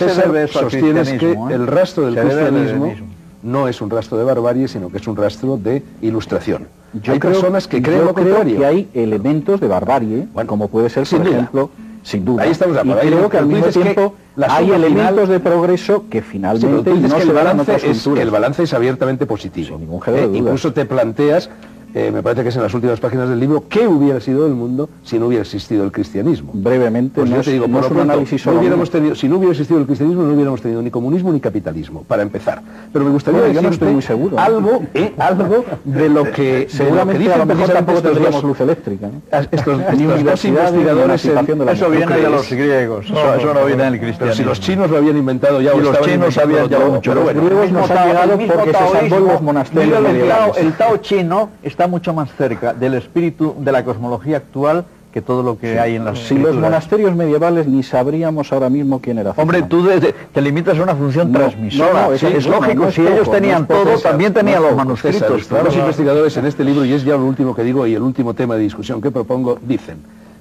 sostienes 0.48 1.12
que 1.14 1.32
¿eh? 1.32 1.38
el 1.50 1.66
rastro 1.66 2.06
del 2.06 2.16
cristianismo. 2.16 2.94
No 3.42 3.68
es 3.68 3.80
un 3.80 3.90
rastro 3.90 4.16
de 4.18 4.24
barbarie, 4.24 4.68
sino 4.68 4.90
que 4.90 4.98
es 4.98 5.06
un 5.06 5.16
rastro 5.16 5.56
de 5.56 5.82
ilustración. 6.02 6.66
Yo 7.02 7.12
hay 7.12 7.18
creo- 7.18 7.32
personas 7.32 7.68
que 7.68 7.78
yo 7.78 7.82
creen 7.84 8.04
lo 8.04 8.14
creo 8.14 8.26
contrario. 8.26 8.58
que 8.58 8.66
hay 8.66 8.88
elementos 8.94 9.60
de 9.60 9.68
barbarie, 9.68 10.26
Bueno, 10.32 10.48
como 10.48 10.68
puede 10.68 10.88
ser, 10.88 11.06
sin 11.06 11.18
por 11.18 11.26
duda. 11.26 11.36
ejemplo, 11.38 11.70
sin 12.02 12.24
duda. 12.24 12.42
Ahí 12.44 12.50
estamos 12.50 12.74
de 12.74 12.80
acuerdo. 12.80 13.02
Y 13.04 13.06
creo 13.10 13.28
que 13.28 13.36
al 13.38 13.46
mismo 13.46 13.66
tiempo 13.66 14.14
hay 14.48 14.70
elementos 14.70 15.10
final- 15.10 15.28
de 15.28 15.40
progreso 15.40 16.04
que 16.08 16.22
finalmente 16.22 16.90
no 16.94 17.00
que 17.00 17.08
se 17.08 17.22
el 17.28 17.32
balance, 17.32 17.76
es, 17.90 18.06
el 18.06 18.30
balance 18.30 18.62
es 18.62 18.72
abiertamente 18.72 19.26
positivo. 19.26 19.66
Sin 19.76 19.80
ningún 19.80 20.00
género 20.00 20.22
de 20.22 20.28
dudas. 20.28 20.40
incluso 20.42 20.72
te 20.72 20.84
planteas, 20.86 21.50
eh, 21.98 22.10
me 22.12 22.22
parece 22.22 22.42
que 22.42 22.50
es 22.50 22.56
en 22.56 22.62
las 22.62 22.74
últimas 22.74 23.00
páginas 23.00 23.26
del 23.30 23.40
libro, 23.40 23.64
qué 23.70 23.88
hubiera 23.88 24.20
sido 24.20 24.46
el 24.46 24.52
mundo 24.52 24.90
si 25.02 25.18
no 25.18 25.28
hubiera 25.28 25.42
existido 25.42 25.82
el 25.82 25.90
cristianismo. 25.92 26.50
Brevemente, 26.52 27.20
Pues 27.20 27.30
no 27.30 27.36
yo 27.36 27.40
es- 27.40 27.46
te 27.46 27.52
digo, 27.52 27.66
no 27.66 27.72
por 27.78 27.84
es 27.84 27.84
lo 27.84 27.88
un 27.88 27.96
pronto, 27.96 28.12
análisis 28.12 28.46
no 28.46 28.52
hubiéramos 28.60 28.90
tenido, 28.90 29.14
si 29.14 29.28
no 29.28 29.36
hubiera 29.36 29.52
existido 29.52 29.80
el 29.80 29.86
cristianismo, 29.86 30.22
no 30.24 30.34
hubiéramos 30.34 30.60
tenido 30.60 30.82
ni 30.82 30.90
comunismo 30.90 31.32
ni 31.32 31.40
capitalismo, 31.40 32.02
para 32.02 32.22
empezar. 32.22 32.60
Pero 32.92 33.04
me 33.06 33.10
gustaría 33.12 33.40
Bueno, 33.40 33.54
yo 33.54 33.62
no 33.62 33.68
decirte 33.70 33.84
estoy 33.86 33.94
muy 33.94 34.02
seguro. 34.02 34.38
algo, 34.38 34.82
eh, 34.92 35.12
algo 35.16 35.64
de 35.84 36.08
lo 36.10 36.24
que, 36.24 36.30
de 36.30 36.30
lo 36.30 36.32
que 36.32 36.66
Seguramente 36.68 37.18
dicen 37.18 37.32
a 37.34 37.38
lo 37.38 37.46
mejor 37.46 37.68
tampoco 37.70 37.98
estos 37.98 38.12
tendríamos 38.12 38.42
dos, 38.42 38.50
luz 38.50 38.60
eléctrica. 38.60 39.06
¿no? 39.06 39.38
estos, 39.38 39.48
estos 39.80 39.96
Ni 39.96 40.04
dos 40.04 40.44
investigadores 40.44 41.24
en- 41.24 41.30
emancipación 41.30 41.58
de 41.60 41.64
la 41.64 41.72
Eso 41.72 41.90
viene 41.90 42.06
¿Tú 42.06 42.12
de 42.22 42.30
los 42.30 42.50
griegos, 42.52 43.06
eso, 43.06 43.34
eso 43.36 43.54
no 43.54 43.64
viene 43.64 43.82
del 43.84 43.92
Pero 43.92 44.02
si 44.02 44.06
cristianismo. 44.18 44.44
los 44.46 44.60
chinos 44.60 44.90
lo 44.90 44.96
habían 44.98 45.16
inventado 45.16 45.60
ya 45.62 45.72
o 45.72 45.80
los 45.80 46.00
chinos 46.02 46.36
habían 46.38 46.68
ya 46.68 46.78
mucho. 46.78 47.00
pero 47.10 47.14
Los 47.14 47.24
bueno, 47.24 47.40
griegos 47.42 47.64
El 47.64 47.70
mismo 47.72 47.80
nos 47.80 47.90
han 47.90 48.08
llegado 48.08 48.38
porque 48.54 48.72
se 48.72 48.78
salvó 48.78 48.98
en 49.00 49.08
taoísmo, 49.08 49.32
los 49.32 49.42
monasterios 49.42 50.56
el 50.58 50.72
Tao 50.74 50.96
chino 50.98 51.48
está 51.62 51.85
mucho 51.86 52.12
más 52.14 52.30
cerca 52.36 52.72
del 52.74 52.94
espíritu 52.94 53.54
de 53.58 53.72
la 53.72 53.84
cosmología 53.84 54.38
actual 54.38 54.84
que 55.12 55.22
todo 55.22 55.42
lo 55.42 55.58
que 55.58 55.78
hay 55.80 55.96
en 55.96 56.04
las 56.04 56.18
Si 56.18 56.34
los 56.38 56.54
monasterios 56.56 57.14
medievales 57.16 57.66
ni 57.66 57.82
sabríamos 57.82 58.52
ahora 58.52 58.68
mismo 58.68 59.00
quién 59.00 59.16
era 59.18 59.32
Hombre, 59.36 59.62
tú 59.62 59.82
de- 59.82 59.98
de- 59.98 60.12
te 60.12 60.42
limitas 60.42 60.78
a 60.78 60.82
una 60.82 60.94
función 60.94 61.32
No, 61.32 61.38
transmisora. 61.38 61.92
no, 61.92 62.06
no, 62.08 62.12
es- 62.12 62.22
es, 62.22 62.34
es 62.34 62.46
broma, 62.46 62.66
lógico, 62.66 62.82
no 62.82 62.88
es 62.90 62.94
si 62.94 63.00
ellos 63.00 63.30
tenían 63.30 63.66
todo, 63.66 63.84
César, 63.96 64.10
también 64.12 64.34
tenían 64.34 64.62
los 64.62 64.76
manuscritos. 64.76 65.22
César, 65.22 65.40
claro. 65.48 65.64
los 65.64 65.76
investigadores 65.76 66.36
en 66.36 66.44
este 66.44 66.64
libro, 66.64 66.84
y 66.84 66.92
es 66.92 67.02
ya 67.02 67.16
lo 67.16 67.24
último 67.24 67.54
que 67.54 67.62
digo 67.62 67.86
y 67.86 67.94
el 67.94 68.02
último 68.02 68.34
tema 68.34 68.56
de 68.56 68.60
discusión 68.60 69.00
que 69.00 69.10
propongo, 69.10 69.58
dicen, 69.62 69.96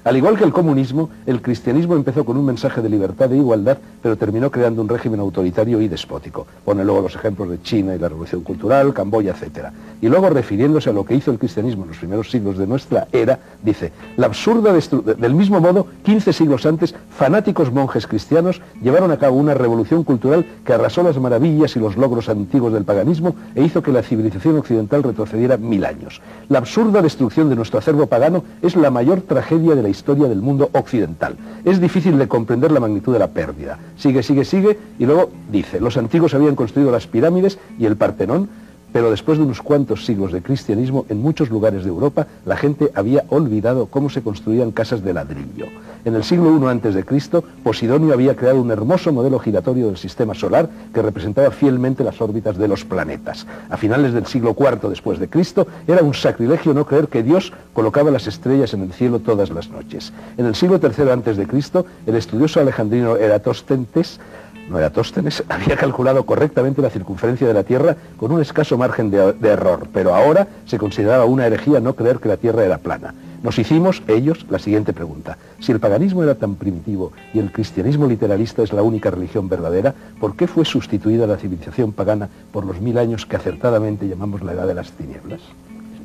Al 0.06 0.16
igual 0.16 0.38
que 0.38 0.44
el 0.44 0.52
comunismo, 0.52 1.10
el 1.26 1.42
cristianismo 1.42 1.96
empezó 1.96 2.24
con 2.24 2.36
un 2.36 2.44
mensaje 2.44 2.80
de 2.80 2.88
libertad 2.88 3.32
e 3.32 3.38
igualdad, 3.38 3.76
pero 4.00 4.16
terminó 4.16 4.52
creando 4.52 4.80
un 4.80 4.88
régimen 4.88 5.18
autoritario 5.18 5.80
y 5.80 5.88
despótico. 5.88 6.46
Pone 6.64 6.84
luego 6.84 7.00
los 7.00 7.16
ejemplos 7.16 7.50
de 7.50 7.60
China 7.60 7.92
y 7.92 7.98
la 7.98 8.08
Revolución 8.08 8.42
Cultural, 8.42 8.94
Camboya, 8.94 9.32
etc. 9.32 9.66
Y 10.00 10.06
luego, 10.06 10.30
refiriéndose 10.30 10.90
a 10.90 10.92
lo 10.92 11.04
que 11.04 11.16
hizo 11.16 11.32
el 11.32 11.40
cristianismo 11.40 11.82
en 11.82 11.88
los 11.88 11.98
primeros 11.98 12.30
siglos 12.30 12.56
de 12.56 12.68
nuestra 12.68 13.08
era, 13.10 13.40
dice, 13.64 13.90
la 14.16 14.26
absurda 14.26 14.72
del 14.72 15.34
mismo 15.34 15.60
modo, 15.60 15.88
15 16.04 16.32
siglos 16.32 16.66
antes, 16.66 16.94
fanáticos 17.10 17.72
monjes 17.72 18.06
cristianos 18.06 18.60
llevaron 18.80 19.10
a 19.10 19.16
cabo 19.16 19.34
una 19.34 19.54
revolución 19.54 20.04
cultural 20.04 20.46
que 20.64 20.72
arrasó 20.72 21.02
las 21.02 21.18
maravillas 21.18 21.74
y 21.74 21.80
los 21.80 21.96
logros 21.96 22.28
antiguos 22.28 22.72
del 22.72 22.84
paganismo 22.84 23.34
e 23.56 23.64
hizo 23.64 23.82
que 23.82 23.90
la 23.90 24.04
civilización 24.04 24.56
occidental 24.56 25.02
retrocediera 25.02 25.56
mil 25.56 25.84
años. 25.84 26.20
La 26.48 26.58
absurda 26.58 27.02
destrucción 27.02 27.48
de 27.48 27.56
nuestro 27.56 27.80
acervo 27.80 28.06
pagano 28.06 28.44
es 28.62 28.76
la 28.76 28.92
mayor 28.92 29.22
tragedia 29.22 29.74
de 29.74 29.82
la 29.82 29.88
historia 29.88 29.95
del 30.04 30.42
mundo 30.42 30.70
occidental. 30.72 31.36
Es 31.64 31.80
difícil 31.80 32.18
de 32.18 32.28
comprender 32.28 32.72
la 32.72 32.80
magnitud 32.80 33.12
de 33.12 33.18
la 33.18 33.28
pérdida. 33.28 33.78
Sigue, 33.96 34.22
sigue, 34.22 34.44
sigue, 34.44 34.78
y 34.98 35.06
luego 35.06 35.30
dice, 35.50 35.80
los 35.80 35.96
antiguos 35.96 36.34
habían 36.34 36.54
construido 36.54 36.90
las 36.90 37.06
pirámides 37.06 37.58
y 37.78 37.86
el 37.86 37.96
Partenón, 37.96 38.48
pero 38.96 39.10
después 39.10 39.36
de 39.36 39.44
unos 39.44 39.60
cuantos 39.60 40.06
siglos 40.06 40.32
de 40.32 40.40
cristianismo, 40.40 41.04
en 41.10 41.20
muchos 41.20 41.50
lugares 41.50 41.84
de 41.84 41.90
Europa 41.90 42.28
la 42.46 42.56
gente 42.56 42.90
había 42.94 43.24
olvidado 43.28 43.88
cómo 43.88 44.08
se 44.08 44.22
construían 44.22 44.70
casas 44.70 45.04
de 45.04 45.12
ladrillo. 45.12 45.66
En 46.06 46.14
el 46.14 46.24
siglo 46.24 46.56
I 46.56 46.64
a.C., 46.64 47.42
Posidonio 47.62 48.14
había 48.14 48.36
creado 48.36 48.62
un 48.62 48.70
hermoso 48.70 49.12
modelo 49.12 49.38
giratorio 49.38 49.88
del 49.88 49.98
sistema 49.98 50.32
solar 50.32 50.70
que 50.94 51.02
representaba 51.02 51.50
fielmente 51.50 52.04
las 52.04 52.22
órbitas 52.22 52.56
de 52.56 52.68
los 52.68 52.86
planetas. 52.86 53.46
A 53.68 53.76
finales 53.76 54.14
del 54.14 54.24
siglo 54.24 54.56
IV 54.58 54.88
después 54.88 55.18
de 55.18 55.28
Cristo, 55.28 55.66
era 55.86 56.02
un 56.02 56.14
sacrilegio 56.14 56.72
no 56.72 56.86
creer 56.86 57.08
que 57.08 57.22
Dios 57.22 57.52
colocaba 57.74 58.10
las 58.10 58.26
estrellas 58.26 58.72
en 58.72 58.80
el 58.80 58.94
cielo 58.94 59.18
todas 59.18 59.50
las 59.50 59.68
noches. 59.68 60.10
En 60.38 60.46
el 60.46 60.54
siglo 60.54 60.80
III 60.82 61.10
a.C., 61.10 61.84
el 62.06 62.14
estudioso 62.14 62.60
alejandrino 62.60 63.18
Eratosthentes 63.18 64.20
no 64.68 64.78
Eratóstenes, 64.78 65.44
había 65.48 65.76
calculado 65.76 66.24
correctamente 66.24 66.82
la 66.82 66.90
circunferencia 66.90 67.46
de 67.46 67.54
la 67.54 67.64
Tierra 67.64 67.96
con 68.16 68.32
un 68.32 68.40
escaso 68.40 68.76
margen 68.76 69.10
de, 69.10 69.32
de, 69.32 69.48
error, 69.48 69.88
pero 69.92 70.14
ahora 70.14 70.48
se 70.66 70.78
consideraba 70.78 71.24
una 71.24 71.46
herejía 71.46 71.80
no 71.80 71.94
creer 71.94 72.18
que 72.18 72.28
la 72.28 72.36
Tierra 72.36 72.64
era 72.64 72.78
plana. 72.78 73.14
Nos 73.42 73.58
hicimos, 73.58 74.02
ellos, 74.08 74.46
la 74.50 74.58
siguiente 74.58 74.92
pregunta. 74.92 75.38
Si 75.60 75.70
el 75.70 75.78
paganismo 75.78 76.22
era 76.22 76.34
tan 76.34 76.56
primitivo 76.56 77.12
y 77.32 77.38
el 77.38 77.52
cristianismo 77.52 78.06
literalista 78.06 78.62
es 78.62 78.72
la 78.72 78.82
única 78.82 79.10
religión 79.10 79.48
verdadera, 79.48 79.94
¿por 80.18 80.34
qué 80.36 80.46
fue 80.46 80.64
sustituida 80.64 81.26
la 81.26 81.36
civilización 81.36 81.92
pagana 81.92 82.28
por 82.50 82.64
los 82.66 82.80
mil 82.80 82.98
años 82.98 83.26
que 83.26 83.36
acertadamente 83.36 84.08
llamamos 84.08 84.42
la 84.42 84.52
edad 84.52 84.66
de 84.66 84.74
las 84.74 84.90
tinieblas? 84.92 85.40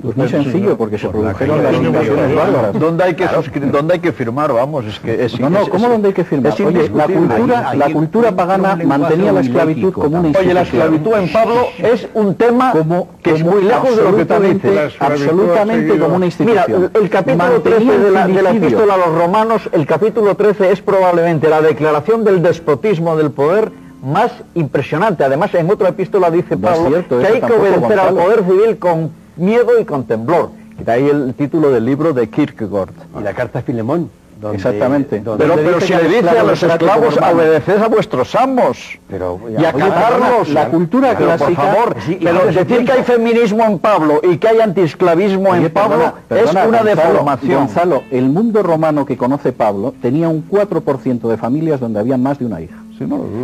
Pues 0.02 0.18
muy 0.18 0.30
sencillo, 0.30 0.78
porque 0.78 0.98
se 0.98 1.10
produjeron 1.10 1.64
las 1.64 1.76
invasiones 1.76 2.36
bárbaras. 2.36 2.80
¿Dónde 2.80 3.04
hay 3.04 3.14
que, 3.14 3.28
¿Dónde 3.72 3.94
hay 3.94 4.00
que 4.00 4.12
firmar? 4.12 4.52
Vamos, 4.52 4.86
es 4.86 5.00
que 5.00 5.26
es 5.26 5.40
No, 5.40 5.50
no, 5.50 5.68
¿cómo 5.68 5.90
dónde 5.90 6.10
hay 6.10 6.14
que 6.14 6.24
firmar? 6.24 6.54
Oye, 6.66 6.90
la 6.90 7.06
cultura, 7.06 7.74
la 7.76 7.90
cultura 7.92 8.32
pagana 8.32 8.76
mantenía 8.76 9.32
la 9.32 9.42
esclavitud 9.42 9.94
como 9.94 10.20
una 10.20 10.28
institución. 10.30 10.46
Oye, 10.46 10.54
la 10.54 10.62
esclavitud 10.62 11.14
en 11.14 11.32
Pablo 11.32 11.68
es 11.78 12.08
un 12.14 12.36
tema 12.36 12.74
que 13.22 13.32
es 13.36 13.44
muy 13.44 13.64
lejos 13.64 13.96
de 13.96 14.04
lo 14.04 14.16
que 14.16 14.26
tú 14.26 14.40
dices. 14.42 14.94
Absolutamente 15.00 16.00
como 16.00 16.16
una 16.16 16.26
institución. 16.26 16.82
Mira, 16.82 16.90
el 17.00 17.10
capítulo 17.10 17.62
13 17.62 18.00
de 18.00 18.12
la, 18.12 18.28
de 18.28 18.42
la 18.42 18.52
epístola 18.52 18.94
a 18.96 18.98
los 18.98 19.16
romanos, 19.16 19.70
el 19.72 19.86
capítulo 19.86 20.36
13 20.36 20.72
es 20.72 20.82
probablemente 20.82 21.50
la 21.50 21.62
declaración 21.62 22.24
del 22.24 22.42
despotismo 22.42 23.16
del 23.16 23.32
poder 23.32 23.72
más 24.02 24.32
impresionante. 24.56 25.24
Además, 25.24 25.54
en 25.54 25.70
otra 25.70 25.90
epístola 25.90 26.32
dice 26.32 26.58
Pablo 26.58 27.04
que 27.08 27.28
hay 27.28 27.42
que 27.42 27.54
obedecer 27.54 28.00
al 28.00 28.16
poder 28.16 28.44
civil 28.44 28.78
con 28.78 29.21
miedo 29.36 29.80
y 29.80 29.86
con 29.86 30.06
temblor. 30.06 30.52
Y 30.80 30.84
de 30.84 30.92
ahí 30.92 31.10
el 31.10 31.34
título 31.34 31.72
del 31.72 31.86
libro 31.86 32.14
de 32.14 32.30
Kierkegaard. 32.30 32.94
Y 33.20 33.24
la 33.24 33.34
carta 33.34 33.60
a 33.60 33.62
Filemón. 33.62 34.10
Exactamente. 34.54 35.22
pero, 35.38 35.56
pero 35.56 35.82
si 35.82 35.94
le 35.94 36.08
dice 36.08 36.30
a 36.30 36.44
los 36.44 36.64
esclavos, 36.64 37.18
obedeced 37.18 37.82
a 37.82 37.88
vuestros 37.88 38.34
amos 38.36 38.98
pero, 39.08 39.40
y 39.50 39.64
acatarlos. 39.64 40.50
La, 40.50 40.70
cultura 40.70 41.14
pero, 41.16 41.36
clásica... 41.36 41.48
por 41.48 41.56
favor, 41.56 41.96
pero 42.22 42.46
decir 42.46 42.86
que 42.86 42.92
hay 42.92 43.04
feminismo 43.04 43.64
en 43.66 43.80
Pablo 43.80 44.22
y 44.24 44.38
que 44.38 44.48
hay 44.48 44.60
antiesclavismo 44.60 45.54
en 45.56 45.70
Pablo 45.70 46.14
es 46.30 46.52
una 46.52 46.66
Gonzalo, 46.66 46.84
deformación. 46.84 47.66
Gonzalo, 47.66 48.04
el 48.12 48.30
mundo 48.30 48.64
romano 48.64 49.06
que 49.06 49.18
conoce 49.18 49.52
Pablo 49.52 49.94
tenía 50.02 50.30
un 50.30 50.48
4% 50.50 51.28
de 51.28 51.38
familias 51.38 51.80
donde 51.80 52.00
había 52.00 52.18
más 52.18 52.40
de 52.40 52.46
una 52.46 52.62
hija. 52.62 52.78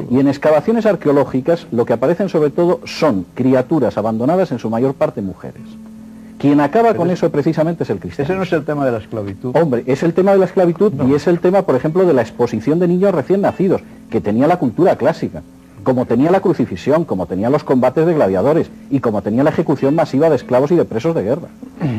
Y 0.09 0.19
en 0.19 0.27
excavaciones 0.27 0.85
arqueológicas 0.85 1.67
lo 1.71 1.85
que 1.85 1.93
aparecen 1.93 2.29
sobre 2.29 2.49
todo 2.49 2.81
son 2.85 3.25
criaturas 3.33 3.97
abandonadas, 3.97 4.51
en 4.51 4.59
su 4.59 4.69
mayor 4.69 4.93
parte 4.93 5.21
mujeres. 5.21 5.61
Quien 6.37 6.59
acaba 6.59 6.93
con 6.93 7.09
eso 7.09 7.31
precisamente 7.31 7.83
es 7.83 7.89
el 7.89 7.99
cristiano. 7.99 8.25
Ese 8.25 8.35
no 8.35 8.43
es 8.43 8.53
el 8.53 8.63
tema 8.63 8.85
de 8.85 8.91
la 8.91 8.99
esclavitud. 8.99 9.55
Hombre, 9.55 9.83
es 9.87 10.03
el 10.03 10.13
tema 10.13 10.33
de 10.33 10.37
la 10.37 10.45
esclavitud 10.45 10.93
y 11.09 11.15
es 11.15 11.25
el 11.25 11.39
tema, 11.39 11.63
por 11.63 11.75
ejemplo, 11.75 12.05
de 12.05 12.13
la 12.13 12.21
exposición 12.21 12.77
de 12.77 12.87
niños 12.87 13.13
recién 13.13 13.41
nacidos, 13.41 13.81
que 14.11 14.21
tenía 14.21 14.45
la 14.45 14.57
cultura 14.57 14.95
clásica, 14.97 15.41
como 15.83 16.05
tenía 16.05 16.31
la 16.31 16.39
crucifixión, 16.41 17.05
como 17.05 17.25
tenía 17.27 17.49
los 17.49 17.63
combates 17.63 18.05
de 18.05 18.13
gladiadores 18.13 18.69
y 18.89 18.99
como 18.99 19.21
tenía 19.21 19.43
la 19.43 19.51
ejecución 19.51 19.95
masiva 19.95 20.29
de 20.29 20.35
esclavos 20.35 20.71
y 20.71 20.75
de 20.75 20.85
presos 20.85 21.15
de 21.15 21.23
guerra. 21.23 21.47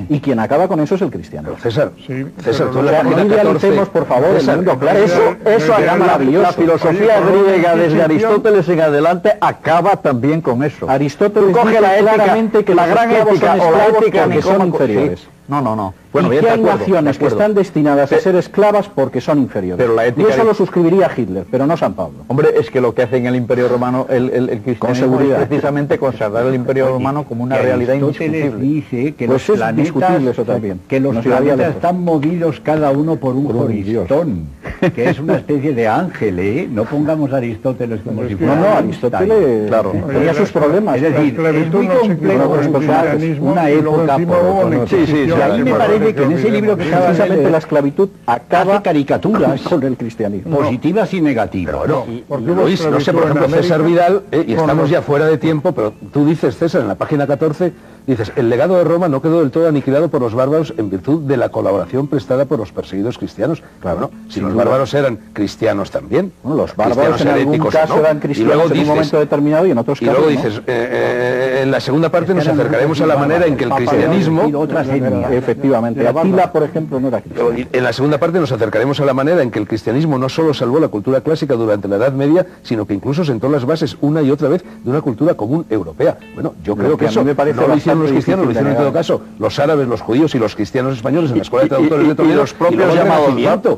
Y 0.09 0.21
quien 0.21 0.41
acaba 0.41 0.69
con 0.69 0.81
eso 0.81 0.97
es 0.97 1.03
el 1.03 1.11
cristiano. 1.11 1.49
Pero 1.51 1.63
César, 1.63 1.93
Sí, 2.07 2.27
César, 2.43 2.69
tú 2.71 2.83
la 2.83 3.03
no 3.03 3.11
página 3.11 3.17
14, 3.17 3.35
idealicemos, 3.35 3.89
por 3.89 4.07
favor, 4.07 4.29
el 4.31 4.41
César, 4.41 4.57
mundo 4.57 4.79
claro. 4.79 4.99
Eso, 4.99 5.37
eso 5.47 5.75
acaba, 5.75 5.97
maravilloso. 5.99 6.43
la 6.43 6.53
filosofía 6.53 7.21
Oye, 7.23 7.43
griega 7.51 7.77
desde 7.77 8.03
Aristóteles 8.03 8.69
en 8.69 8.81
adelante 8.81 9.33
acaba 9.41 9.97
también 9.97 10.41
con 10.41 10.63
eso. 10.65 10.89
Aristóteles 10.91 11.57
coge 11.57 11.81
la 11.81 11.97
ética, 11.99 12.15
claramente 12.15 12.65
que 12.65 12.75
la 12.75 12.87
gran 12.87 13.11
esclavos 13.11 13.33
ética 13.35 13.57
son 13.57 13.67
o 13.67 13.77
la 13.77 13.87
ética 13.87 14.43
son 14.43 14.67
inferiores. 14.67 15.21
sí. 15.21 15.29
No, 15.49 15.63
no, 15.63 15.75
no. 15.75 15.95
Y 16.27 16.31
bien, 16.31 16.43
que 16.45 16.51
hay 16.51 16.59
acuerdo, 16.61 16.79
naciones 16.79 17.19
que 17.19 17.27
están 17.27 17.55
destinadas 17.55 18.13
a 18.13 18.19
ser 18.21 18.37
esclavas 18.37 18.89
porque 18.89 19.21
son 19.21 19.39
inferiores. 19.39 19.77
Pero 19.85 19.95
la 19.95 20.07
y 20.07 20.09
ética 20.11 20.29
eso 20.31 20.39
de- 20.39 20.45
lo 20.45 20.55
suscribiría 20.55 21.11
Hitler, 21.17 21.45
pero 21.51 21.67
no 21.67 21.77
San 21.77 21.95
Pablo. 21.95 22.19
Hombre, 22.29 22.51
es 22.59 22.71
que 22.71 22.81
lo 22.81 22.95
que 22.95 23.03
hace 23.03 23.17
en 23.17 23.27
el 23.27 23.37
Imperio 23.37 23.69
Romano 23.69 24.07
el, 24.09 24.31
el, 24.31 24.49
el 24.51 24.61
cristianismo 24.61 25.07
seguridad. 25.19 25.43
es 25.43 25.49
precisamente 25.49 25.99
consagrar 25.99 26.47
el 26.47 26.55
Imperio 26.55 26.89
Romano 26.89 27.25
como 27.25 27.45
una 27.45 27.59
realidad 27.59 27.95
indiscutible. 27.95 28.51
dice 28.57 29.15
que 29.15 29.27
Pues 29.27 29.49
los 29.49 29.57
es 29.57 29.57
planetas, 29.63 30.23
eso 30.25 30.45
también. 30.45 30.81
que 30.89 31.01
los 31.01 31.15
No 31.15 31.21
planetas 31.23 31.75
están 31.77 32.03
movidos 32.03 32.61
cada 32.61 32.91
uno 32.91 33.17
por 33.17 33.35
un 33.35 33.47
joristón, 33.53 34.47
que 34.95 35.09
es 35.11 35.19
una 35.19 35.37
especie 35.37 35.75
de 35.75 35.89
ángel, 35.89 36.39
¿eh? 36.39 36.69
No 36.71 36.85
pongamos 36.85 37.33
a 37.33 37.37
Aristóteles 37.39 38.01
como 38.03 38.27
si 38.27 38.33
No, 38.33 38.39
fuera 38.39 38.55
no, 38.57 38.61
Einstein. 38.79 39.15
Aristóteles 39.15 39.69
Claro. 39.69 39.91
tenía 39.93 40.31
Oye, 40.31 40.35
sus 40.35 40.51
problemas. 40.53 40.97
Es 40.97 41.03
decir, 41.03 41.41
es 41.41 41.73
muy 41.73 41.87
no 41.87 41.99
complejo 42.01 42.49
con 42.49 43.49
una 43.49 43.71
y 43.71 43.75
época 43.75 44.19
por. 44.19 44.89
Sí, 44.89 45.07
sí, 45.07 45.31
a 45.43 45.49
mí 45.49 45.63
me 45.63 45.71
que 45.73 46.08
que 46.15 46.23
en 46.25 46.33
ese 46.33 46.51
libro 46.51 46.77
que 46.77 46.85
acabas 46.85 47.09
de 47.09 47.15
Precisamente 47.15 47.51
la 47.51 47.59
esclavitud 47.59 48.09
acaba 48.27 48.75
hace 48.75 48.83
caricaturas 48.83 49.61
con 49.63 49.83
el 49.83 49.97
cristianismo. 49.97 50.59
positivas 50.59 51.13
y 51.15 51.21
negativas. 51.21 51.89
Hubo 52.29 52.39
Luis, 52.39 52.87
no 52.89 53.01
sé, 53.01 53.13
por 53.13 53.25
ejemplo, 53.25 53.49
César 53.49 53.83
Vidal, 53.83 54.23
eh, 54.31 54.45
y 54.47 54.53
estamos 54.55 54.91
ya 54.91 55.03
fuera 55.03 55.27
de 55.27 55.39
tiempo, 55.39 55.73
pero 55.73 55.93
tú 56.13 56.27
dices, 56.27 56.57
César, 56.57 56.83
en 56.83 56.89
la 56.89 56.95
página 56.95 57.27
14, 57.27 57.73
dices, 58.13 58.33
el 58.37 58.49
legado 58.49 58.77
de 58.77 58.85
Roma 58.85 59.09
no 59.09 59.21
quedó 59.23 59.41
del 59.41 59.51
todo 59.51 59.69
aniquilado 59.69 60.09
por 60.09 60.21
los 60.21 60.35
bárbaros 60.35 60.75
en 60.77 60.91
virtud 60.91 61.23
de 61.23 61.37
la 61.37 61.49
colaboración 61.51 62.07
prestada 62.09 62.45
por 62.45 62.59
los 62.59 62.73
perseguidos 62.73 63.19
cristianos. 63.19 63.63
Claro, 63.81 64.01
¿no? 64.01 64.11
Si 64.29 64.41
los 64.41 64.53
duda. 64.53 64.65
bárbaros 64.65 64.95
eran 64.95 65.19
cristianos 65.33 65.91
también. 65.91 66.33
Bueno, 66.43 66.63
los 66.63 66.75
bárbaros 66.77 67.21
en 67.21 67.29
algún 67.29 67.59
caso 67.59 67.95
¿no? 67.95 68.01
eran 68.01 68.17
Y 68.17 68.21
cristianos 68.21 68.55
luego 68.55 68.63
en 68.67 68.73
un 68.73 68.79
dices, 68.79 68.89
momento 68.89 69.19
determinado 69.21 69.67
y 69.67 69.71
en 69.71 69.79
otros 69.79 70.03
y 70.03 70.05
luego 70.05 70.21
no. 70.23 70.27
dices, 70.29 70.59
eh, 70.59 70.63
eh, 70.67 71.61
en 71.63 71.71
la 71.71 71.81
segunda 71.81 72.09
parte 72.11 72.35
nos 72.35 72.47
acercaremos 72.47 73.01
a 73.01 73.07
la 73.07 73.17
manera 73.17 73.47
en 73.47 73.57
que 73.57 73.65
el 73.65 73.71
cristianismo... 73.71 74.49
y. 74.49 75.35
Efectivamente, 75.35 76.07
Atila, 76.07 76.53
por 76.53 76.63
ejemplo, 76.63 77.01
no 77.01 77.09
era 77.09 77.21
cristiano. 77.21 77.57
Y 77.59 77.67
En 77.73 77.85
la 77.85 77.93
segunda 77.93 78.19
parte 78.19 78.39
nos 78.41 78.53
acercaremos 78.53 79.01
a 79.01 79.05
la 79.05 79.15
manera 79.15 79.43
en 79.43 79.51
que 79.51 79.59
el 79.59 79.67
cristianismo 79.69 80.19
no 80.19 80.29
solo 80.29 80.55
salvó 80.55 80.81
la 80.81 80.89
cultura 80.89 81.21
clásica 81.21 81.55
durante 81.55 81.89
la 81.89 81.97
Edad 81.97 82.13
Media, 82.13 82.47
sino 82.63 82.87
que 82.87 82.95
incluso 82.95 83.25
sentó 83.25 83.49
las 83.49 83.65
bases 83.65 83.97
una 84.01 84.23
y 84.23 84.31
otra 84.31 84.49
vez 84.49 84.65
de 84.85 84.91
una 84.91 85.01
cultura 85.01 85.35
común 85.35 85.67
europea. 85.71 86.17
Bueno, 86.35 86.55
yo 86.65 86.75
Lo 86.75 86.83
creo 86.83 86.91
que 86.97 86.99
que 86.99 87.07
a 87.07 87.09
mí 87.09 87.13
eso 87.13 87.25
me 87.25 87.35
parece 87.35 87.61
no 87.61 87.67
hicieron 87.99 88.03
los 88.03 88.11
cristianos, 88.13 88.45
lo 88.47 88.51
hicieron 88.53 88.73
en 88.73 88.79
todo 88.79 88.93
caso 88.93 89.21
los 89.39 89.59
árabes, 89.59 89.89
los 89.89 90.01
judíos 90.01 90.35
y 90.35 90.39
los 90.39 90.55
cristianos 90.55 90.95
españoles 90.97 91.31
en 91.31 91.37
la 91.39 91.43
Escuela 91.43 91.65
de 91.65 91.69
Traductores 91.69 92.05
y- 92.05 92.07
de 92.09 92.13
y 92.13 92.17
Toledo. 92.17 92.37
los 92.41 92.55
propios 92.55 92.95
llamados 92.95 93.33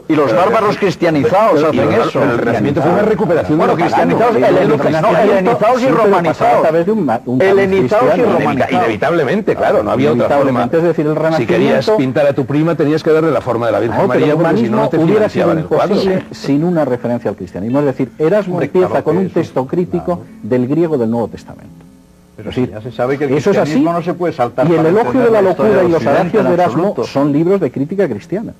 y 0.09 0.15
los 0.15 0.35
bárbaros 0.35 0.77
cristianizados 0.79 1.61
y 1.75 1.79
hacen 1.79 1.93
eso. 1.93 2.23
El 2.23 2.39
Renacimiento 2.39 2.83
fue 2.83 2.91
una 2.93 3.03
recuperación 3.03 3.59
Bueno, 3.59 3.75
cristianizados, 3.75 4.37
helenizados, 4.37 5.83
y 5.83 5.89
romanizados. 5.89 6.67
Helenizados 7.41 8.19
y 8.19 8.23
romanizados. 8.23 8.73
Inevitablemente, 8.73 9.57
claro, 9.57 9.83
no 9.83 9.91
había 9.91 10.13
otra 10.13 10.29
forma. 10.29 10.65
Es 10.65 10.83
decir, 10.83 11.07
el 11.07 11.13
Si 11.15 11.19
Renacimiento- 11.19 11.47
querías 11.55 11.91
pintar 11.91 12.27
a 12.27 12.33
tu 12.33 12.45
prima 12.47 12.75
tenías 12.75 13.03
que 13.03 13.11
darle 13.11 13.31
la 13.31 13.41
forma 13.41 13.67
de 13.67 13.73
la 13.73 13.81
Virgen 13.81 14.07
María, 14.07 14.35
porque 14.37 14.57
si 14.59 14.69
no, 14.69 14.89
te 14.89 14.99
hubiera 14.99 15.29
sido 15.29 15.53
imposible 15.53 16.25
sin 16.31 16.65
una 16.65 16.85
referencia 16.85 17.31
al 17.31 17.37
cristianismo. 17.37 17.81
Es 17.81 17.87
decir, 17.87 18.11
Erasmo 18.19 18.61
empieza 18.63 19.03
con 19.03 19.17
un 19.17 19.31
texto 19.31 19.67
crítico 19.67 20.23
del 20.43 20.67
griego 20.67 20.99
del 20.99 21.11
Nuevo 21.11 21.29
Testamento. 21.29 21.80
Pero 22.43 22.53
sí, 22.53 22.69
ya 22.71 22.81
se 22.81 22.91
sabe 22.93 23.19
que 23.19 23.25
el 23.25 23.35
Eso 23.35 23.51
es 23.51 23.59
así. 23.59 23.81
no 23.81 24.03
se 24.03 24.15
puede 24.15 24.33
saltar 24.33 24.69
y 24.69 24.75
el 24.75 24.87
elogio 24.87 25.21
de 25.21 25.31
la 25.31 25.43
locura 25.43 25.85
y 25.85 25.89
los 25.91 26.03
en 26.05 26.33
de 26.33 26.53
Erasmo 26.55 26.95
son 27.05 27.33
libros 27.33 27.61
de 27.61 27.71
crítica 27.71 28.09
cristiana. 28.09 28.53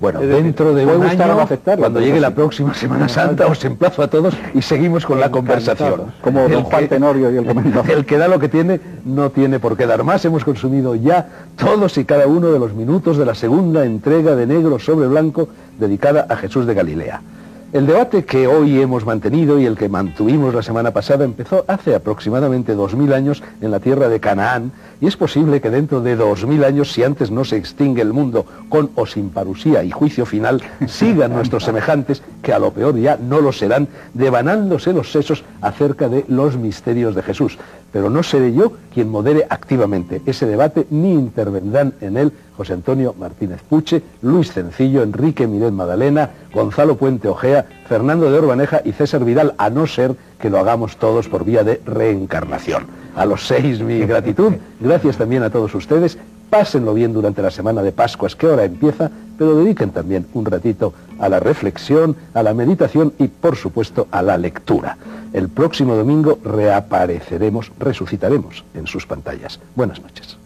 Bueno, 0.00 0.20
dentro 0.20 0.74
de 0.74 0.86
un 0.86 1.02
año, 1.02 1.40
aceptarlo, 1.40 1.80
cuando 1.82 1.98
llegue 2.00 2.20
la 2.20 2.30
próxima 2.30 2.72
Semana 2.72 3.08
Santa, 3.08 3.48
os 3.48 3.64
emplazo 3.64 4.00
a 4.04 4.06
todos 4.06 4.32
y 4.54 4.62
seguimos 4.62 5.04
con 5.04 5.18
la 5.18 5.28
conversación. 5.28 6.02
Como 6.20 6.42
don 6.42 6.52
El 6.52 6.62
Juan 6.62 6.82
que- 6.82 6.88
Tenorio 6.88 7.32
y 7.32 7.36
el 7.38 7.44
comendador. 7.44 7.90
El 7.90 8.06
que 8.06 8.16
da 8.16 8.28
lo 8.28 8.38
que 8.38 8.48
tiene 8.48 8.78
no 9.04 9.30
tiene 9.30 9.58
por 9.58 9.76
qué 9.76 9.86
dar 9.86 10.04
más. 10.04 10.24
Hemos 10.24 10.44
consumido 10.44 10.94
ya 10.94 11.26
todos 11.56 11.98
y 11.98 12.04
cada 12.04 12.28
uno 12.28 12.52
de 12.52 12.60
los 12.60 12.74
minutos 12.74 13.16
de 13.16 13.26
la 13.26 13.34
segunda 13.34 13.84
entrega 13.84 14.36
de 14.36 14.46
Negro 14.46 14.78
sobre 14.78 15.08
Blanco 15.08 15.48
dedicada 15.80 16.26
a 16.28 16.36
Jesús 16.36 16.64
de 16.66 16.74
Galilea. 16.74 17.20
El 17.70 17.86
debate 17.86 18.24
que 18.24 18.46
hoy 18.46 18.80
hemos 18.80 19.04
mantenido 19.04 19.60
y 19.60 19.66
el 19.66 19.76
que 19.76 19.90
mantuvimos 19.90 20.54
la 20.54 20.62
semana 20.62 20.90
pasada 20.92 21.26
empezó 21.26 21.66
hace 21.68 21.94
aproximadamente 21.94 22.74
2000 22.74 23.12
años 23.12 23.42
en 23.60 23.70
la 23.70 23.78
tierra 23.78 24.08
de 24.08 24.20
Canaán 24.20 24.72
y 25.02 25.06
es 25.06 25.18
posible 25.18 25.60
que 25.60 25.68
dentro 25.68 26.00
de 26.00 26.16
2000 26.16 26.64
años, 26.64 26.90
si 26.90 27.04
antes 27.04 27.30
no 27.30 27.44
se 27.44 27.58
extingue 27.58 28.00
el 28.00 28.14
mundo 28.14 28.46
con 28.70 28.90
o 28.94 29.04
sin 29.04 29.28
parusía 29.28 29.84
y 29.84 29.90
juicio 29.90 30.24
final, 30.24 30.62
sigan 30.88 31.34
nuestros 31.34 31.64
semejantes, 31.64 32.22
que 32.42 32.54
a 32.54 32.58
lo 32.58 32.72
peor 32.72 32.96
ya 32.96 33.18
no 33.18 33.42
lo 33.42 33.52
serán, 33.52 33.86
devanándose 34.14 34.94
los 34.94 35.12
sesos 35.12 35.44
acerca 35.60 36.08
de 36.08 36.24
los 36.26 36.56
misterios 36.56 37.14
de 37.14 37.22
Jesús. 37.22 37.58
Pero 37.92 38.08
no 38.08 38.22
seré 38.22 38.54
yo 38.54 38.72
quien 38.94 39.10
modere 39.10 39.46
activamente 39.50 40.22
ese 40.24 40.46
debate, 40.46 40.86
ni 40.88 41.12
intervendrán 41.12 41.92
en 42.00 42.16
él 42.16 42.32
José 42.58 42.72
Antonio 42.72 43.14
Martínez 43.16 43.62
Puche, 43.62 44.02
Luis 44.20 44.52
Cencillo, 44.52 45.04
Enrique 45.04 45.46
Miret 45.46 45.70
Madalena, 45.70 46.30
Gonzalo 46.52 46.96
Puente 46.96 47.28
Ojea, 47.28 47.64
Fernando 47.88 48.32
de 48.32 48.38
Orbaneja 48.38 48.80
y 48.84 48.90
César 48.90 49.24
Vidal, 49.24 49.54
a 49.58 49.70
no 49.70 49.86
ser 49.86 50.16
que 50.40 50.50
lo 50.50 50.58
hagamos 50.58 50.96
todos 50.96 51.28
por 51.28 51.44
vía 51.44 51.62
de 51.62 51.80
reencarnación. 51.86 52.88
A 53.14 53.26
los 53.26 53.46
seis 53.46 53.80
mi 53.80 54.00
gratitud, 54.06 54.54
gracias 54.80 55.16
también 55.16 55.44
a 55.44 55.50
todos 55.50 55.72
ustedes, 55.76 56.18
pásenlo 56.50 56.94
bien 56.94 57.12
durante 57.12 57.42
la 57.42 57.52
semana 57.52 57.80
de 57.80 57.92
Pascuas 57.92 58.34
que 58.34 58.46
ahora 58.46 58.64
empieza, 58.64 59.08
pero 59.38 59.54
dediquen 59.54 59.90
también 59.90 60.26
un 60.34 60.44
ratito 60.44 60.92
a 61.20 61.28
la 61.28 61.38
reflexión, 61.38 62.16
a 62.34 62.42
la 62.42 62.54
meditación 62.54 63.12
y 63.20 63.28
por 63.28 63.54
supuesto 63.54 64.08
a 64.10 64.20
la 64.20 64.36
lectura. 64.36 64.98
El 65.32 65.48
próximo 65.48 65.94
domingo 65.94 66.40
reapareceremos, 66.42 67.70
resucitaremos 67.78 68.64
en 68.74 68.88
sus 68.88 69.06
pantallas. 69.06 69.60
Buenas 69.76 70.02
noches. 70.02 70.36